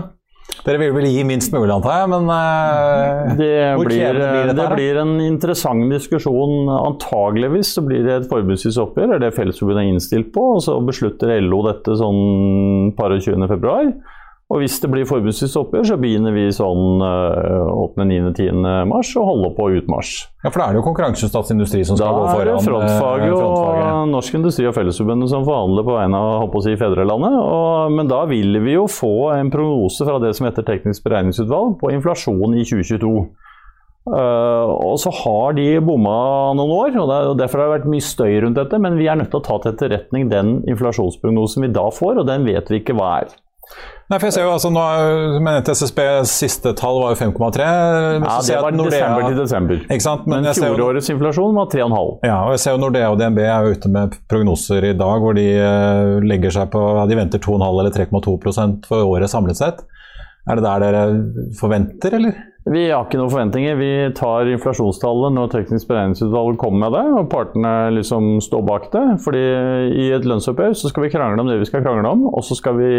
Dere 0.65 0.79
vil 0.81 0.91
vel 0.91 1.07
gi 1.07 1.23
minst 1.23 1.53
mulig, 1.55 1.71
antar 1.71 2.01
jeg, 2.01 2.09
men 2.11 2.27
uh, 2.27 3.31
Det 3.39 3.51
blir, 3.79 4.17
blir 4.19 4.49
dette? 4.49 4.57
det 4.59 4.67
blir 4.75 4.99
en 5.01 5.13
interessant 5.23 5.85
diskusjon. 5.91 6.67
Antageligvis 6.75 7.73
så 7.77 7.83
blir 7.85 8.03
det 8.05 8.15
et 8.17 8.29
forbudsvis 8.31 8.79
oppgjør, 8.83 9.15
er 9.15 9.23
det 9.23 9.33
Fellesforbundet 9.37 9.85
er 9.85 9.93
innstilt 9.93 10.33
på. 10.35 10.45
Og 10.57 10.63
så 10.65 10.75
beslutter 10.83 11.37
LO 11.45 11.63
dette 11.69 11.95
sånn 11.99 12.91
par 12.99 13.15
og 13.15 13.23
20. 13.23 13.47
februar. 13.53 13.93
Og 14.49 14.63
hvis 14.63 14.79
det 14.81 14.89
blir 14.89 15.05
forbudsvis 15.05 15.53
oppgjør, 15.61 15.83
så 15.85 15.95
begynner 16.01 16.33
vi 16.33 16.47
sånn 16.49 17.03
øh, 17.05 17.67
8., 17.69 18.01
9., 18.09 18.15
10. 18.33 18.63
mars 18.89 19.11
og 19.21 19.27
holder 19.27 19.51
på 19.53 19.67
ut 19.77 19.89
mars. 19.93 20.13
Ja, 20.41 20.49
for 20.49 20.57
da 20.63 20.65
er 20.65 20.73
det 20.73 20.79
jo 20.79 20.85
konkurranseutsatt 20.87 21.51
industri 21.53 21.83
som 21.85 21.99
Da 21.99 22.07
skal 22.07 22.15
gå 22.17 22.23
er 22.23 22.49
det 22.49 22.55
foran. 22.55 22.57
eh, 22.57 22.65
frontfaget 22.65 23.35
frontfaget. 23.35 23.91
og 23.93 24.07
Norsk 24.09 24.33
Industri 24.39 24.65
og 24.65 24.73
Fellesforbundet 24.73 25.29
som 25.29 25.45
forhandler 25.45 25.85
på 25.85 25.93
vegne 25.99 26.17
av 26.17 26.39
håper 26.47 26.57
å 26.57 26.63
si, 26.65 26.73
fedrelandet. 26.81 27.35
Og, 27.43 27.91
men 27.93 28.09
da 28.09 28.23
vil 28.31 28.57
vi 28.65 28.73
jo 28.73 28.87
få 28.89 29.11
en 29.35 29.51
prognose 29.53 30.07
fra 30.07 30.17
det 30.23 30.31
som 30.39 30.47
heter 30.49 30.65
Teknisk 30.65 31.05
beregningsutvalg 31.05 31.77
på 31.83 31.91
inflasjon 31.93 32.57
i 32.57 32.63
2022. 32.65 33.13
Uh, 34.09 34.65
og 34.89 34.95
så 34.97 35.11
har 35.13 35.53
de 35.53 35.67
bomma 35.85 36.55
noen 36.57 36.71
år, 36.73 36.95
og 36.97 37.05
det 37.11 37.17
er- 37.19 37.27
og 37.29 37.37
derfor 37.37 37.59
har 37.61 37.67
det 37.69 37.81
vært 37.83 37.91
mye 37.93 38.01
støy 38.01 38.39
rundt 38.41 38.57
dette. 38.57 38.79
Men 38.81 38.97
vi 38.97 39.05
er 39.05 39.15
nødt 39.19 39.29
til 39.29 39.41
å 39.41 39.45
ta 39.45 39.59
til 39.61 39.73
etterretning 39.75 40.29
den 40.31 40.63
inflasjonsprognosen 40.65 41.61
vi 41.67 41.69
da 41.75 41.85
får, 41.93 42.17
og 42.23 42.25
den 42.25 42.45
vet 42.49 42.71
vi 42.73 42.79
ikke 42.81 42.97
hva 42.97 43.11
er. 43.21 43.27
Nei, 44.09 44.17
for 44.17 44.25
jeg 44.25 44.33
ser 44.33 44.45
jo 44.47 44.53
altså 44.55 44.71
nå 44.73 44.83
Men 45.45 45.59
SSBs 45.69 46.31
siste 46.41 46.71
tall 46.73 46.97
var 47.03 47.11
jo 47.13 47.19
5,3. 47.19 47.59
Ja, 47.61 48.39
Det 48.41 48.55
var 48.63 48.73
Nordea- 48.73 48.89
desember 48.89 49.27
til 49.27 49.37
desember. 49.37 49.83
Ikke 49.85 50.01
sant? 50.01 50.25
Men, 50.25 50.41
Men 50.47 50.53
fjorårets 50.57 51.09
inflasjon 51.13 51.53
var 51.59 51.67
3,5. 51.69 52.19
ja, 52.25 52.39
og 52.47 52.55
jeg 52.55 52.59
ser 52.63 52.71
jo 52.73 52.81
Nordea 52.81 53.11
og 53.13 53.19
DNB 53.21 53.37
er 53.45 53.67
jo 53.67 53.75
ute 53.77 53.91
med 53.93 54.17
prognoser 54.31 54.89
i 54.89 54.93
dag 54.97 55.21
hvor 55.21 55.37
de 55.37 55.45
eh, 55.61 56.17
legger 56.25 56.55
seg 56.57 56.71
på 56.73 56.81
ja, 56.97 57.05
De 57.05 57.15
venter 57.21 57.39
2,5 57.45 57.79
eller 57.83 57.93
3,2% 57.93 58.89
for 58.89 59.05
året 59.13 59.29
samlet 59.29 59.57
sett. 59.61 59.85
Er 60.49 60.57
det 60.57 60.65
der 60.65 60.81
dere 60.81 61.01
forventer, 61.59 62.15
eller? 62.17 62.37
Vi 62.69 62.81
har 62.89 63.05
ikke 63.05 63.17
noen 63.17 63.31
forventninger. 63.31 63.77
Vi 63.79 63.91
tar 64.17 64.49
inflasjonstallet 64.51 65.33
når 65.33 65.51
teknisk 65.53 65.89
beregningsutvalg 65.89 66.57
kommer 66.61 66.83
med 66.83 66.95
det, 66.97 67.03
og 67.17 67.29
partene 67.31 67.73
liksom 67.95 68.35
står 68.43 68.65
bak 68.67 68.89
det. 68.93 69.05
Fordi 69.23 69.43
i 70.03 70.09
et 70.13 70.27
lønnsoppgjør 70.27 70.75
så 70.77 70.91
skal 70.91 71.05
vi 71.05 71.11
krangle 71.13 71.41
om 71.41 71.49
det 71.49 71.59
vi 71.61 71.69
skal 71.69 71.85
krangle 71.85 72.11
om, 72.11 72.27
og 72.29 72.43
så 72.45 72.57
skal 72.59 72.77
vi 72.77 72.91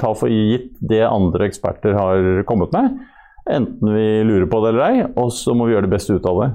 ta 0.00 0.14
for 0.18 0.32
gitt 0.32 0.72
det 0.80 1.04
andre 1.06 1.50
eksperter 1.50 1.98
har 1.98 2.42
kommet 2.48 2.74
med. 2.74 2.96
Enten 3.52 3.94
vi 3.94 4.08
lurer 4.26 4.48
på 4.50 4.62
det 4.62 4.72
eller 4.72 4.86
ei, 4.88 5.06
og 5.18 5.30
så 5.34 5.54
må 5.58 5.66
vi 5.66 5.76
gjøre 5.76 5.88
det 5.88 5.94
beste 5.94 6.16
ut 6.16 6.28
av 6.30 6.42
det. 6.42 6.50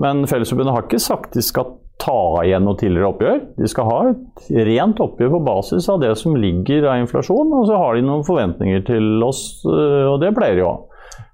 Men 0.00 0.24
Fellesforbundet 0.30 0.74
har 0.74 0.86
ikke 0.86 1.02
sagt 1.02 1.34
de 1.36 1.44
skal 1.44 1.76
ta 2.00 2.20
igjen 2.44 2.64
noe 2.66 2.78
tidligere 2.80 3.10
oppgjør. 3.12 3.40
De 3.60 3.70
skal 3.70 3.88
ha 3.88 3.98
et 4.10 4.52
rent 4.70 5.00
oppgjør 5.04 5.34
på 5.36 5.42
basis 5.46 5.88
av 5.92 6.00
det 6.02 6.14
som 6.18 6.38
ligger 6.40 6.88
av 6.88 7.02
inflasjon, 7.04 7.52
og 7.56 7.66
så 7.68 7.80
har 7.80 7.96
de 7.96 8.06
noen 8.06 8.26
forventninger 8.26 8.86
til 8.88 9.26
oss, 9.26 9.60
øh, 9.68 10.06
og 10.14 10.20
det 10.22 10.32
pleier 10.36 10.58
de 10.58 10.64
å 10.66 10.72
ha. 10.72 10.78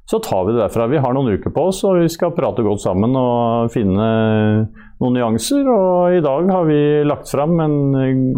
Så 0.06 0.20
tar 0.22 0.44
vi 0.46 0.52
det 0.54 0.60
derfra. 0.60 0.84
Vi 0.86 1.00
har 1.02 1.14
noen 1.16 1.32
uker 1.34 1.50
på 1.50 1.64
oss, 1.72 1.80
og 1.86 1.96
vi 1.98 2.10
skal 2.12 2.34
prate 2.34 2.62
godt 2.62 2.84
sammen 2.84 3.16
og 3.18 3.72
finne 3.74 4.04
noen 5.02 5.16
nyanser. 5.18 5.66
Og 5.66 6.14
i 6.14 6.22
dag 6.22 6.52
har 6.54 6.68
vi 6.68 6.78
lagt 7.08 7.32
fram 7.32 7.58
en 7.64 7.74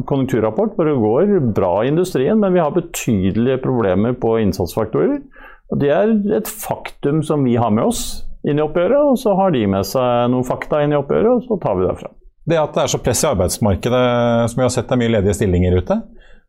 konjunkturrapport 0.08 0.78
hvor 0.78 0.88
det 0.88 0.96
går 1.02 1.34
bra 1.58 1.74
i 1.82 1.90
industrien, 1.92 2.40
men 2.40 2.56
vi 2.56 2.62
har 2.64 2.72
betydelige 2.72 3.60
problemer 3.66 4.16
på 4.16 4.38
innsatsfaktorer. 4.46 5.20
Og 5.68 5.84
Det 5.84 5.92
er 5.92 6.14
et 6.38 6.48
faktum 6.48 7.20
som 7.20 7.44
vi 7.44 7.58
har 7.60 7.74
med 7.74 7.90
oss 7.92 8.24
inn 8.48 8.56
i 8.56 8.64
oppgjøret, 8.64 9.12
og 9.12 9.20
så 9.20 9.34
har 9.36 9.52
de 9.52 9.66
med 9.68 9.84
seg 9.84 10.30
noen 10.32 10.46
fakta 10.48 10.80
inn 10.84 10.94
i 10.94 10.98
oppgjøret, 10.98 11.34
og 11.34 11.44
så 11.44 11.60
tar 11.60 11.76
vi 11.76 11.84
det 11.84 11.92
derfra. 11.92 12.14
Det 12.48 12.56
at 12.60 12.74
det 12.74 12.84
er 12.84 12.92
så 12.94 13.02
press 13.04 13.24
i 13.24 13.28
arbeidsmarkedet, 13.28 14.02
som 14.48 14.60
vi 14.60 14.64
har 14.64 14.72
sett 14.72 14.92
er 14.94 15.00
mye 15.00 15.12
ledige 15.18 15.36
stillinger 15.36 15.78
ute, 15.82 16.00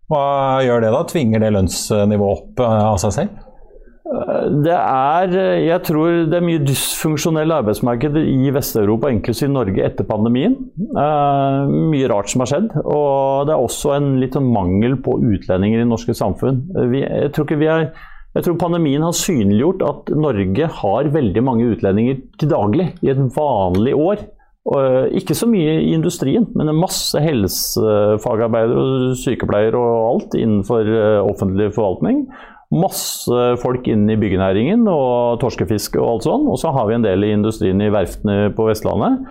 hva 0.09 0.23
gjør 0.65 0.81
det 0.81 0.95
da? 0.95 1.03
Tvinger 1.05 1.43
det 1.43 1.53
lønnsnivået 1.53 2.39
opp 2.39 2.65
eh, 2.65 2.81
av 2.89 2.97
seg 3.03 3.15
selv? 3.17 3.45
Det 4.65 4.73
er, 4.73 5.33
jeg 5.61 5.81
tror 5.85 6.23
det 6.31 6.37
er 6.39 6.45
mye 6.45 6.61
dysfunksjonelle 6.65 7.59
arbeidsmarked 7.61 8.15
i 8.17 8.49
Vest-Europa, 8.55 9.11
inklusiv 9.13 9.51
Norge, 9.53 9.83
etter 9.85 10.07
pandemien. 10.09 10.55
Eh, 10.89 11.73
mye 11.91 12.09
rart 12.09 12.31
som 12.31 12.41
har 12.41 12.49
skjedd. 12.49 12.71
Og 12.81 13.45
det 13.45 13.53
er 13.53 13.65
også 13.67 13.93
en 13.99 14.15
litt 14.21 14.37
sånn 14.37 14.49
mangel 14.55 14.97
på 15.05 15.19
utlendinger 15.19 15.77
i 15.77 15.83
det 15.83 15.91
norske 15.91 16.17
samfunn. 16.17 16.63
Vi, 16.89 17.03
jeg, 17.03 17.29
tror 17.37 17.53
er, 17.59 17.85
jeg 18.33 18.47
tror 18.47 18.57
pandemien 18.65 19.05
har 19.05 19.13
synliggjort 19.13 19.85
at 19.85 20.11
Norge 20.25 20.73
har 20.81 21.13
veldig 21.13 21.45
mange 21.45 21.69
utlendinger 21.75 22.23
til 22.41 22.53
daglig 22.55 22.89
i 23.05 23.13
et 23.13 23.23
vanlig 23.37 23.93
år. 23.93 24.25
Og, 24.67 24.77
eh, 24.83 25.17
ikke 25.21 25.37
så 25.37 25.47
mye 25.49 25.79
i 25.79 25.93
industrien, 25.95 26.45
men 26.57 26.73
masse 26.75 27.17
helsefagarbeidere 27.23 28.83
og 28.83 29.17
sykepleiere 29.17 29.79
og 29.79 30.07
alt 30.11 30.37
innenfor 30.37 30.85
eh, 30.85 31.19
offentlig 31.23 31.71
forvaltning. 31.77 32.25
Masse 32.69 33.45
folk 33.63 33.87
inn 33.89 34.05
i 34.11 34.17
byggenæringen 34.19 34.83
og 34.91 35.39
torskefiske 35.41 35.97
og 35.97 36.09
alt 36.11 36.27
sånn. 36.27 36.49
Og 36.51 36.59
så 36.61 36.73
har 36.75 36.85
vi 36.89 36.99
en 36.99 37.05
del 37.07 37.25
i 37.25 37.31
industrien 37.33 37.81
i 37.81 37.89
verftene 37.89 38.51
på 38.53 38.67
Vestlandet. 38.67 39.23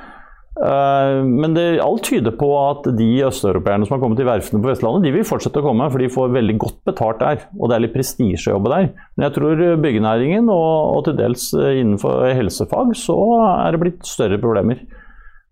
Eh, 0.58 1.22
Men 1.22 1.54
det, 1.54 1.68
alt 1.84 2.08
tyder 2.08 2.34
på 2.34 2.48
at 2.64 2.88
de 2.98 3.10
østeuropeerne 3.28 3.86
som 3.86 3.94
har 3.94 4.02
kommet 4.02 4.18
til 4.18 4.26
verftene 4.26 4.64
på 4.64 4.72
Vestlandet, 4.72 5.06
de 5.06 5.14
vil 5.20 5.28
fortsette 5.28 5.62
å 5.62 5.68
komme, 5.68 5.86
for 5.92 6.02
de 6.02 6.10
får 6.10 6.34
veldig 6.34 6.58
godt 6.64 6.80
betalt 6.88 7.22
der. 7.22 7.46
Og 7.60 7.68
det 7.68 7.76
er 7.76 7.86
litt 7.86 7.94
prestisje 7.94 8.50
å 8.50 8.56
jobbe 8.56 8.74
der. 8.74 8.90
Men 9.14 9.28
jeg 9.28 9.38
tror 9.38 9.66
byggenæringen, 9.86 10.50
og, 10.50 10.96
og 10.96 11.04
til 11.06 11.20
dels 11.20 11.52
innenfor 11.54 12.32
helsefag, 12.32 12.96
så 12.98 13.20
er 13.60 13.76
det 13.76 13.84
blitt 13.84 14.08
større 14.08 14.40
problemer. 14.42 14.82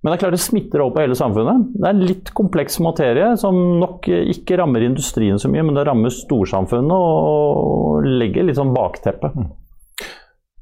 Men 0.07 0.13
det 0.13 0.21
er 0.21 0.23
klart 0.23 0.35
det 0.37 0.45
smitter 0.45 0.85
over 0.85 0.95
på 0.95 1.03
hele 1.03 1.17
samfunnet. 1.19 1.65
Det 1.75 1.83
er 1.83 1.97
en 1.97 2.07
litt 2.07 2.29
kompleks 2.39 2.77
materie 2.79 3.33
som 3.41 3.57
nok 3.81 4.07
ikke 4.07 4.55
rammer 4.61 4.85
industrien 4.87 5.41
så 5.43 5.51
mye, 5.51 5.65
men 5.67 5.75
det 5.75 5.83
rammer 5.89 6.15
storsamfunnet 6.15 6.95
og 6.95 8.07
legger 8.07 8.47
litt 8.47 8.61
sånn 8.61 8.71
bakteppe. 8.71 9.33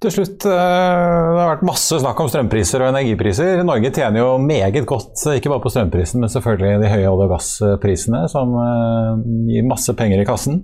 Til 0.00 0.14
slutt, 0.16 0.46
eh, 0.48 0.48
det 0.48 1.42
har 1.42 1.50
vært 1.50 1.68
masse 1.68 2.00
snakk 2.00 2.24
om 2.24 2.32
strømpriser 2.32 2.86
og 2.86 2.94
energipriser. 2.94 3.60
Norge 3.68 3.92
tjener 3.92 4.22
jo 4.22 4.30
meget 4.40 4.80
godt, 4.88 5.12
ikke 5.36 5.52
bare 5.52 5.64
på 5.66 5.72
strømprisen, 5.76 6.24
men 6.24 6.32
selvfølgelig 6.32 6.80
de 6.80 6.94
høye 6.96 7.12
olje- 7.12 7.28
og 7.28 7.36
gassprisene, 7.36 8.24
som 8.32 8.56
eh, 8.64 9.22
gir 9.52 9.68
masse 9.68 9.92
penger 9.96 10.24
i 10.24 10.26
kassen. 10.28 10.62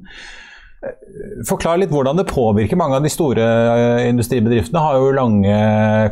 Forklar 1.45 1.77
litt 1.77 1.91
hvordan 1.93 2.17
det 2.17 2.25
påvirker. 2.31 2.79
Mange 2.81 2.97
av 2.97 3.05
de 3.05 3.11
store 3.13 3.45
eh, 3.45 4.07
industribedriftene 4.09 4.81
har 4.81 4.97
jo 4.97 5.11
lange 5.13 5.57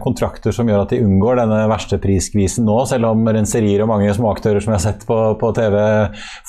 kontrakter 0.04 0.52
som 0.52 0.68
gjør 0.68 0.82
at 0.82 0.92
de 0.92 1.00
unngår 1.04 1.40
denne 1.40 1.62
verste 1.70 1.96
prisskvisen 2.02 2.68
nå, 2.68 2.76
selv 2.90 3.08
om 3.14 3.24
renserier 3.32 3.84
og 3.84 3.88
mange 3.94 4.12
småaktører 4.16 4.60
som 4.60 4.74
jeg 4.74 4.80
har 4.80 4.84
sett 4.90 5.06
på, 5.08 5.16
på, 5.40 5.52
TV 5.56 5.78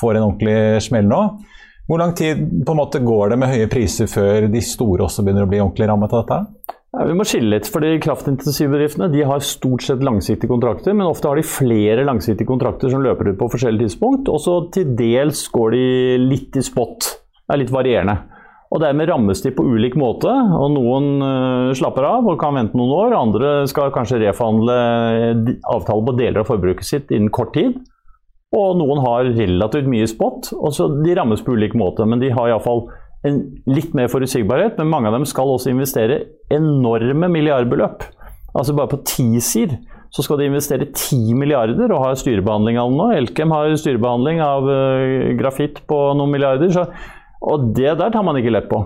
får 0.01 0.19
en 0.19 0.25
ordentlig 0.25 0.58
smell 0.84 1.08
nå. 1.08 1.21
Hvor 1.89 2.01
lang 2.01 2.12
tid 2.17 2.41
på 2.65 2.75
en 2.75 2.82
måte 2.82 3.01
går 3.01 3.32
det 3.32 3.39
med 3.41 3.53
høye 3.53 3.69
priser 3.71 4.12
før 4.12 4.49
de 4.51 4.65
store 4.67 5.08
også 5.08 5.23
begynner 5.23 5.47
å 5.47 5.49
bli 5.49 5.63
ordentlig 5.63 5.88
rammet 5.89 6.12
av 6.13 6.25
dette? 6.25 6.75
Ja, 6.89 7.05
vi 7.05 7.15
må 7.15 7.23
skille 7.27 7.53
litt, 7.53 7.69
fordi 7.71 7.95
Kraftintensive 8.03 8.73
bedriftene 8.73 9.08
de 9.13 9.23
har 9.29 9.45
stort 9.45 9.86
sett 9.86 10.03
langsiktige 10.03 10.51
kontrakter, 10.51 10.91
men 10.97 11.08
ofte 11.08 11.29
har 11.29 11.39
de 11.39 11.45
flere 11.45 12.03
langsiktige 12.03 12.49
kontrakter 12.49 12.91
som 12.91 13.03
løper 13.05 13.32
ut 13.32 13.39
på 13.39 13.49
forskjellige 13.53 13.88
tidspunkt. 13.88 14.29
Og 14.34 14.43
så 14.43 14.60
til 14.75 14.95
dels 14.97 15.45
går 15.53 15.77
de 15.77 15.84
litt 16.25 16.58
i 16.60 16.65
spot. 16.65 17.13
Er 17.49 17.62
litt 17.62 17.73
varierende. 17.73 18.17
Og 18.69 18.83
Dermed 18.83 19.09
rammes 19.09 19.41
de 19.41 19.51
på 19.55 19.65
ulik 19.65 19.95
måte. 19.97 20.29
og 20.29 20.69
Noen 20.75 21.07
uh, 21.23 21.71
slapper 21.77 22.05
av 22.05 22.27
og 22.29 22.38
kan 22.41 22.53
vente 22.57 22.77
noen 22.77 22.93
år. 22.93 23.15
Andre 23.17 23.53
skal 23.69 23.93
kanskje 23.95 24.21
reforhandle 24.21 24.75
avtaler 25.73 26.05
på 26.05 26.17
deler 26.19 26.43
av 26.43 26.51
forbruket 26.51 26.85
sitt 26.85 27.13
innen 27.15 27.33
kort 27.33 27.55
tid. 27.57 27.79
Og 28.53 28.77
noen 28.77 29.01
har 29.05 29.29
relativt 29.33 29.89
mye 29.89 30.09
spot. 30.09 30.53
og 30.57 30.73
så 30.77 30.89
De 31.01 31.17
rammes 31.17 31.41
på 31.45 31.57
ulik 31.57 31.73
måte, 31.77 32.05
men 32.05 32.21
de 32.21 32.31
har 32.33 32.49
iallfall 32.49 32.88
en 33.27 33.41
litt 33.67 33.91
mer 33.97 34.07
forutsigbarhet, 34.07 34.77
men 34.79 34.91
mange 34.93 35.09
av 35.09 35.17
dem 35.17 35.25
skal 35.27 35.49
også 35.51 35.73
investere 35.73 36.21
enorme 36.53 37.27
milliardbeløp. 37.27 38.05
Altså 38.55 38.73
bare 38.77 38.93
på 38.93 39.01
TISIR 39.05 39.75
så 40.09 40.23
skal 40.25 40.39
de 40.39 40.47
investere 40.49 40.88
10 40.88 41.35
milliarder 41.38 41.91
og 41.93 42.01
har 42.01 42.15
styrebehandling 42.17 42.79
av 42.81 42.89
det 42.89 42.97
nå. 42.97 43.07
Elkem 43.19 43.51
har 43.53 43.75
styrebehandling 43.77 44.39
av 44.41 44.65
uh, 44.65 45.29
grafitt 45.38 45.83
på 45.89 45.99
noen 46.17 46.33
milliarder. 46.33 46.71
Så, 46.73 46.88
og 47.41 47.69
det 47.78 47.93
der 47.99 48.12
tar 48.13 48.25
man 48.25 48.39
ikke 48.39 48.54
lett 48.56 48.69
på. 48.71 48.84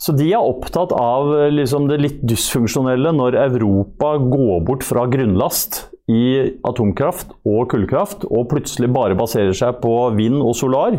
Så 0.00 0.12
de 0.16 0.26
er 0.32 0.42
opptatt 0.42 0.92
av 0.96 1.30
eh, 1.36 1.50
liksom, 1.54 1.86
det 1.88 2.00
litt 2.02 2.22
dysfunksjonelle 2.26 3.12
når 3.14 3.38
Europa 3.46 4.16
går 4.20 4.64
bort 4.66 4.86
fra 4.86 5.06
grunnlast 5.10 5.84
i 6.10 6.24
atomkraft 6.68 7.30
og 7.48 7.70
kullkraft 7.72 8.26
og 8.28 8.50
plutselig 8.50 8.90
bare 8.92 9.16
baserer 9.16 9.54
seg 9.56 9.78
på 9.80 9.94
vind 10.18 10.42
og 10.42 10.52
solar 10.58 10.98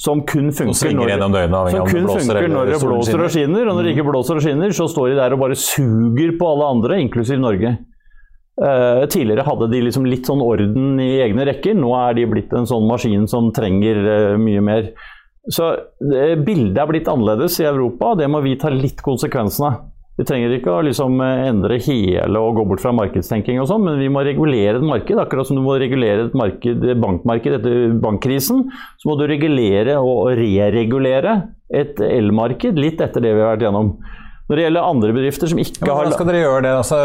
som 0.00 0.22
kun 0.24 0.48
funker, 0.56 0.94
når, 0.96 1.10
døgnet, 1.20 1.74
som 1.74 1.84
kun 1.84 2.06
blåser, 2.06 2.30
funker 2.32 2.48
når 2.48 2.70
det 2.72 2.76
blåser 2.80 3.20
og 3.20 3.32
skinner. 3.34 3.66
Og 3.68 3.76
når 3.76 3.84
det 3.84 3.90
ikke 3.92 4.06
mm. 4.06 4.10
blåser 4.14 4.38
og 4.40 4.44
skinner, 4.46 4.72
så 4.72 4.86
står 4.88 5.10
de 5.12 5.18
der 5.18 5.34
og 5.36 5.42
bare 5.42 5.58
suger 5.60 6.32
på 6.40 6.48
alle 6.54 6.68
andre, 6.72 7.00
inklusiv 7.04 7.42
Norge. 7.42 7.74
Uh, 8.60 9.04
tidligere 9.12 9.44
hadde 9.44 9.68
de 9.72 9.82
liksom 9.84 10.08
litt 10.08 10.28
sånn 10.28 10.40
orden 10.44 10.96
i 11.04 11.10
egne 11.20 11.44
rekker. 11.50 11.76
Nå 11.76 11.92
er 11.98 12.16
de 12.16 12.24
blitt 12.32 12.56
en 12.56 12.68
sånn 12.68 12.88
maskin 12.88 13.28
som 13.28 13.52
trenger 13.56 14.00
uh, 14.00 14.40
mye 14.40 14.64
mer. 14.64 14.88
Så 15.50 15.70
uh, 15.74 16.34
bildet 16.46 16.78
er 16.78 16.90
blitt 16.90 17.08
annerledes 17.10 17.58
i 17.60 17.68
Europa, 17.68 18.12
og 18.12 18.20
det 18.20 18.28
må 18.30 18.42
vi 18.44 18.58
ta 18.60 18.70
litt 18.72 19.02
konsekvensen 19.04 19.66
av. 19.70 19.80
Vi 20.20 20.26
trenger 20.28 20.52
ikke 20.52 20.72
å 20.74 20.80
liksom 20.84 21.14
eh, 21.24 21.46
endre 21.48 21.78
hele 21.80 22.40
og 22.42 22.58
gå 22.58 22.66
bort 22.68 22.82
fra 22.82 22.90
markedstenking, 22.92 23.56
og 23.62 23.70
sånn, 23.70 23.86
men 23.86 23.96
vi 24.02 24.10
må 24.12 24.20
regulere 24.26 24.76
et 24.76 24.84
marked. 24.84 25.16
Akkurat 25.22 25.48
som 25.48 25.56
du 25.56 25.62
må 25.64 25.78
regulere 25.80 26.26
et 26.26 26.36
marked, 26.36 26.84
bankmarked 27.00 27.56
etter 27.56 27.94
bankkrisen, 28.02 28.66
så 29.00 29.08
må 29.08 29.16
du 29.16 29.24
regulere 29.30 29.96
og 29.96 30.34
re-regulere 30.36 31.38
et 31.72 32.02
elmarked 32.04 32.76
litt 32.82 33.00
etter 33.00 33.24
det 33.24 33.32
vi 33.32 33.40
har 33.40 33.54
vært 33.54 33.64
gjennom. 33.64 33.94
Når 34.50 34.58
det 34.58 34.62
gjelder 34.64 34.82
andre 34.82 35.12
bedrifter 35.14 35.46
som 35.46 35.58
ikke 35.62 35.84
ja, 35.84 35.92
har 35.94 36.00
Hvordan 36.00 36.14
skal 36.16 36.26
dere 36.26 36.38
gjøre 36.40 36.62
det? 36.64 36.70
Altså, 36.74 36.96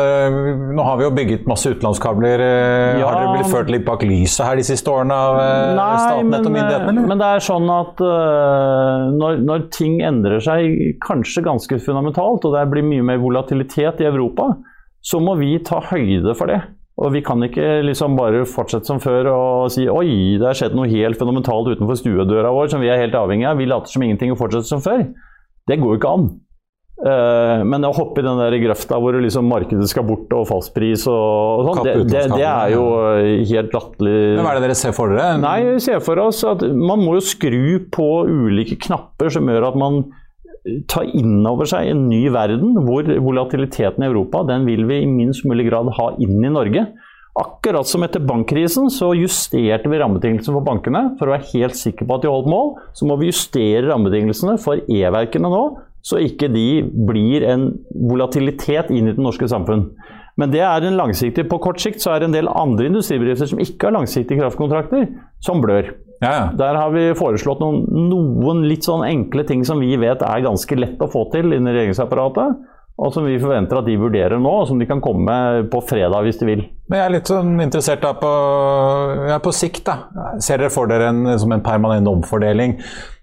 nå 0.73 0.85
har 0.87 0.95
vi 0.97 1.03
jo 1.05 1.09
bygget 1.13 1.43
masse 1.45 1.69
utenlandskabler. 1.69 2.41
Eh, 2.41 2.97
ja, 2.97 3.05
har 3.05 3.19
dere 3.19 3.33
blitt 3.35 3.51
ført 3.51 3.67
litt 3.69 3.83
bak 3.85 4.01
lyset 4.01 4.41
her 4.47 4.57
de 4.57 4.63
siste 4.65 4.89
årene 4.89 5.13
av 5.13 5.37
eh, 5.43 5.73
nei, 5.77 5.89
Statnett 6.01 6.47
og 6.49 6.55
myndighetene? 6.55 7.03
Men 7.11 7.21
det 7.21 7.27
er 7.29 7.43
sånn 7.45 7.67
at 7.69 8.01
uh, 8.01 9.11
når, 9.13 9.43
når, 9.45 9.67
ting 9.75 9.99
endrer 10.07 10.41
seg 10.41 10.97
kanskje 11.05 11.43
ganske 11.45 11.77
fundamentalt, 11.85 12.47
og 12.49 12.55
det 12.57 12.63
blir 12.71 12.87
mye 12.87 13.05
mer 13.11 13.21
volatilitet 13.21 14.01
i 14.01 14.07
Europa, 14.09 14.47
så 15.05 15.21
må 15.21 15.35
vi 15.37 15.51
ta 15.61 15.83
høyde 15.91 16.33
for 16.33 16.49
det. 16.49 16.63
Og 16.97 17.13
vi 17.13 17.21
kan 17.27 17.45
ikke 17.45 17.83
liksom 17.85 18.17
bare 18.17 18.41
fortsette 18.49 18.89
som 18.89 19.03
før 19.03 19.29
og 19.35 19.69
si 19.75 19.85
oi, 19.85 20.39
det 20.41 20.49
har 20.49 20.57
skjedd 20.57 20.73
noe 20.79 20.89
helt 20.89 21.21
fundamentalt 21.21 21.69
utenfor 21.75 22.01
stuedøra 22.01 22.55
vår 22.55 22.73
som 22.73 22.81
vi 22.81 22.89
er 22.89 23.03
helt 23.03 23.17
avhengig 23.21 23.45
av. 23.51 23.61
Vi 23.61 23.69
later 23.69 23.93
som 23.93 24.07
ingenting 24.07 24.33
og 24.33 24.41
fortsetter 24.41 24.71
som 24.71 24.81
før. 24.81 25.05
Det 25.69 25.77
går 25.81 25.93
jo 25.93 26.01
ikke 26.01 26.15
an. 26.17 26.27
Uh, 26.95 27.59
men 27.67 27.83
å 27.83 27.89
hoppe 27.91 28.21
i 28.21 28.23
den 28.23 28.37
der 28.39 28.53
grøfta 28.61 28.95
hvor 29.03 29.17
liksom 29.19 29.49
markedet 29.51 29.83
skal 29.91 30.05
bort 30.07 30.31
og 30.31 30.45
fastpris 30.47 31.03
og, 31.11 31.65
sånn, 31.67 31.81
det, 31.83 31.95
det, 32.07 32.21
det, 32.31 32.45
er 32.47 32.71
jo 32.71 32.85
eh, 33.11 33.41
helt 33.49 33.75
latterlig. 33.75 34.13
Hva 34.39 34.53
er 34.53 34.61
det 34.61 34.69
dere 34.69 34.77
ser 34.79 34.93
for 34.95 35.11
dere? 35.11 35.33
Nei, 35.43 35.57
vi 35.67 35.81
ser 35.83 35.99
for 36.05 36.21
oss 36.23 36.39
at 36.47 36.63
Man 36.63 37.03
må 37.03 37.17
jo 37.17 37.25
skru 37.27 37.65
på 37.91 38.07
ulike 38.29 38.79
knapper 38.87 39.33
som 39.35 39.51
gjør 39.51 39.67
at 39.73 39.79
man 39.81 40.05
tar 40.89 41.09
inn 41.19 41.43
over 41.45 41.67
seg 41.69 41.91
en 41.91 42.05
ny 42.09 42.23
verden 42.33 42.79
hvor 42.87 43.05
volatiliteten 43.27 44.01
i 44.01 44.07
Europa 44.07 44.45
den 44.47 44.63
vil 44.65 44.87
vi 44.89 45.01
i 45.03 45.09
minst 45.09 45.43
mulig 45.45 45.67
grad 45.67 45.91
ha 45.99 46.07
inn 46.15 46.39
i 46.39 46.53
Norge. 46.53 46.87
Akkurat 47.35 47.89
som 47.89 48.05
etter 48.07 48.23
bankkrisen 48.23 48.87
så 48.93 49.09
justerte 49.19 49.91
vi 49.91 49.99
rammebetingelsene 49.99 50.55
for 50.55 50.65
bankene 50.65 51.03
for 51.19 51.27
å 51.27 51.35
være 51.35 51.49
helt 51.51 51.75
sikre 51.75 52.07
på 52.07 52.15
at 52.15 52.23
de 52.23 52.31
holdt 52.31 52.47
mål. 52.47 52.77
Så 52.95 53.09
må 53.09 53.19
vi 53.19 53.27
justere 53.33 53.83
rammebetingelsene 53.89 54.55
for 54.63 54.79
e-verkene 54.87 55.51
nå, 55.51 55.65
så 56.05 56.19
ikke 56.21 56.51
de 56.53 56.83
blir 57.07 57.45
en 57.49 57.71
volatilitet 58.09 58.91
inn 58.93 59.09
i 59.09 59.15
det 59.15 59.23
norske 59.25 59.49
samfunn. 59.49 59.87
Men 60.37 60.51
det 60.51 60.61
er 60.67 60.83
en 60.83 60.97
langsiktig. 60.99 61.47
På 61.49 61.61
kort 61.63 61.79
sikt 61.81 62.03
så 62.03 62.11
er 62.13 62.21
det 62.21 62.29
en 62.29 62.35
del 62.35 62.49
andre 62.51 62.89
industribedrifter 62.89 63.49
som 63.49 63.61
ikke 63.63 63.87
har 63.87 63.95
langsiktige 63.95 64.41
kraftkontrakter, 64.41 65.07
som 65.43 65.63
blør. 65.63 65.93
Ja, 66.21 66.31
ja. 66.31 66.43
Der 66.59 66.77
har 66.79 66.91
vi 66.93 67.07
foreslått 67.17 67.61
noen, 67.63 67.85
noen, 68.11 68.63
litt 68.69 68.87
sånn 68.87 69.03
enkle 69.07 69.45
ting 69.47 69.65
som 69.67 69.81
vi 69.83 69.95
vet 69.99 70.23
er 70.23 70.45
ganske 70.45 70.77
lett 70.77 71.01
å 71.03 71.09
få 71.11 71.25
til 71.33 71.51
innen 71.51 71.73
regjeringsapparatet 71.73 72.61
og 72.95 73.11
som 73.11 73.25
vi 73.27 73.35
forventer 73.41 73.75
at 73.75 73.87
de 73.89 73.97
vurderer 73.99 74.39
nå, 74.39 74.51
og 74.61 74.69
som 74.69 74.79
de 74.79 74.87
kan 74.87 75.01
komme 75.03 75.25
med 75.27 75.67
på 75.71 75.81
fredag 75.83 76.23
hvis 76.23 76.39
de 76.39 76.47
vil. 76.47 76.61
Men 76.87 77.01
Jeg 77.01 77.05
er 77.05 77.13
litt 77.15 77.31
sånn 77.31 77.49
interessert 77.59 78.03
da 78.05 78.13
på, 78.15 78.29
ja, 79.27 79.39
på 79.43 79.51
sikt. 79.55 79.83
da. 79.89 80.29
Ser 80.39 80.61
dere 80.61 80.71
for 80.71 80.87
dere 80.87 81.09
en, 81.11 81.33
som 81.41 81.51
en 81.51 81.63
permanent 81.65 82.07
omfordeling 82.07 82.77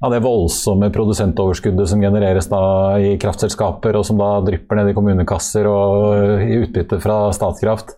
av 0.05 0.13
det 0.13 0.21
voldsomme 0.25 0.91
produsentoverskuddet 0.93 1.89
som 1.89 2.05
genereres 2.05 2.51
da 2.53 2.63
i 3.01 3.15
kraftselskaper, 3.23 3.97
og 3.97 4.05
som 4.05 4.21
da 4.21 4.35
drypper 4.45 4.77
ned 4.77 4.93
i 4.93 4.97
kommunekasser 4.99 5.69
og 5.71 6.45
i 6.45 6.59
utbytte 6.67 7.01
fra 7.01 7.23
Statkraft 7.33 7.97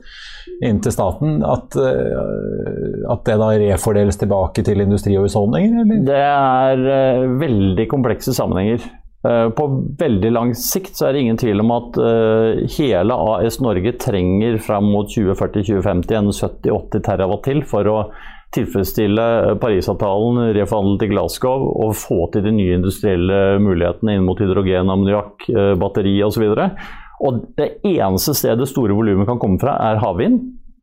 inn 0.62 0.78
til 0.84 0.94
staten, 0.94 1.40
at, 1.42 1.74
eh, 1.74 3.06
at, 3.10 3.24
det 3.26 3.38
da 3.40 3.48
refordeles 3.58 4.20
tilbake 4.20 4.62
til 4.62 4.84
industri 4.84 5.16
og 5.18 5.26
husholdninger? 5.26 5.80
Eller? 5.82 6.04
Det 6.06 6.20
er 6.20 6.84
uh, 6.84 7.40
veldig 7.40 7.88
komplekse 7.90 8.36
sammenhenger. 8.36 8.84
Eh, 9.24 9.48
på 9.56 9.66
veldig 9.98 10.30
lang 10.34 10.50
sikt 10.58 10.98
så 10.98 11.08
er 11.08 11.14
det 11.14 11.24
ingen 11.24 11.38
tvil 11.40 11.62
om 11.62 11.70
at 11.72 11.96
eh, 11.96 12.64
hele 12.76 13.16
AS 13.16 13.56
Norge 13.64 13.94
trenger 13.96 14.58
fram 14.60 14.90
mot 14.92 15.08
2040-2050 15.08 16.18
en 16.18 16.32
70-80 16.34 17.04
terawatt 17.06 17.46
til 17.46 17.62
for 17.68 17.88
å 17.88 17.98
tilfredsstille 18.54 19.24
Parisavtalen, 19.62 20.52
reforhandlet 20.54 21.00
til 21.02 21.14
Glasgow 21.14 21.64
og 21.72 21.96
få 21.98 22.28
til 22.34 22.44
de 22.44 22.52
nye 22.54 22.76
industrielle 22.76 23.40
mulighetene 23.64 24.18
inn 24.18 24.26
mot 24.28 24.38
hydrogen, 24.38 24.92
ammoniakk, 24.92 25.48
eh, 25.48 25.72
batteri 25.80 26.18
osv. 26.26 26.44
Og 27.24 27.40
det 27.56 27.70
eneste 27.80 28.36
stedet 28.36 28.68
store 28.68 28.94
volumer 28.94 29.26
kan 29.30 29.40
komme 29.40 29.56
fra, 29.62 29.78
er 29.88 30.02
havvind. 30.04 30.42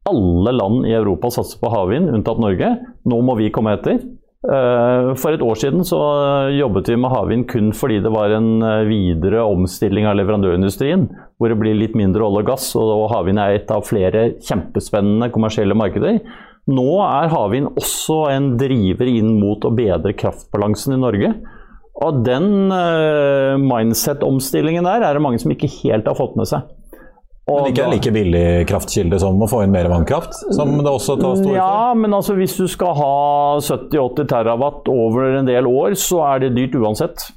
Alle 0.10 0.56
land 0.58 0.90
i 0.90 0.98
Europa 0.98 1.30
satser 1.30 1.62
på 1.62 1.70
havvind, 1.70 2.10
unntatt 2.10 2.42
Norge. 2.42 2.74
Nå 3.06 3.22
må 3.22 3.38
vi 3.38 3.54
komme 3.54 3.78
etter. 3.78 4.02
Eh, 4.42 5.08
for 5.22 5.36
et 5.36 5.44
år 5.46 5.58
siden 5.62 5.84
så 5.86 6.00
jobbet 6.58 6.88
vi 6.90 6.96
med 6.98 7.14
havvind 7.14 7.44
kun 7.52 7.68
fordi 7.78 8.00
det 8.02 8.10
var 8.10 8.34
en 8.34 8.64
eh, 8.66 8.88
videre 8.90 9.44
omstilling 9.46 10.08
av 10.10 10.16
leverandørindustrien, 10.18 11.04
hvor 11.38 11.54
det 11.54 11.60
blir 11.62 11.78
litt 11.78 11.94
mindre 11.98 12.26
olje 12.26 12.42
og 12.42 12.50
gass, 12.50 12.72
og 12.80 13.12
havvind 13.14 13.42
er 13.42 13.60
et 13.60 13.74
av 13.74 13.86
flere 13.86 14.32
kjempespennende 14.42 15.30
kommersielle 15.36 15.78
markeder. 15.78 16.18
Nå 16.74 16.90
er 17.06 17.30
havvind 17.30 17.70
også 17.78 18.24
en 18.34 18.56
driver 18.58 19.10
inn 19.14 19.36
mot 19.38 19.62
å 19.66 19.74
bedre 19.78 20.16
kraftbalansen 20.18 20.98
i 20.98 21.02
Norge. 21.02 21.34
Og 22.02 22.22
den 22.26 22.72
uh, 22.74 23.58
mindset-omstillingen 23.62 24.86
der 24.88 25.04
er 25.06 25.18
det 25.18 25.24
mange 25.26 25.42
som 25.42 25.52
ikke 25.54 25.70
helt 25.82 26.08
har 26.10 26.18
fått 26.18 26.38
med 26.40 26.50
seg. 26.50 26.70
Og 27.52 27.62
men 27.62 27.74
ikke 27.74 27.86
en 27.86 27.94
like 27.96 28.14
billig 28.16 28.46
kraftkilde 28.70 29.20
som 29.22 29.42
å 29.44 29.50
få 29.52 29.64
inn 29.66 29.74
mer 29.76 29.90
vannkraft? 29.92 30.38
som 30.56 30.74
det 30.80 30.92
også 30.92 31.18
tar 31.20 31.40
store 31.40 31.58
Ja, 31.58 31.92
men 31.98 32.16
altså 32.16 32.38
hvis 32.40 32.56
du 32.60 32.68
skal 32.72 32.96
ha 32.98 33.14
70-80 33.60 34.30
terawatt 34.32 34.92
over 34.92 35.42
en 35.42 35.50
del 35.50 35.68
år, 35.70 35.98
så 36.00 36.24
er 36.32 36.46
det 36.46 36.56
dyrt 36.58 36.78
uansett. 36.80 37.28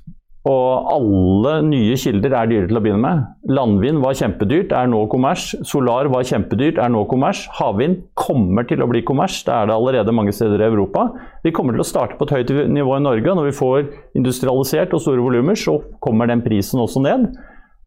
Og 0.44 0.88
alle 0.92 1.54
nye 1.64 1.94
kilder 1.96 2.34
er 2.36 2.48
dyre 2.50 2.68
til 2.68 2.76
å 2.76 2.82
begynne 2.84 3.00
med. 3.00 3.28
Landvind 3.56 4.02
var 4.02 4.16
kjempedyrt, 4.18 4.74
er 4.76 4.90
nå 4.92 5.06
kommers. 5.12 5.46
Solar 5.64 6.10
var 6.12 6.26
kjempedyrt, 6.28 6.76
er 6.84 6.92
nå 6.92 7.06
kommers. 7.08 7.46
Havvind 7.56 8.02
kommer 8.20 8.68
til 8.68 8.84
å 8.84 8.88
bli 8.90 9.00
kommers, 9.08 9.38
det 9.46 9.54
er 9.54 9.70
det 9.70 9.76
allerede 9.78 10.12
mange 10.12 10.34
steder 10.36 10.60
i 10.60 10.68
Europa. 10.68 11.06
Vi 11.46 11.52
kommer 11.56 11.72
til 11.72 11.80
å 11.80 11.88
starte 11.88 12.18
på 12.20 12.28
et 12.28 12.36
høyt 12.36 12.52
nivå 12.76 12.98
i 12.98 13.06
Norge. 13.06 13.38
Når 13.40 13.48
vi 13.48 13.56
får 13.56 13.88
industrialisert 14.20 14.92
og 14.92 15.00
store 15.06 15.24
volumer, 15.24 15.56
så 15.56 15.78
kommer 16.04 16.28
den 16.28 16.44
prisen 16.44 16.84
også 16.84 17.00
ned. 17.06 17.30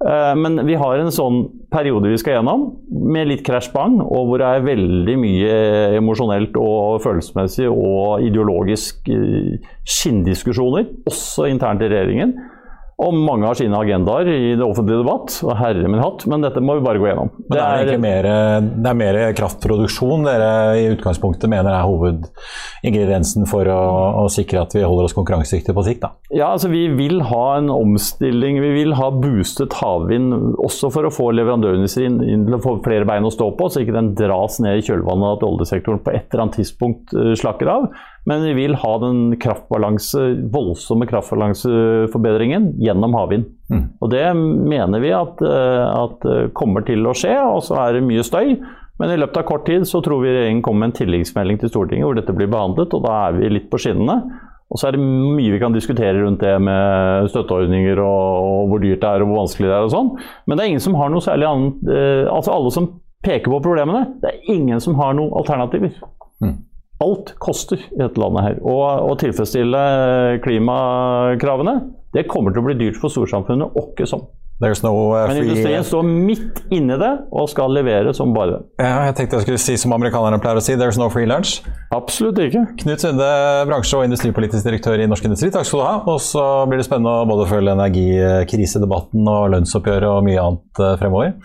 Eh, 0.06 0.34
men 0.38 0.60
vi 0.68 0.76
har 0.78 1.00
en 1.02 1.14
sånn 1.14 1.40
periode 1.74 2.12
vi 2.12 2.20
skal 2.22 2.38
gjennom, 2.38 2.68
med 2.88 3.32
litt 3.32 3.44
crash 3.48 3.72
bang, 3.74 3.98
og 4.04 4.30
hvor 4.30 4.42
det 4.42 4.50
er 4.50 4.68
veldig 4.68 5.16
mye 5.18 5.56
emosjonelt 5.98 6.58
og 6.62 7.02
følelsesmessig 7.06 7.66
og 7.72 8.22
ideologisk 8.28 9.10
eh, 9.10 9.58
skinndiskusjoner, 9.88 10.86
også 11.10 11.50
internt 11.50 11.82
i 11.82 11.90
regjeringen. 11.90 12.36
Og 12.98 13.14
mange 13.14 13.46
har 13.46 13.54
sine 13.54 13.78
agendaer 13.78 14.26
i 14.32 14.54
det 14.58 14.66
offentlige 14.66 15.04
debatt, 15.04 15.36
herre 15.60 15.86
min 15.86 16.02
hatt, 16.02 16.24
men 16.26 16.42
dette 16.42 16.64
må 16.66 16.80
vi 16.80 16.86
bare 16.88 16.98
gå 16.98 17.06
gjennom. 17.06 17.30
Men 17.44 17.54
det 17.54 17.66
er, 17.66 17.90
det 17.92 17.98
mer, 18.02 18.28
det 18.74 18.90
er 18.90 18.98
mer 18.98 19.20
kraftproduksjon 19.38 20.26
dere 20.26 20.48
i 20.80 20.88
utgangspunktet 20.96 21.52
mener 21.52 21.76
er 21.78 21.86
hovedingrediensen 21.86 23.46
for 23.50 23.70
å, 23.70 23.78
å, 24.24 24.26
sikre 24.34 24.64
at 24.64 24.74
vi 24.74 24.82
holder 24.82 25.06
oss 25.06 25.14
konkurransedyktige 25.14 25.78
på 25.78 25.86
sikt? 25.86 26.08
da? 26.08 26.12
Ja, 26.34 26.50
altså 26.56 26.72
Vi 26.74 26.88
vil 26.98 27.22
ha 27.30 27.44
en 27.60 27.70
omstilling. 27.70 28.58
Vi 28.66 28.74
vil 28.80 28.98
ha 28.98 29.12
boostet 29.14 29.78
havvind 29.78 30.58
også 30.58 30.90
for 30.94 31.06
å 31.06 31.14
få 31.14 31.30
leverandørindustrien 31.38 32.18
til 32.18 32.58
å 32.58 32.64
få 32.66 32.80
flere 32.82 33.06
bein 33.06 33.30
å 33.30 33.34
stå 33.34 33.52
på, 33.62 33.70
så 33.70 33.86
ikke 33.86 33.94
den 34.00 34.16
dras 34.18 34.58
ned 34.64 34.82
i 34.82 34.86
kjølvannet 34.90 35.38
at 35.38 35.46
oljesektoren 35.46 36.02
på 36.02 36.18
et 36.18 36.26
eller 36.32 36.48
annet 36.48 36.64
tidspunkt 36.64 37.14
eh, 37.14 37.36
slakker 37.38 37.76
av. 37.78 37.92
Men 38.28 38.44
vi 38.44 38.54
vil 38.58 38.76
ha 38.76 38.94
den 39.00 39.22
kraftbalanse, 39.40 40.24
voldsomme 40.52 41.08
kraftbalanseforbedringen 41.08 42.74
gjennom 42.84 43.16
havvind. 43.16 43.48
Mm. 43.72 43.86
Og 44.04 44.12
det 44.12 44.26
mener 44.36 45.04
vi 45.04 45.14
at, 45.16 45.40
eh, 45.42 45.86
at, 45.88 46.28
eh, 46.28 46.50
kommer 46.58 46.84
til 46.88 47.08
å 47.08 47.16
skje, 47.16 47.38
og 47.40 47.64
så 47.64 47.80
er 47.86 47.96
det 47.96 48.04
mye 48.04 48.26
støy. 48.28 48.58
Men 49.00 49.14
i 49.14 49.18
løpet 49.22 49.38
av 49.38 49.48
kort 49.48 49.66
tid 49.66 49.86
så 49.88 50.02
tror 50.04 50.24
vi 50.24 50.34
regjeringen 50.34 50.64
kommer 50.66 50.88
med 50.88 50.92
en 50.92 51.00
tilleggsmelding 51.00 51.60
til 51.62 51.70
Stortinget 51.70 52.08
hvor 52.08 52.18
dette 52.18 52.36
blir 52.36 52.52
behandlet, 52.52 52.94
og 52.98 53.06
da 53.06 53.28
er 53.28 53.38
vi 53.38 53.50
litt 53.54 53.70
på 53.72 53.80
skinnene. 53.80 54.18
Og 54.68 54.82
så 54.82 54.90
er 54.90 54.98
det 54.98 55.04
mye 55.06 55.54
vi 55.54 55.60
kan 55.62 55.72
diskutere 55.72 56.18
rundt 56.20 56.44
det 56.44 56.58
med 56.60 57.30
støtteordninger 57.32 58.02
og, 58.04 58.48
og 58.48 58.72
hvor 58.72 58.84
dyrt 58.84 59.00
det 59.00 59.10
er 59.10 59.24
og 59.24 59.30
hvor 59.30 59.46
vanskelig 59.46 59.70
det 59.70 59.76
er 59.78 59.86
og 59.88 59.94
sånn. 59.94 60.10
Men 60.44 60.58
det 60.58 60.66
er 60.66 60.72
ingen 60.74 60.84
som 60.84 60.98
har 61.00 61.14
noe 61.14 61.24
særlig 61.24 61.48
annet 61.48 61.92
eh, 61.94 62.26
Altså 62.28 62.52
alle 62.52 62.74
som 62.76 62.90
peker 63.24 63.54
på 63.54 63.62
problemene, 63.64 64.04
det 64.22 64.34
er 64.34 64.52
ingen 64.54 64.82
som 64.84 64.98
har 65.00 65.16
noen 65.16 65.32
alternativer. 65.40 65.96
Mm. 66.44 66.58
Alt 67.04 67.36
koster 67.44 67.82
i 67.82 68.00
dette 68.00 68.22
landet 68.22 68.46
her. 68.48 68.58
Og 68.66 69.12
å 69.12 69.14
tilfredsstille 69.22 69.84
klimakravene, 70.46 71.78
det 72.16 72.26
kommer 72.32 72.56
til 72.56 72.64
å 72.64 72.68
bli 72.70 72.78
dyrt 72.80 72.98
for 73.02 73.14
storsamfunnet 73.14 73.78
åkke 73.78 74.10
som. 74.10 74.26
No, 74.58 75.14
uh, 75.14 75.28
Men 75.30 75.44
industrien 75.44 75.84
står 75.86 76.06
midt 76.08 76.64
inni 76.74 76.96
det 76.98 77.12
og 77.30 77.46
skal 77.52 77.70
levere 77.70 78.10
som 78.18 78.32
bare 78.34 78.56
det. 78.56 78.62
Ja, 78.82 79.04
jeg 79.06 79.14
tenkte 79.20 79.38
jeg 79.38 79.46
skulle 79.46 79.62
si 79.62 79.76
som 79.78 79.94
amerikanerne 79.94 80.40
pleier 80.42 80.58
å 80.58 80.64
si, 80.66 80.74
there's 80.74 80.98
no 80.98 81.12
free 81.14 81.30
lunch. 81.30 81.60
Absolutt 81.94 82.42
ikke. 82.42 82.64
Knut 82.82 83.06
Sunde, 83.06 83.28
bransje- 83.70 84.00
og 84.00 84.08
industripolitisk 84.08 84.66
direktør 84.66 85.04
i 85.04 85.06
Norsk 85.10 85.30
Industri, 85.30 85.52
takk 85.54 85.70
skal 85.70 85.84
du 85.84 85.86
ha. 85.86 85.94
Og 86.10 86.18
så 86.26 86.46
blir 86.66 86.82
det 86.82 86.88
spennende 86.90 87.20
å 87.22 87.28
både 87.30 87.46
følge 87.52 87.76
energikrisedebatten 87.78 89.30
og 89.30 89.52
lønnsoppgjøret 89.54 90.10
og 90.10 90.26
mye 90.26 90.48
annet 90.50 90.82
uh, 90.82 90.96
fremover. 91.04 91.38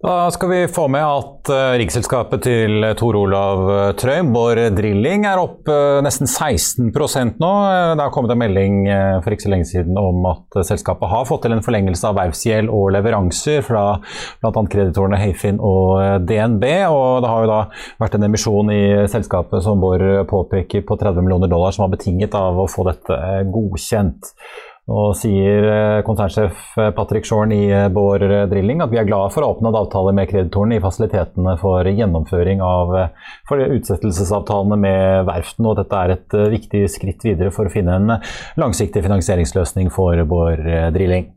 Da 0.00 0.30
skal 0.32 0.48
vi 0.48 0.58
få 0.72 0.86
med 0.88 1.04
at 1.04 1.50
riksselskapet 1.76 2.00
riggselskapet 2.00 2.42
til 2.46 2.84
Tor 2.96 3.16
Olav 3.18 3.66
uh, 3.68 3.90
Trøim, 3.98 4.30
Bård 4.32 4.58
Drilling, 4.76 5.26
er 5.28 5.40
opp 5.40 5.68
nesten 6.04 6.28
16% 6.30 7.36
nå. 7.42 7.50
Det 7.98 8.00
har 8.00 8.12
kommet 8.14 8.32
en 8.32 8.40
melding 8.40 8.78
for 9.20 9.34
ikke 9.34 9.44
så 9.44 9.52
lenge 9.52 9.68
siden 9.68 9.98
om 10.00 10.24
at 10.30 10.60
selskapet 10.70 11.10
har 11.10 11.26
fått 11.28 11.44
til 11.44 11.54
en 11.56 11.64
forlengelse 11.64 12.06
av 12.08 12.16
verftsgjeld 12.16 12.72
og 12.72 12.94
leveranser 12.96 13.60
fra 13.66 13.84
bl.a. 14.40 14.64
kreditorene 14.72 15.20
Hayfin 15.20 15.60
og 15.60 16.24
DNB. 16.24 16.64
og 16.88 17.20
Det 17.20 17.32
har 17.34 17.44
jo 17.44 17.52
da 17.52 17.60
vært 18.00 18.16
en 18.16 18.28
emisjon 18.30 18.72
i 18.72 18.82
selskapet 19.10 19.64
som 19.66 19.84
Bård 19.84 20.06
påpeker 20.30 20.86
på 20.86 20.96
30 21.00 21.26
millioner 21.26 21.52
dollar, 21.52 21.76
som 21.76 21.84
var 21.86 21.94
betinget 21.98 22.36
av 22.38 22.56
å 22.56 22.68
få 22.70 22.88
dette 22.88 23.20
godkjent. 23.52 24.32
Nå 24.90 25.02
sier 25.14 25.66
eh, 25.70 26.00
konsernsjef 26.02 26.78
eh, 26.80 26.88
Patrick 26.96 27.26
Shorn 27.28 27.52
i 27.54 27.60
eh, 27.70 27.86
Bård 27.94 28.24
Drilling 28.50 28.82
at 28.82 28.90
vi 28.90 28.98
er 28.98 29.06
glade 29.06 29.30
for 29.30 29.46
å 29.46 29.52
åpne 29.54 29.70
avtale 29.70 30.14
med 30.16 30.26
kreditorene 30.32 30.80
i 30.80 30.82
fasilitetene 30.82 31.54
for 31.60 31.86
gjennomføring 31.86 32.62
av 32.64 32.96
for 33.46 33.62
utsettelsesavtalene 33.76 34.78
med 34.82 35.28
verftene, 35.28 35.70
og 35.70 35.78
dette 35.78 36.00
er 36.00 36.16
et 36.16 36.38
viktig 36.56 36.82
skritt 36.90 37.22
videre 37.26 37.54
for 37.54 37.70
å 37.70 37.72
finne 37.72 38.00
en 38.00 38.16
langsiktig 38.58 39.04
finansieringsløsning 39.06 39.92
for 39.94 40.18
Bård 40.26 40.66
Drilling. 40.96 41.30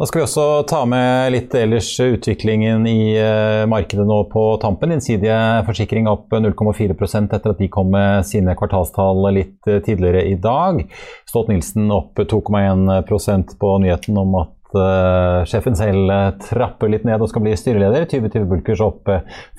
Da 0.00 0.06
skal 0.06 0.18
vi 0.18 0.24
også 0.24 0.44
ta 0.64 0.78
med 0.88 1.34
litt 1.34 1.52
ellers 1.60 1.90
utviklingen 2.00 2.86
i 2.88 3.18
uh, 3.20 3.66
markedet 3.68 4.06
nå 4.08 4.22
på 4.32 4.44
tampen. 4.62 4.94
Innsidige 4.94 5.36
forsikring 5.66 6.06
opp 6.08 6.32
0,4% 6.32 7.34
etter 7.36 7.52
at 7.52 7.60
de 7.60 7.68
kom 7.68 7.90
med 7.92 8.24
sine 8.24 8.54
kvartalstall 8.56 9.20
litt 9.36 9.68
uh, 9.68 9.76
tidligere 9.84 10.22
i 10.30 10.38
dag. 10.40 10.80
Stolt-Nielsen 11.28 11.92
opp 11.92 12.16
2,1% 12.16 13.52
på 13.60 13.74
nyheten 13.84 14.24
om 14.24 14.40
at 14.40 14.56
uh, 14.78 15.42
sjefen 15.48 15.76
selv 15.78 16.10
uh, 16.10 16.30
trapper 16.42 16.90
litt 16.92 17.06
ned 17.08 17.22
og 17.22 17.30
skal 17.30 17.42
bli 17.44 17.54
styreleder. 17.58 18.06
2020 18.10 18.46
Bulkers 18.50 18.82
opp 18.84 19.10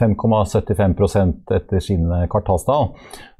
5,75 0.02 1.04
uh, 1.18 1.34
etter 1.58 1.84
sine 1.84 2.24
kvartalstall. 2.32 2.90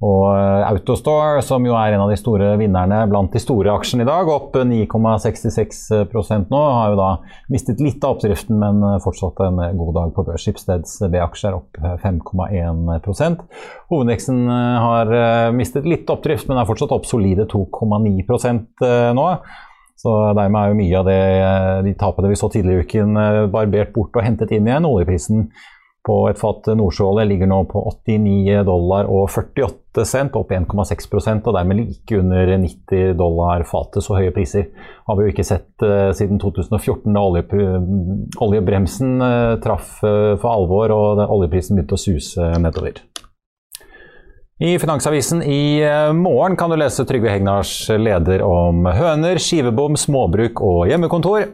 Og 0.02 0.26
uh, 0.34 0.66
Autostore, 0.68 1.44
som 1.46 1.66
jo 1.68 1.78
er 1.78 1.96
en 1.96 2.04
av 2.04 2.12
de 2.12 2.18
store 2.20 2.54
vinnerne 2.60 3.04
blant 3.12 3.34
de 3.34 3.42
store 3.44 3.74
aksjene 3.74 4.06
i 4.06 4.10
dag, 4.10 4.30
opp 4.34 4.58
9,66% 4.58 6.52
nå, 6.54 6.62
har 6.78 6.92
jo 6.94 7.00
da 7.00 7.10
mistet 7.54 7.82
litt 7.84 8.04
av 8.04 8.18
oppdriften, 8.18 8.60
men 8.62 9.02
fortsatt 9.04 9.42
en 9.48 9.64
god 9.80 9.96
dag 10.00 10.14
på 10.16 10.28
børs. 10.28 10.46
Schibsteds 10.46 10.98
B-aksjer 11.12 11.54
opp 11.54 11.78
5,1% 12.02 13.44
Hovedveksten 13.92 14.40
har 14.50 15.12
mistet 15.54 15.86
litt 15.86 16.10
oppdrift, 16.10 16.50
men 16.50 16.60
er 16.62 16.70
fortsatt 16.70 16.94
opp 16.96 17.06
solide 17.10 17.46
2,9% 17.52 18.88
nå. 19.18 19.28
Så 20.00 20.14
dermed 20.38 20.58
er 20.62 20.72
jo 20.72 20.80
mye 20.80 21.02
av 21.02 21.10
det, 21.10 21.20
eh, 21.42 21.82
de 21.86 21.94
tapene 22.00 22.32
vi 22.32 22.40
så 22.40 22.50
tidligere 22.52 22.82
i 22.82 22.88
uken, 22.88 23.18
eh, 23.18 23.44
barbert 23.54 23.94
bort 23.94 24.16
og 24.16 24.26
hentet 24.26 24.52
inn 24.56 24.70
igjen. 24.70 24.88
Oljeprisen 24.88 25.50
på 26.02 26.16
et 26.32 26.40
fat 26.42 26.66
nordsjøolje 26.74 27.28
ligger 27.30 27.50
nå 27.52 27.60
på 27.70 27.84
89 27.92 28.64
dollar 28.66 29.10
og 29.12 29.28
48 29.30 30.06
cent, 30.10 30.38
opp 30.40 30.50
1,6% 30.56 31.46
og 31.46 31.58
dermed 31.58 31.78
like 31.78 32.18
under 32.18 32.56
90 32.58 33.14
dollar 33.20 33.66
fatet. 33.70 34.02
Så 34.02 34.18
høye 34.18 34.34
priser 34.34 34.72
har 35.06 35.20
vi 35.20 35.28
jo 35.28 35.36
ikke 35.36 35.46
sett 35.46 35.86
uh, 35.86 36.10
siden 36.18 36.42
2014, 36.42 37.14
da 37.14 37.22
olje, 37.22 37.46
oljebremsen 38.42 39.14
uh, 39.22 39.60
traff 39.62 40.00
uh, 40.02 40.34
for 40.42 40.50
alvor 40.56 40.96
og 40.96 41.26
oljeprisen 41.28 41.78
begynte 41.78 42.00
å 42.00 42.02
suse 42.02 42.50
nedover. 42.58 43.04
I 44.64 44.80
Finansavisen 44.80 45.44
i 45.44 45.82
eh, 45.82 46.14
morgen 46.14 46.56
kan 46.56 46.70
du 46.70 46.76
lese 46.78 47.02
Trygve 47.10 47.32
Hegnars 47.34 47.90
leder 47.90 48.44
om 48.46 48.86
høner, 48.86 49.40
skivebom, 49.42 49.96
småbruk 49.98 50.62
og 50.62 50.84
hjemmekontor. 50.86 51.48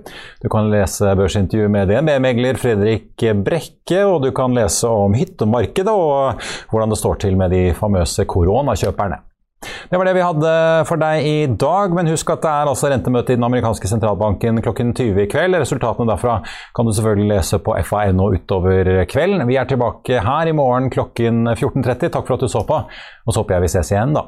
Du 0.43 0.49
kan 0.51 0.68
lese 0.74 1.14
børsintervju 1.16 1.70
med 1.72 1.88
DNB-megler 1.88 2.60
Fredrik 2.60 3.24
Brekke, 3.47 4.01
og 4.03 4.26
du 4.26 4.34
kan 4.36 4.51
lese 4.58 4.91
om 4.91 5.16
hyttemarkedet 5.16 5.93
og 5.95 6.43
hvordan 6.68 6.91
det 6.91 6.99
står 6.99 7.24
til 7.24 7.39
med 7.39 7.55
de 7.55 7.64
famøse 7.80 8.28
koronakjøperne. 8.28 9.22
Det 9.89 9.97
var 9.97 10.05
det 10.05 10.14
vi 10.14 10.22
hadde 10.22 10.51
for 10.86 11.01
deg 11.01 11.26
i 11.26 11.38
dag, 11.49 11.93
men 11.95 12.10
husk 12.12 12.30
at 12.30 12.43
det 12.43 12.51
er 12.51 12.70
altså 12.70 12.91
rentemøte 12.91 13.34
i 13.34 13.39
den 13.39 13.47
amerikanske 13.47 13.89
sentralbanken 13.89 14.62
klokken 14.62 14.93
20 14.93 15.24
i 15.24 15.28
kveld. 15.32 15.58
Resultatene 15.58 16.10
derfra 16.12 16.38
kan 16.78 16.86
du 16.86 16.93
selvfølgelig 16.93 17.32
lese 17.32 17.62
på 17.66 17.76
fa.no 17.88 18.30
utover 18.36 18.91
kvelden. 19.10 19.47
Vi 19.49 19.58
er 19.58 19.70
tilbake 19.70 20.22
her 20.28 20.51
i 20.51 20.55
morgen 20.58 20.91
klokken 20.93 21.47
14.30. 21.55 22.14
Takk 22.14 22.24
for 22.28 22.38
at 22.38 22.45
du 22.45 22.51
så 22.51 22.66
på, 22.68 22.84
og 22.86 23.34
så 23.34 23.41
håper 23.41 23.58
jeg 23.58 23.68
vi 23.68 23.76
ses 23.78 23.93
igjen 23.95 24.18
da. 24.18 24.28